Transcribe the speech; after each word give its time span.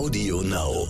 Audio 0.00 0.40
Now. 0.40 0.88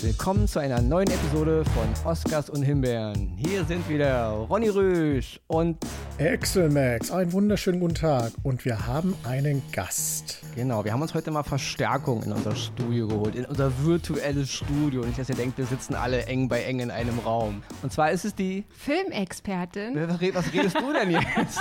Willkommen 0.00 0.48
zu 0.48 0.58
einer 0.58 0.80
neuen 0.80 1.08
Episode 1.10 1.64
von 1.66 2.10
Oscars 2.10 2.48
und 2.48 2.62
Himbeeren. 2.62 3.36
Hier 3.36 3.66
sind 3.66 3.86
wieder 3.90 4.30
Ronny 4.30 4.70
Rösch 4.70 5.38
und 5.48 5.76
Excel 6.18 6.68
Max, 6.70 7.10
einen 7.10 7.32
wunderschönen 7.32 7.80
guten 7.80 7.94
Tag. 7.94 8.32
Und 8.44 8.64
wir 8.64 8.86
haben 8.86 9.16
einen 9.24 9.62
Gast. 9.72 10.40
genau, 10.54 10.84
wir 10.84 10.92
haben 10.92 11.02
uns 11.02 11.14
heute 11.14 11.30
mal 11.32 11.42
Verstärkung 11.42 12.22
in 12.22 12.32
unser 12.32 12.54
Studio 12.54 13.08
geholt, 13.08 13.34
in 13.34 13.44
unser 13.46 13.72
virtuelles 13.84 14.52
Studio. 14.52 15.00
Nicht, 15.04 15.18
dass 15.18 15.28
ihr 15.30 15.34
denkt, 15.34 15.58
wir 15.58 15.66
sitzen 15.66 15.94
alle 15.94 16.26
eng 16.26 16.48
bei 16.48 16.62
eng 16.62 16.78
in 16.80 16.90
einem 16.90 17.18
Raum. 17.20 17.62
Und 17.82 17.92
zwar 17.92 18.10
ist 18.12 18.24
es 18.24 18.34
die. 18.34 18.64
Filmexpertin. 18.76 20.08
Was 20.08 20.20
red- 20.20 20.34
was 20.34 20.52
redest 20.52 20.76
du 20.78 20.92
denn 20.92 21.10
jetzt? 21.10 21.58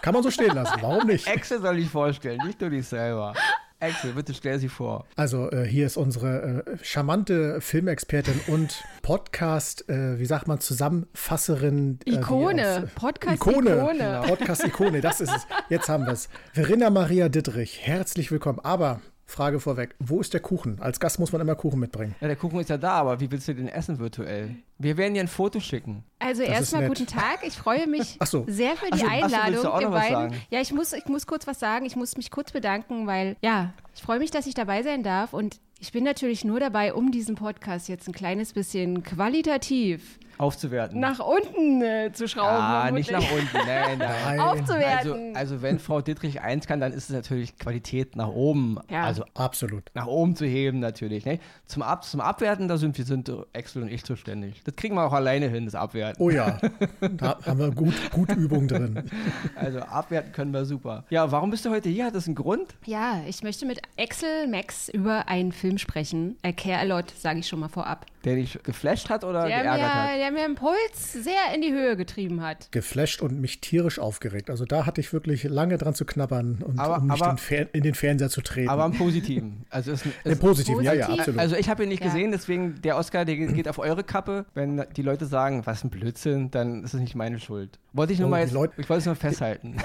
Kann 0.00 0.14
man 0.14 0.22
so 0.22 0.30
stehen 0.30 0.54
lassen, 0.54 0.78
warum 0.80 1.06
nicht? 1.06 1.28
Axel 1.28 1.60
soll 1.60 1.78
ich 1.78 1.88
vorstellen, 1.90 2.40
nicht 2.46 2.62
du 2.62 2.70
dich 2.70 2.86
selber. 2.86 3.34
Axel, 3.82 4.12
bitte 4.12 4.32
stell 4.32 4.58
sie 4.60 4.68
vor. 4.68 5.06
Also 5.16 5.50
äh, 5.50 5.64
hier 5.66 5.86
ist 5.86 5.96
unsere 5.96 6.64
äh, 6.66 6.76
charmante 6.82 7.60
Filmexpertin 7.60 8.40
und 8.46 8.82
Podcast, 9.02 9.88
äh, 9.88 10.18
wie 10.20 10.24
sagt 10.26 10.46
man, 10.46 10.60
Zusammenfasserin. 10.60 11.98
Äh, 12.06 12.12
Ikone. 12.12 12.84
aus- 12.84 12.90
Podcast-Ikone. 12.94 13.74
Ikone. 13.76 14.22
Podcast-Ikone, 14.26 15.00
das 15.00 15.20
ist 15.20 15.34
es. 15.34 15.46
Jetzt 15.68 15.88
haben 15.88 16.06
wir 16.06 16.12
es. 16.12 16.28
Verena 16.52 16.90
Maria 16.90 17.28
Dittrich, 17.28 17.80
herzlich 17.82 18.30
willkommen. 18.30 18.60
Aber, 18.62 19.00
Frage 19.26 19.60
vorweg, 19.60 19.94
wo 19.98 20.20
ist 20.20 20.34
der 20.34 20.40
Kuchen? 20.40 20.78
Als 20.80 21.00
Gast 21.00 21.18
muss 21.18 21.32
man 21.32 21.40
immer 21.40 21.54
Kuchen 21.54 21.80
mitbringen. 21.80 22.14
Ja, 22.20 22.26
der 22.26 22.36
Kuchen 22.36 22.60
ist 22.60 22.68
ja 22.68 22.76
da, 22.76 22.92
aber 22.92 23.20
wie 23.20 23.30
willst 23.30 23.48
du 23.48 23.54
den 23.54 23.68
essen 23.68 23.98
virtuell? 23.98 24.56
Wir 24.78 24.96
werden 24.96 25.14
dir 25.14 25.20
ein 25.20 25.28
Foto 25.28 25.60
schicken. 25.60 26.04
Also 26.18 26.42
erstmal 26.42 26.88
guten 26.88 27.06
Tag. 27.06 27.40
Ich 27.42 27.54
freue 27.54 27.86
mich 27.86 28.18
so. 28.24 28.44
sehr 28.48 28.76
für 28.76 28.90
die 28.90 28.98
so, 28.98 29.06
so, 29.06 29.10
Einladung. 29.10 29.80
ihr 29.80 29.88
beiden. 29.88 30.40
Ja, 30.50 30.60
ich 30.60 30.72
muss, 30.72 30.92
ich 30.92 31.06
muss 31.06 31.26
kurz 31.26 31.46
was 31.46 31.58
sagen. 31.58 31.86
Ich 31.86 31.96
muss 31.96 32.16
mich 32.16 32.30
kurz 32.30 32.52
bedanken, 32.52 33.06
weil 33.06 33.36
ja, 33.42 33.72
ich 33.94 34.02
freue 34.02 34.18
mich, 34.18 34.30
dass 34.30 34.46
ich 34.46 34.54
dabei 34.54 34.82
sein 34.82 35.02
darf 35.02 35.32
und 35.32 35.60
ich 35.78 35.90
bin 35.90 36.04
natürlich 36.04 36.44
nur 36.44 36.60
dabei, 36.60 36.94
um 36.94 37.10
diesen 37.10 37.34
Podcast 37.34 37.88
jetzt 37.88 38.06
ein 38.06 38.12
kleines 38.12 38.52
bisschen 38.52 39.02
qualitativ 39.02 40.18
Aufzuwerten. 40.42 41.00
nach 41.00 41.18
unten 41.20 41.82
äh, 41.82 42.12
zu 42.12 42.26
schrauben. 42.28 42.48
ah, 42.50 42.90
nicht 42.90 43.08
vermutlich. 43.10 43.30
nach 43.32 43.38
unten. 43.38 43.66
Nein, 43.68 43.98
nein. 43.98 44.10
Nein. 44.26 44.40
Also, 44.40 44.60
Aufzuwerten. 44.62 45.36
also 45.36 45.62
wenn 45.62 45.78
Frau 45.78 46.00
Dittrich 46.00 46.40
eins 46.40 46.66
kann, 46.66 46.80
dann 46.80 46.92
ist 46.92 47.04
es 47.08 47.14
natürlich 47.14 47.56
Qualität 47.58 48.16
nach 48.16 48.28
oben. 48.28 48.78
Ja. 48.90 49.04
Also 49.04 49.24
Absolut. 49.34 49.84
nach 49.94 50.06
oben 50.06 50.34
zu 50.36 50.44
heben 50.44 50.80
natürlich. 50.80 51.24
Ne? 51.24 51.38
Zum, 51.66 51.82
Ab 51.82 52.04
zum 52.04 52.20
Abwerten, 52.20 52.68
da 52.68 52.76
sind 52.76 52.98
wir 52.98 53.04
sind 53.04 53.30
Axel 53.56 53.82
und 53.82 53.88
ich 53.88 54.04
zuständig. 54.04 54.62
Das 54.64 54.74
kriegen 54.76 54.94
wir 54.96 55.04
auch 55.04 55.12
alleine 55.12 55.48
hin, 55.48 55.64
das 55.64 55.74
Abwerten. 55.74 56.22
Oh 56.22 56.30
ja, 56.30 56.58
da 57.00 57.38
haben 57.46 57.58
wir 57.58 57.70
gut, 57.70 57.94
gut 58.10 58.30
Übung 58.32 58.66
drin. 58.68 59.08
Also 59.54 59.78
abwerten 59.80 60.32
können 60.32 60.52
wir 60.52 60.64
super. 60.64 61.04
Ja, 61.10 61.30
warum 61.30 61.50
bist 61.50 61.64
du 61.64 61.70
heute 61.70 61.88
hier? 61.88 62.06
Hat 62.06 62.14
das 62.14 62.26
einen 62.26 62.34
Grund? 62.34 62.74
Ja, 62.84 63.20
ich 63.28 63.42
möchte 63.42 63.64
mit 63.66 63.80
Axel 63.98 64.48
Max 64.48 64.88
über 64.88 65.28
einen 65.28 65.52
Film 65.52 65.78
sprechen. 65.78 66.36
Äh, 66.42 66.52
Care 66.52 66.78
a 66.80 66.82
lot, 66.84 67.10
sage 67.10 67.38
ich 67.40 67.46
schon 67.48 67.60
mal 67.60 67.68
vorab. 67.68 68.06
Der 68.24 68.36
dich 68.36 68.58
geflasht 68.62 69.10
hat 69.10 69.24
oder 69.24 69.46
Der 69.46 69.62
geärgert 69.62 69.80
mir, 69.80 69.94
hat? 69.94 70.18
der 70.18 70.31
mir 70.32 70.44
einen 70.44 70.54
Puls 70.54 71.12
sehr 71.12 71.54
in 71.54 71.62
die 71.62 71.72
Höhe 71.72 71.96
getrieben 71.96 72.42
hat. 72.42 72.70
geflasht 72.72 73.20
und 73.22 73.40
mich 73.40 73.60
tierisch 73.60 73.98
aufgeregt. 73.98 74.50
Also 74.50 74.64
da 74.64 74.86
hatte 74.86 75.00
ich 75.00 75.12
wirklich 75.12 75.44
lange 75.44 75.78
dran 75.78 75.94
zu 75.94 76.04
knabbern 76.04 76.62
und 76.64 76.78
Aber- 76.78 76.98
um 76.98 77.06
nicht 77.08 77.22
aber- 77.22 77.36
den 77.50 77.68
in 77.72 77.82
den 77.82 77.94
Fernseher 77.94 78.28
zu 78.30 78.40
treten. 78.40 78.68
Aber 78.68 78.84
im 78.86 78.92
Positiven. 78.92 79.64
Also 79.70 79.92
es, 79.92 80.04
Im 80.04 80.12
es, 80.24 80.38
Positiven, 80.38 80.82
ja, 80.82 80.92
ja, 80.92 81.06
Positiv. 81.06 81.20
absolut. 81.20 81.40
Also 81.40 81.56
ich 81.56 81.68
habe 81.68 81.82
ihn 81.84 81.88
nicht 81.88 82.00
Ja. 82.02 82.06
gesehen, 82.08 82.32
deswegen 82.32 82.80
der 82.82 82.96
Oscar, 82.96 83.24
der 83.24 83.36
geht 83.36 83.68
auf 83.68 83.78
eure 83.78 84.04
Kappe. 84.04 84.46
Wenn 84.54 84.84
die 84.96 85.02
Leute 85.02 85.26
sagen, 85.26 85.64
was 85.66 85.84
ein 85.84 85.90
Blödsinn, 85.90 86.50
dann 86.50 86.82
ist 86.84 86.94
es 86.94 87.00
nicht 87.00 87.14
meine 87.14 87.38
Schuld. 87.38 87.78
Wollte 87.94 88.14
ich 88.14 88.18
nur 88.18 88.28
Oh, 88.28 88.30
mal 88.30 88.40
jetzt, 88.40 88.52
Leute- 88.52 88.72
ich 88.78 88.88
wollte 88.88 89.00
es 89.00 89.06
nur 89.06 89.16
festhalten. 89.16 89.76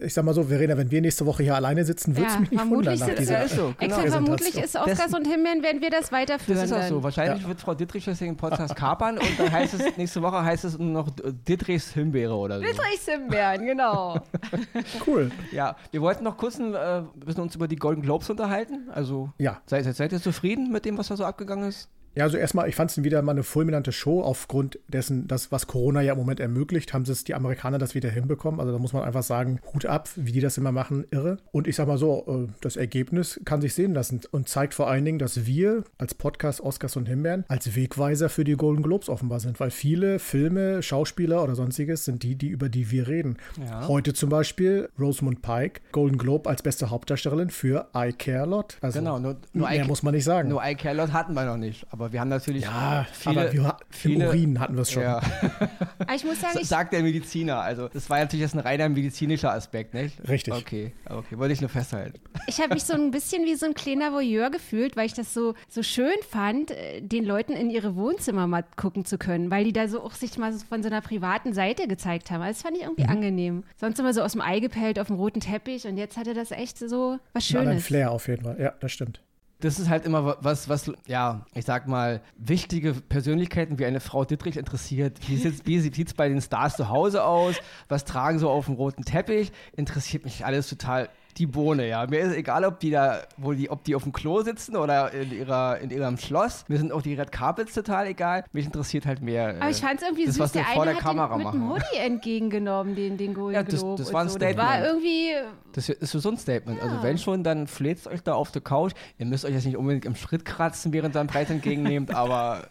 Ich 0.00 0.14
sag 0.14 0.24
mal 0.24 0.34
so, 0.34 0.42
Verena, 0.44 0.76
wenn 0.76 0.90
wir 0.90 1.00
nächste 1.00 1.24
Woche 1.26 1.42
hier 1.42 1.54
alleine 1.54 1.84
sitzen, 1.84 2.16
würde 2.16 2.28
es 2.30 2.38
mich 2.40 2.50
nicht 2.50 2.60
wundern 2.60 2.96
vermutlich 2.96 3.00
nach 3.00 3.06
sitzt- 3.06 3.20
dieser 3.20 3.32
Ja, 3.34 3.42
ist 3.44 3.54
so, 3.54 3.74
genau. 3.78 3.94
Axel, 3.96 4.10
vermutlich 4.10 4.56
ist 4.56 4.76
Oscars 4.76 4.98
Das- 4.98 5.14
und 5.14 5.26
Himbeeren, 5.26 5.62
werden 5.62 5.80
wir 5.82 5.90
das 5.90 6.10
weiterführen. 6.10 6.58
Das 6.60 6.70
ist 6.70 6.76
auch 6.76 6.88
so. 6.88 7.02
Wahrscheinlich 7.02 7.42
Ja. 7.42 7.48
wird 7.48 7.60
Frau 7.60 7.74
Dittrich 7.74 8.04
das 8.06 8.18
den 8.18 8.36
Podcast 8.36 8.74
kapern 8.74 9.18
und 9.18 9.28
dann 9.38 9.52
heißt 9.52 9.67
es, 9.74 9.96
nächste 9.96 10.22
Woche 10.22 10.42
heißt 10.44 10.64
es 10.64 10.78
nur 10.78 10.90
noch 10.90 11.08
Dittrichs 11.46 11.92
Himbeere 11.92 12.34
oder 12.34 12.58
so. 12.58 12.64
Dietrich 12.64 13.00
Himbeeren, 13.04 13.64
genau. 13.66 14.20
Cool. 15.06 15.30
Ja, 15.52 15.76
wir 15.90 16.00
wollten 16.00 16.24
noch 16.24 16.36
kurz 16.36 16.58
ein 16.58 16.74
äh, 16.74 17.02
bisschen 17.14 17.42
uns 17.42 17.54
über 17.54 17.68
die 17.68 17.76
Golden 17.76 18.02
Globes 18.02 18.28
unterhalten. 18.30 18.88
Also, 18.92 19.30
Ja. 19.38 19.60
seid, 19.66 19.84
seid, 19.84 19.96
seid 19.96 20.12
ihr 20.12 20.20
zufrieden 20.20 20.70
mit 20.70 20.84
dem, 20.84 20.98
was 20.98 21.08
da 21.08 21.16
so 21.16 21.24
abgegangen 21.24 21.68
ist? 21.68 21.88
Ja, 22.18 22.24
also 22.24 22.36
erstmal, 22.36 22.68
ich 22.68 22.74
fand 22.74 22.90
es 22.90 23.02
wieder 23.04 23.22
mal 23.22 23.30
eine 23.32 23.44
fulminante 23.44 23.92
Show 23.92 24.22
aufgrund 24.22 24.78
dessen, 24.88 25.28
das, 25.28 25.52
was 25.52 25.68
Corona 25.68 26.00
ja 26.02 26.14
im 26.14 26.18
Moment 26.18 26.40
ermöglicht, 26.40 26.92
haben 26.92 27.02
es 27.02 27.22
die 27.22 27.34
Amerikaner 27.36 27.78
das 27.78 27.94
wieder 27.94 28.10
hinbekommen. 28.10 28.58
Also 28.58 28.72
da 28.72 28.78
muss 28.78 28.92
man 28.92 29.04
einfach 29.04 29.22
sagen, 29.22 29.60
Hut 29.72 29.86
ab, 29.86 30.08
wie 30.16 30.32
die 30.32 30.40
das 30.40 30.58
immer 30.58 30.72
machen, 30.72 31.06
irre. 31.12 31.36
Und 31.52 31.68
ich 31.68 31.76
sag 31.76 31.86
mal 31.86 31.96
so, 31.96 32.24
äh, 32.48 32.52
das 32.60 32.76
Ergebnis 32.76 33.40
kann 33.44 33.60
sich 33.60 33.72
sehen 33.72 33.94
lassen 33.94 34.20
und 34.32 34.48
zeigt 34.48 34.74
vor 34.74 34.88
allen 34.90 35.04
Dingen, 35.04 35.20
dass 35.20 35.46
wir 35.46 35.84
als 35.96 36.12
Podcast 36.14 36.60
Oscars 36.60 36.96
und 36.96 37.06
Himbeeren 37.06 37.44
als 37.46 37.76
Wegweiser 37.76 38.28
für 38.28 38.42
die 38.42 38.54
Golden 38.56 38.82
Globes 38.82 39.08
offenbar 39.08 39.38
sind, 39.38 39.60
weil 39.60 39.70
viele 39.70 40.18
Filme, 40.18 40.82
Schauspieler 40.82 41.44
oder 41.44 41.54
sonstiges 41.54 42.04
sind 42.04 42.24
die, 42.24 42.34
die 42.34 42.48
über 42.48 42.68
die 42.68 42.90
wir 42.90 43.06
reden. 43.06 43.36
Ja. 43.64 43.86
Heute 43.86 44.12
zum 44.12 44.28
Beispiel 44.28 44.88
Rosamund 44.98 45.40
Pike, 45.40 45.80
Golden 45.92 46.18
Globe 46.18 46.50
als 46.50 46.62
beste 46.62 46.90
Hauptdarstellerin 46.90 47.50
für 47.50 47.86
I 47.94 48.12
Care 48.12 48.40
a 48.40 48.44
Lot. 48.44 48.76
Also 48.80 48.98
Genau, 48.98 49.20
nur- 49.20 49.36
nur 49.52 49.68
mehr 49.68 49.84
I- 49.84 49.86
muss 49.86 50.02
man 50.02 50.14
nicht 50.14 50.24
sagen. 50.24 50.48
Nur 50.48 50.64
I 50.64 50.74
Care 50.74 50.96
Lot 50.96 51.12
hatten 51.12 51.34
wir 51.34 51.44
noch 51.44 51.56
nicht, 51.56 51.86
aber 51.90 52.07
wir 52.12 52.20
haben 52.20 52.28
natürlich 52.28 52.64
Ja, 52.64 53.06
viele, 53.12 53.40
aber 53.42 53.52
wir, 53.52 53.76
viele 53.90 54.28
Urin 54.28 54.58
hatten 54.60 54.74
wir 54.74 54.82
es 54.82 54.90
schon. 54.92 55.02
Ja, 55.02 55.20
Aber 55.98 56.14
ich 56.14 56.24
muss 56.24 56.40
sagen, 56.40 56.58
ich, 56.60 56.68
sagt 56.68 56.92
der 56.92 57.02
Mediziner. 57.02 57.60
Also, 57.60 57.88
das 57.88 58.08
war 58.10 58.18
natürlich 58.18 58.42
jetzt 58.42 58.54
ein 58.54 58.60
reiner 58.60 58.88
medizinischer 58.88 59.52
Aspekt, 59.52 59.94
nicht? 59.94 60.16
Richtig. 60.28 60.54
Okay, 60.54 60.92
okay, 61.08 61.38
wollte 61.38 61.52
ich 61.52 61.60
nur 61.60 61.70
festhalten. 61.70 62.18
ich 62.46 62.60
habe 62.60 62.74
mich 62.74 62.84
so 62.84 62.94
ein 62.94 63.10
bisschen 63.10 63.44
wie 63.44 63.54
so 63.54 63.66
ein 63.66 63.74
kleiner 63.74 64.12
Voyeur 64.12 64.50
gefühlt, 64.50 64.96
weil 64.96 65.06
ich 65.06 65.14
das 65.14 65.34
so, 65.34 65.54
so 65.68 65.82
schön 65.82 66.12
fand, 66.30 66.70
äh, 66.70 67.00
den 67.00 67.24
Leuten 67.24 67.52
in 67.52 67.70
ihre 67.70 67.96
Wohnzimmer 67.96 68.46
mal 68.46 68.64
gucken 68.76 69.04
zu 69.04 69.18
können, 69.18 69.50
weil 69.50 69.64
die 69.64 69.72
da 69.72 69.88
so 69.88 70.02
auch 70.02 70.12
sich 70.12 70.36
mal 70.38 70.52
so 70.52 70.64
von 70.66 70.82
so 70.82 70.88
einer 70.88 71.00
privaten 71.00 71.52
Seite 71.52 71.86
gezeigt 71.88 72.30
haben. 72.30 72.42
Also 72.42 72.58
Das 72.58 72.62
fand 72.62 72.76
ich 72.76 72.82
irgendwie 72.82 73.02
Mhm. 73.04 73.10
angenehm. 73.10 73.64
Sonst 73.76 73.98
immer 73.98 74.12
so 74.14 74.22
aus 74.22 74.32
dem 74.32 74.40
Ei 74.40 74.60
gepellt 74.60 74.98
auf 74.98 75.06
dem 75.08 75.16
roten 75.16 75.40
Teppich 75.40 75.86
und 75.86 75.96
jetzt 75.96 76.16
hatte 76.16 76.34
das 76.34 76.50
echt 76.50 76.78
so 76.78 77.18
was 77.32 77.48
Einen 77.50 77.58
anderen 77.58 77.78
Schönes. 77.78 77.86
Flair 77.86 78.10
auf 78.12 78.26
jeden 78.28 78.44
Fall. 78.44 78.56
Ja, 78.60 78.72
das 78.80 78.92
stimmt. 78.92 79.20
Das 79.60 79.80
ist 79.80 79.88
halt 79.88 80.04
immer 80.06 80.24
wa- 80.24 80.36
was, 80.40 80.68
was, 80.68 80.92
ja, 81.08 81.44
ich 81.52 81.64
sag 81.64 81.88
mal, 81.88 82.20
wichtige 82.36 82.94
Persönlichkeiten 82.94 83.78
wie 83.80 83.86
eine 83.86 83.98
Frau 83.98 84.24
Dittrich 84.24 84.56
interessiert. 84.56 85.18
Wie 85.28 85.36
sieht 85.36 85.66
wie 85.66 85.80
sieht's 85.80 86.14
bei 86.14 86.28
den 86.28 86.40
Stars 86.40 86.76
zu 86.76 86.88
Hause 86.88 87.24
aus? 87.24 87.56
Was 87.88 88.04
tragen 88.04 88.38
so 88.38 88.48
auf 88.50 88.66
dem 88.66 88.74
roten 88.74 89.02
Teppich? 89.04 89.50
Interessiert 89.76 90.24
mich 90.24 90.46
alles 90.46 90.68
total 90.68 91.08
die 91.38 91.46
Bohne, 91.46 91.88
ja. 91.88 92.06
Mir 92.06 92.20
ist 92.20 92.34
egal, 92.36 92.64
ob 92.64 92.80
die 92.80 92.90
da, 92.90 93.20
wo 93.36 93.52
die, 93.52 93.70
ob 93.70 93.84
die 93.84 93.94
auf 93.94 94.02
dem 94.02 94.12
Klo 94.12 94.42
sitzen 94.42 94.76
oder 94.76 95.12
in 95.12 95.32
ihrer, 95.32 95.78
in 95.78 95.90
ihrem 95.90 96.16
Schloss. 96.18 96.64
Mir 96.68 96.78
sind 96.78 96.92
auch 96.92 97.02
die 97.02 97.14
Red 97.14 97.30
Carpets 97.32 97.74
total 97.74 98.06
egal. 98.08 98.44
Mich 98.52 98.66
interessiert 98.66 99.06
halt 99.06 99.22
mehr. 99.22 99.54
Aber 99.60 99.70
ich 99.70 99.80
fand 99.80 100.00
es 100.00 100.02
irgendwie 100.06 100.26
das, 100.26 100.34
süß, 100.34 100.42
was 100.42 100.52
die 100.52 100.58
der 100.58 100.66
vor 100.66 100.82
eine 100.82 100.92
der 100.92 100.96
hat 100.96 101.02
Kamera 101.04 101.36
den 101.36 101.44
mit 101.44 101.54
dem. 101.54 101.68
Hoodie 101.70 101.96
entgegengenommen, 102.00 102.94
den, 102.94 103.16
den 103.16 103.34
Golden 103.34 103.54
Ja, 103.54 103.62
das- 103.62 103.80
Globe 103.80 104.02
das 104.02 104.12
war 104.12 104.22
ein 104.22 104.28
so. 104.28 104.38
Das 104.38 104.56
war 104.56 104.64
Statement. 104.74 104.86
irgendwie, 104.86 105.32
Das 105.72 105.88
ist 105.88 106.10
so 106.12 106.28
ein 106.30 106.36
Statement. 106.36 106.82
Also 106.82 107.02
wenn 107.02 107.18
schon, 107.18 107.44
dann 107.44 107.66
fleht 107.66 108.06
euch 108.06 108.22
da 108.22 108.34
auf 108.34 108.50
der 108.50 108.62
Couch. 108.62 108.92
Ihr 109.18 109.26
müsst 109.26 109.44
euch 109.44 109.52
jetzt 109.54 109.64
nicht 109.66 109.76
unbedingt 109.76 110.04
im 110.04 110.16
Schritt 110.16 110.44
kratzen, 110.44 110.92
während 110.92 111.14
ihr 111.16 111.20
einen 111.20 111.28
Preis 111.28 111.48
entgegennehmt, 111.50 112.12
aber 112.14 112.62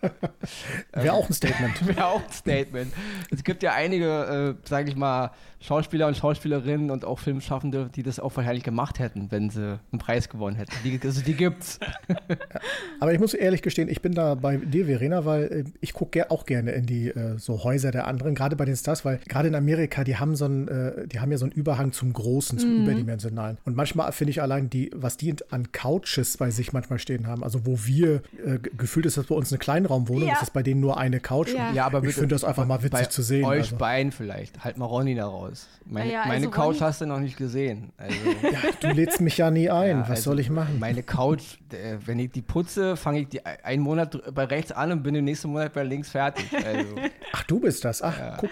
Wäre 0.93 1.13
auch 1.13 1.29
ein 1.29 1.33
Statement. 1.33 1.87
wäre 1.87 2.05
auch 2.05 2.21
ein 2.23 2.31
Statement. 2.31 2.93
Es 3.31 3.43
gibt 3.43 3.63
ja 3.63 3.73
einige, 3.73 4.57
äh, 4.63 4.67
sage 4.67 4.89
ich 4.89 4.95
mal, 4.95 5.31
Schauspieler 5.59 6.07
und 6.07 6.15
Schauspielerinnen 6.15 6.91
und 6.91 7.03
auch 7.03 7.19
Filmschaffende, 7.19 7.89
die 7.95 8.03
das 8.03 8.19
auch 8.19 8.35
wahrscheinlich 8.37 8.63
gemacht 8.63 8.99
hätten, 8.99 9.31
wenn 9.31 9.49
sie 9.49 9.79
einen 9.91 9.99
Preis 9.99 10.29
gewonnen 10.29 10.55
hätten. 10.55 10.71
Die, 10.83 10.99
also 11.03 11.21
die 11.21 11.33
gibt's. 11.33 11.79
Aber 12.99 13.13
ich 13.13 13.19
muss 13.19 13.33
ehrlich 13.33 13.61
gestehen, 13.61 13.89
ich 13.89 14.01
bin 14.01 14.13
da 14.13 14.35
bei 14.35 14.57
dir, 14.57 14.85
Verena, 14.85 15.25
weil 15.25 15.43
äh, 15.45 15.63
ich 15.81 15.93
gucke 15.93 16.29
auch 16.31 16.45
gerne 16.45 16.71
in 16.71 16.85
die 16.85 17.09
äh, 17.09 17.37
so 17.37 17.63
Häuser 17.63 17.91
der 17.91 18.07
anderen, 18.07 18.35
gerade 18.35 18.55
bei 18.55 18.65
den 18.65 18.75
Stars, 18.75 19.03
weil 19.05 19.17
gerade 19.27 19.47
in 19.47 19.55
Amerika, 19.55 20.03
die 20.03 20.17
haben 20.17 20.35
so 20.35 20.45
einen, 20.45 20.67
äh, 20.67 21.07
die 21.07 21.19
haben 21.19 21.31
ja 21.31 21.37
so 21.37 21.45
einen 21.45 21.53
Überhang 21.53 21.91
zum 21.91 22.13
Großen, 22.13 22.59
zum 22.59 22.83
Überdimensionalen. 22.83 23.57
Und 23.65 23.75
manchmal 23.75 24.11
finde 24.11 24.31
ich 24.31 24.41
allein 24.41 24.69
die, 24.69 24.91
was 24.95 25.17
die 25.17 25.35
an 25.49 25.71
Couches 25.71 26.37
bei 26.37 26.49
sich 26.51 26.73
manchmal 26.73 26.99
stehen 26.99 27.27
haben, 27.27 27.43
also 27.43 27.65
wo 27.65 27.79
wir, 27.85 28.21
äh, 28.45 28.59
ge- 28.59 28.71
gefühlt 28.77 29.05
ist 29.05 29.17
das 29.17 29.25
bei 29.27 29.35
uns 29.35 29.51
eine 29.51 29.59
Kleinraumwohnung, 29.59 30.27
Ja. 30.27 30.33
ist 30.33 30.41
das 30.43 30.51
bei 30.51 30.63
denen 30.63 30.81
nur 30.81 30.97
eine 30.97 31.19
Couch. 31.19 31.53
Ja. 31.53 31.69
Und 31.69 31.75
Ja, 31.75 31.85
aber 31.85 32.03
ich 32.03 32.13
finde 32.15 32.35
das 32.35 32.43
einfach 32.43 32.65
mal 32.65 32.77
witzig 32.83 32.91
bei 32.91 33.05
zu 33.05 33.21
sehen. 33.21 33.45
Euch 33.45 33.59
also. 33.59 33.77
beiden 33.77 34.11
vielleicht. 34.11 34.63
Halt 34.63 34.77
mal 34.77 34.85
Ronny 34.85 35.15
da 35.15 35.25
raus. 35.27 35.46
Meine, 35.85 36.11
Ja, 36.11 36.19
ja, 36.21 36.25
meine 36.27 36.33
also 36.47 36.49
Couch 36.51 36.75
Ronny- 36.75 36.79
hast 36.79 37.01
du 37.01 37.05
noch 37.05 37.19
nicht 37.19 37.37
gesehen. 37.37 37.91
Also, 37.97 38.15
Ja, 38.51 38.59
du 38.79 38.87
lädst 38.95 39.21
mich 39.21 39.37
ja 39.37 39.49
nie 39.51 39.69
ein. 39.69 39.89
Ja, 39.97 40.01
Was 40.03 40.09
also 40.11 40.21
soll 40.31 40.39
ich 40.39 40.49
machen? 40.49 40.79
Meine 40.79 41.03
Couch, 41.03 41.57
äh, 41.71 41.97
wenn 42.05 42.19
ich 42.19 42.31
die 42.31 42.41
putze, 42.41 42.95
fange 42.97 43.21
ich 43.21 43.27
die 43.29 43.45
einen 43.45 43.83
Monat 43.83 44.33
bei 44.33 44.43
rechts 44.45 44.71
an 44.71 44.91
und 44.91 45.03
bin 45.03 45.15
im 45.15 45.25
nächsten 45.25 45.49
Monat 45.49 45.73
bei 45.73 45.83
links 45.83 46.09
fertig. 46.09 46.45
Also, 46.65 46.95
Ach, 47.33 47.43
du 47.43 47.59
bist 47.59 47.83
das. 47.85 48.01
Ach, 48.01 48.37
guck. 48.39 48.49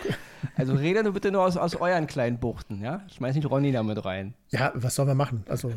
Also 0.58 0.74
rede 0.74 1.04
nur 1.04 1.14
bitte 1.14 1.32
nur 1.32 1.44
aus, 1.44 1.58
aus 1.58 1.76
euren 1.76 2.08
kleinen 2.08 2.38
Buchten, 2.38 2.82
ja? 2.82 3.02
Schmeiß 3.16 3.36
nicht 3.36 3.50
Ronny 3.50 3.72
damit 3.72 4.06
rein. 4.06 4.34
Ja, 4.52 4.72
was 4.76 4.96
sollen 4.96 5.08
wir 5.08 5.16
machen? 5.16 5.44
Also, 5.50 5.72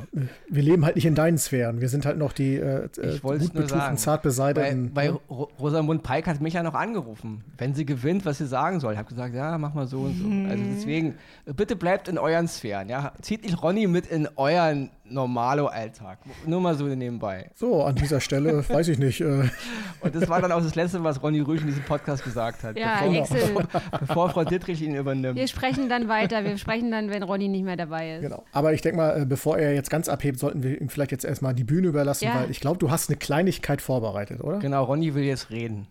wir 0.48 0.62
leben 0.62 0.84
halt 0.84 0.94
nicht 0.94 1.06
in 1.06 1.14
deinen 1.14 1.38
Sphären. 1.38 1.80
Wir 1.80 1.88
sind 1.88 2.06
halt 2.06 2.18
noch 2.18 2.32
die 2.32 2.56
äh, 2.56 2.88
ich 3.02 3.22
gut 3.22 3.52
betuchten, 3.52 3.96
zart 3.96 4.22
beseiteten. 4.22 4.90
Weil, 4.94 5.14
weil 5.28 5.48
Rosamund 5.58 6.02
Pike 6.02 6.30
hat 6.30 6.40
mich 6.40 6.54
ja 6.54 6.62
noch 6.62 6.74
angerufen. 6.74 7.42
Wenn 7.56 7.74
sie 7.74 7.84
gewinnt, 7.84 8.24
was 8.24 8.38
sie 8.38 8.46
sagen 8.46 8.78
soll. 8.80 8.92
Ich 8.92 8.98
habe 8.98 9.08
gesagt, 9.08 9.34
ja, 9.34 9.58
mach 9.58 9.74
mal 9.74 9.86
so 9.86 10.00
und 10.02 10.14
so. 10.14 10.50
Also 10.50 10.64
deswegen, 10.76 11.14
bitte 11.44 11.74
bleibt 11.74 12.08
in 12.08 12.18
euren 12.18 12.46
Sphären, 12.46 12.88
ja? 12.88 13.12
Zieht 13.20 13.42
nicht 13.42 13.62
Ronny 13.62 13.86
mit 13.86 14.06
in 14.06 14.28
euren 14.36 14.90
Normalo-Alltag. 15.10 16.18
Nur 16.46 16.60
mal 16.60 16.74
so 16.74 16.84
nebenbei. 16.84 17.50
So, 17.54 17.82
an 17.82 17.94
dieser 17.94 18.20
Stelle, 18.20 18.68
weiß 18.68 18.88
ich 18.88 18.98
nicht. 18.98 19.20
Äh. 19.20 19.48
Und 20.00 20.14
das 20.14 20.28
war 20.28 20.40
dann 20.40 20.52
auch 20.52 20.62
das 20.62 20.74
Letzte, 20.74 21.02
was 21.04 21.22
Ronny 21.22 21.40
Rüsch 21.40 21.60
in 21.60 21.66
diesem 21.68 21.84
Podcast 21.84 22.24
gesagt 22.24 22.62
hat. 22.62 22.78
Ja, 22.78 23.00
bevor, 23.02 23.36
bevor, 23.36 23.82
bevor, 24.00 24.30
Frau 24.30 24.44
Dittrich 24.44 24.82
ihn 24.82 24.94
übernimmt. 24.94 25.36
Wir 25.36 25.48
sprechen 25.48 25.88
dann 25.88 26.08
weiter. 26.08 26.44
Wir 26.44 26.56
sprechen 26.58 26.90
dann, 26.90 27.10
wenn 27.10 27.22
Ronny 27.22 27.48
nicht 27.48 27.64
mehr 27.64 27.76
dabei 27.76 28.16
ist. 28.16 28.22
Genau. 28.22 28.44
Aber 28.52 28.72
ich 28.72 28.80
denke 28.80 28.98
mal, 28.98 29.22
äh, 29.22 29.26
bevor 29.26 29.58
er 29.58 29.74
jetzt 29.74 29.90
ganz 29.90 30.08
abhebt, 30.08 30.38
sollten 30.38 30.62
wir 30.62 30.80
ihm 30.80 30.88
vielleicht 30.88 31.12
jetzt 31.12 31.24
erstmal 31.24 31.54
die 31.54 31.64
Bühne 31.64 31.88
überlassen, 31.88 32.24
ja. 32.24 32.34
weil 32.36 32.50
ich 32.50 32.60
glaube, 32.60 32.78
du 32.78 32.90
hast 32.90 33.08
eine 33.08 33.16
Kleinigkeit 33.16 33.82
vorbereitet, 33.82 34.42
oder? 34.42 34.58
Genau, 34.58 34.84
Ronny 34.84 35.14
will 35.14 35.24
jetzt 35.24 35.50
reden. 35.50 35.88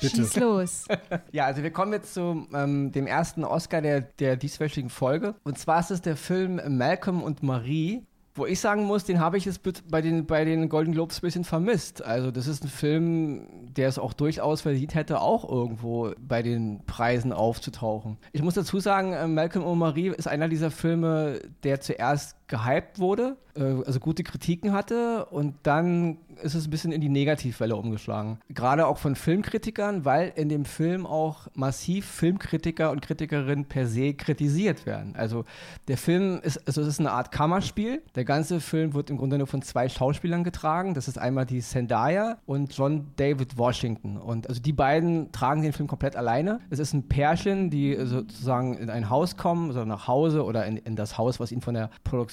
Bitte. 0.00 0.16
Schieß 0.16 0.36
los. 0.36 0.86
ja, 1.32 1.46
also 1.46 1.62
wir 1.62 1.70
kommen 1.70 1.92
jetzt 1.92 2.14
zu 2.14 2.46
ähm, 2.54 2.92
dem 2.92 3.06
ersten 3.06 3.44
Oscar 3.44 3.80
der, 3.80 4.00
der 4.00 4.36
dieswöchigen 4.36 4.90
Folge. 4.90 5.34
Und 5.44 5.58
zwar 5.58 5.80
ist 5.80 5.90
es 5.90 6.02
der 6.02 6.16
Film 6.16 6.60
Malcolm 6.76 7.22
und 7.22 7.42
Marie 7.42 8.04
wo 8.34 8.46
ich 8.46 8.60
sagen 8.60 8.84
muss, 8.84 9.04
den 9.04 9.20
habe 9.20 9.36
ich 9.36 9.44
jetzt 9.44 9.60
bei 9.90 10.00
den, 10.00 10.26
bei 10.26 10.44
den 10.44 10.68
Golden 10.68 10.92
Globes 10.92 11.18
ein 11.18 11.20
bisschen 11.22 11.44
vermisst. 11.44 12.02
Also 12.02 12.30
das 12.30 12.46
ist 12.46 12.64
ein 12.64 12.68
Film, 12.68 13.46
der 13.76 13.88
es 13.88 13.98
auch 13.98 14.14
durchaus 14.14 14.62
verdient 14.62 14.94
hätte, 14.94 15.20
auch 15.20 15.48
irgendwo 15.48 16.12
bei 16.18 16.42
den 16.42 16.84
Preisen 16.86 17.32
aufzutauchen. 17.32 18.16
Ich 18.32 18.42
muss 18.42 18.54
dazu 18.54 18.80
sagen, 18.80 19.12
äh, 19.12 19.26
Malcolm 19.26 19.64
und 19.64 19.78
Marie 19.78 20.08
ist 20.08 20.28
einer 20.28 20.48
dieser 20.48 20.70
Filme, 20.70 21.40
der 21.62 21.80
zuerst 21.80 22.36
gehypt 22.52 22.98
wurde, 22.98 23.38
äh, 23.56 23.62
also 23.62 23.98
gute 23.98 24.22
Kritiken 24.22 24.72
hatte 24.74 25.24
und 25.26 25.54
dann 25.62 26.18
ist 26.42 26.54
es 26.54 26.66
ein 26.66 26.70
bisschen 26.70 26.92
in 26.92 27.00
die 27.00 27.08
Negativwelle 27.08 27.76
umgeschlagen. 27.76 28.38
Gerade 28.50 28.86
auch 28.86 28.98
von 28.98 29.14
Filmkritikern, 29.14 30.04
weil 30.04 30.32
in 30.34 30.48
dem 30.48 30.64
Film 30.64 31.06
auch 31.06 31.48
massiv 31.54 32.06
Filmkritiker 32.06 32.90
und 32.90 33.00
Kritikerinnen 33.00 33.66
per 33.66 33.86
se 33.86 34.14
kritisiert 34.14 34.86
werden. 34.86 35.14
Also 35.16 35.44
der 35.88 35.96
Film 35.96 36.40
ist, 36.42 36.66
also 36.66 36.82
es 36.82 36.88
ist 36.88 37.00
eine 37.00 37.12
Art 37.12 37.32
Kammerspiel. 37.32 38.02
Der 38.14 38.24
ganze 38.24 38.60
Film 38.60 38.94
wird 38.94 39.10
im 39.10 39.18
Grunde 39.18 39.38
nur 39.38 39.46
von 39.46 39.62
zwei 39.62 39.88
Schauspielern 39.88 40.44
getragen. 40.44 40.94
Das 40.94 41.08
ist 41.08 41.18
einmal 41.18 41.46
die 41.46 41.60
Zendaya 41.60 42.38
und 42.46 42.76
John 42.76 43.12
David 43.16 43.56
Washington. 43.56 44.16
Und 44.16 44.48
also 44.48 44.60
die 44.60 44.72
beiden 44.72 45.32
tragen 45.32 45.62
den 45.62 45.72
Film 45.72 45.88
komplett 45.88 46.16
alleine. 46.16 46.60
Es 46.70 46.78
ist 46.78 46.92
ein 46.92 47.08
Pärchen, 47.08 47.70
die 47.70 47.96
sozusagen 48.04 48.76
in 48.78 48.90
ein 48.90 49.10
Haus 49.10 49.36
kommen, 49.36 49.68
also 49.68 49.84
nach 49.84 50.08
Hause 50.08 50.44
oder 50.44 50.66
in, 50.66 50.76
in 50.78 50.96
das 50.96 51.18
Haus, 51.18 51.40
was 51.40 51.52
ihnen 51.52 51.62
von 51.62 51.74
der 51.74 51.90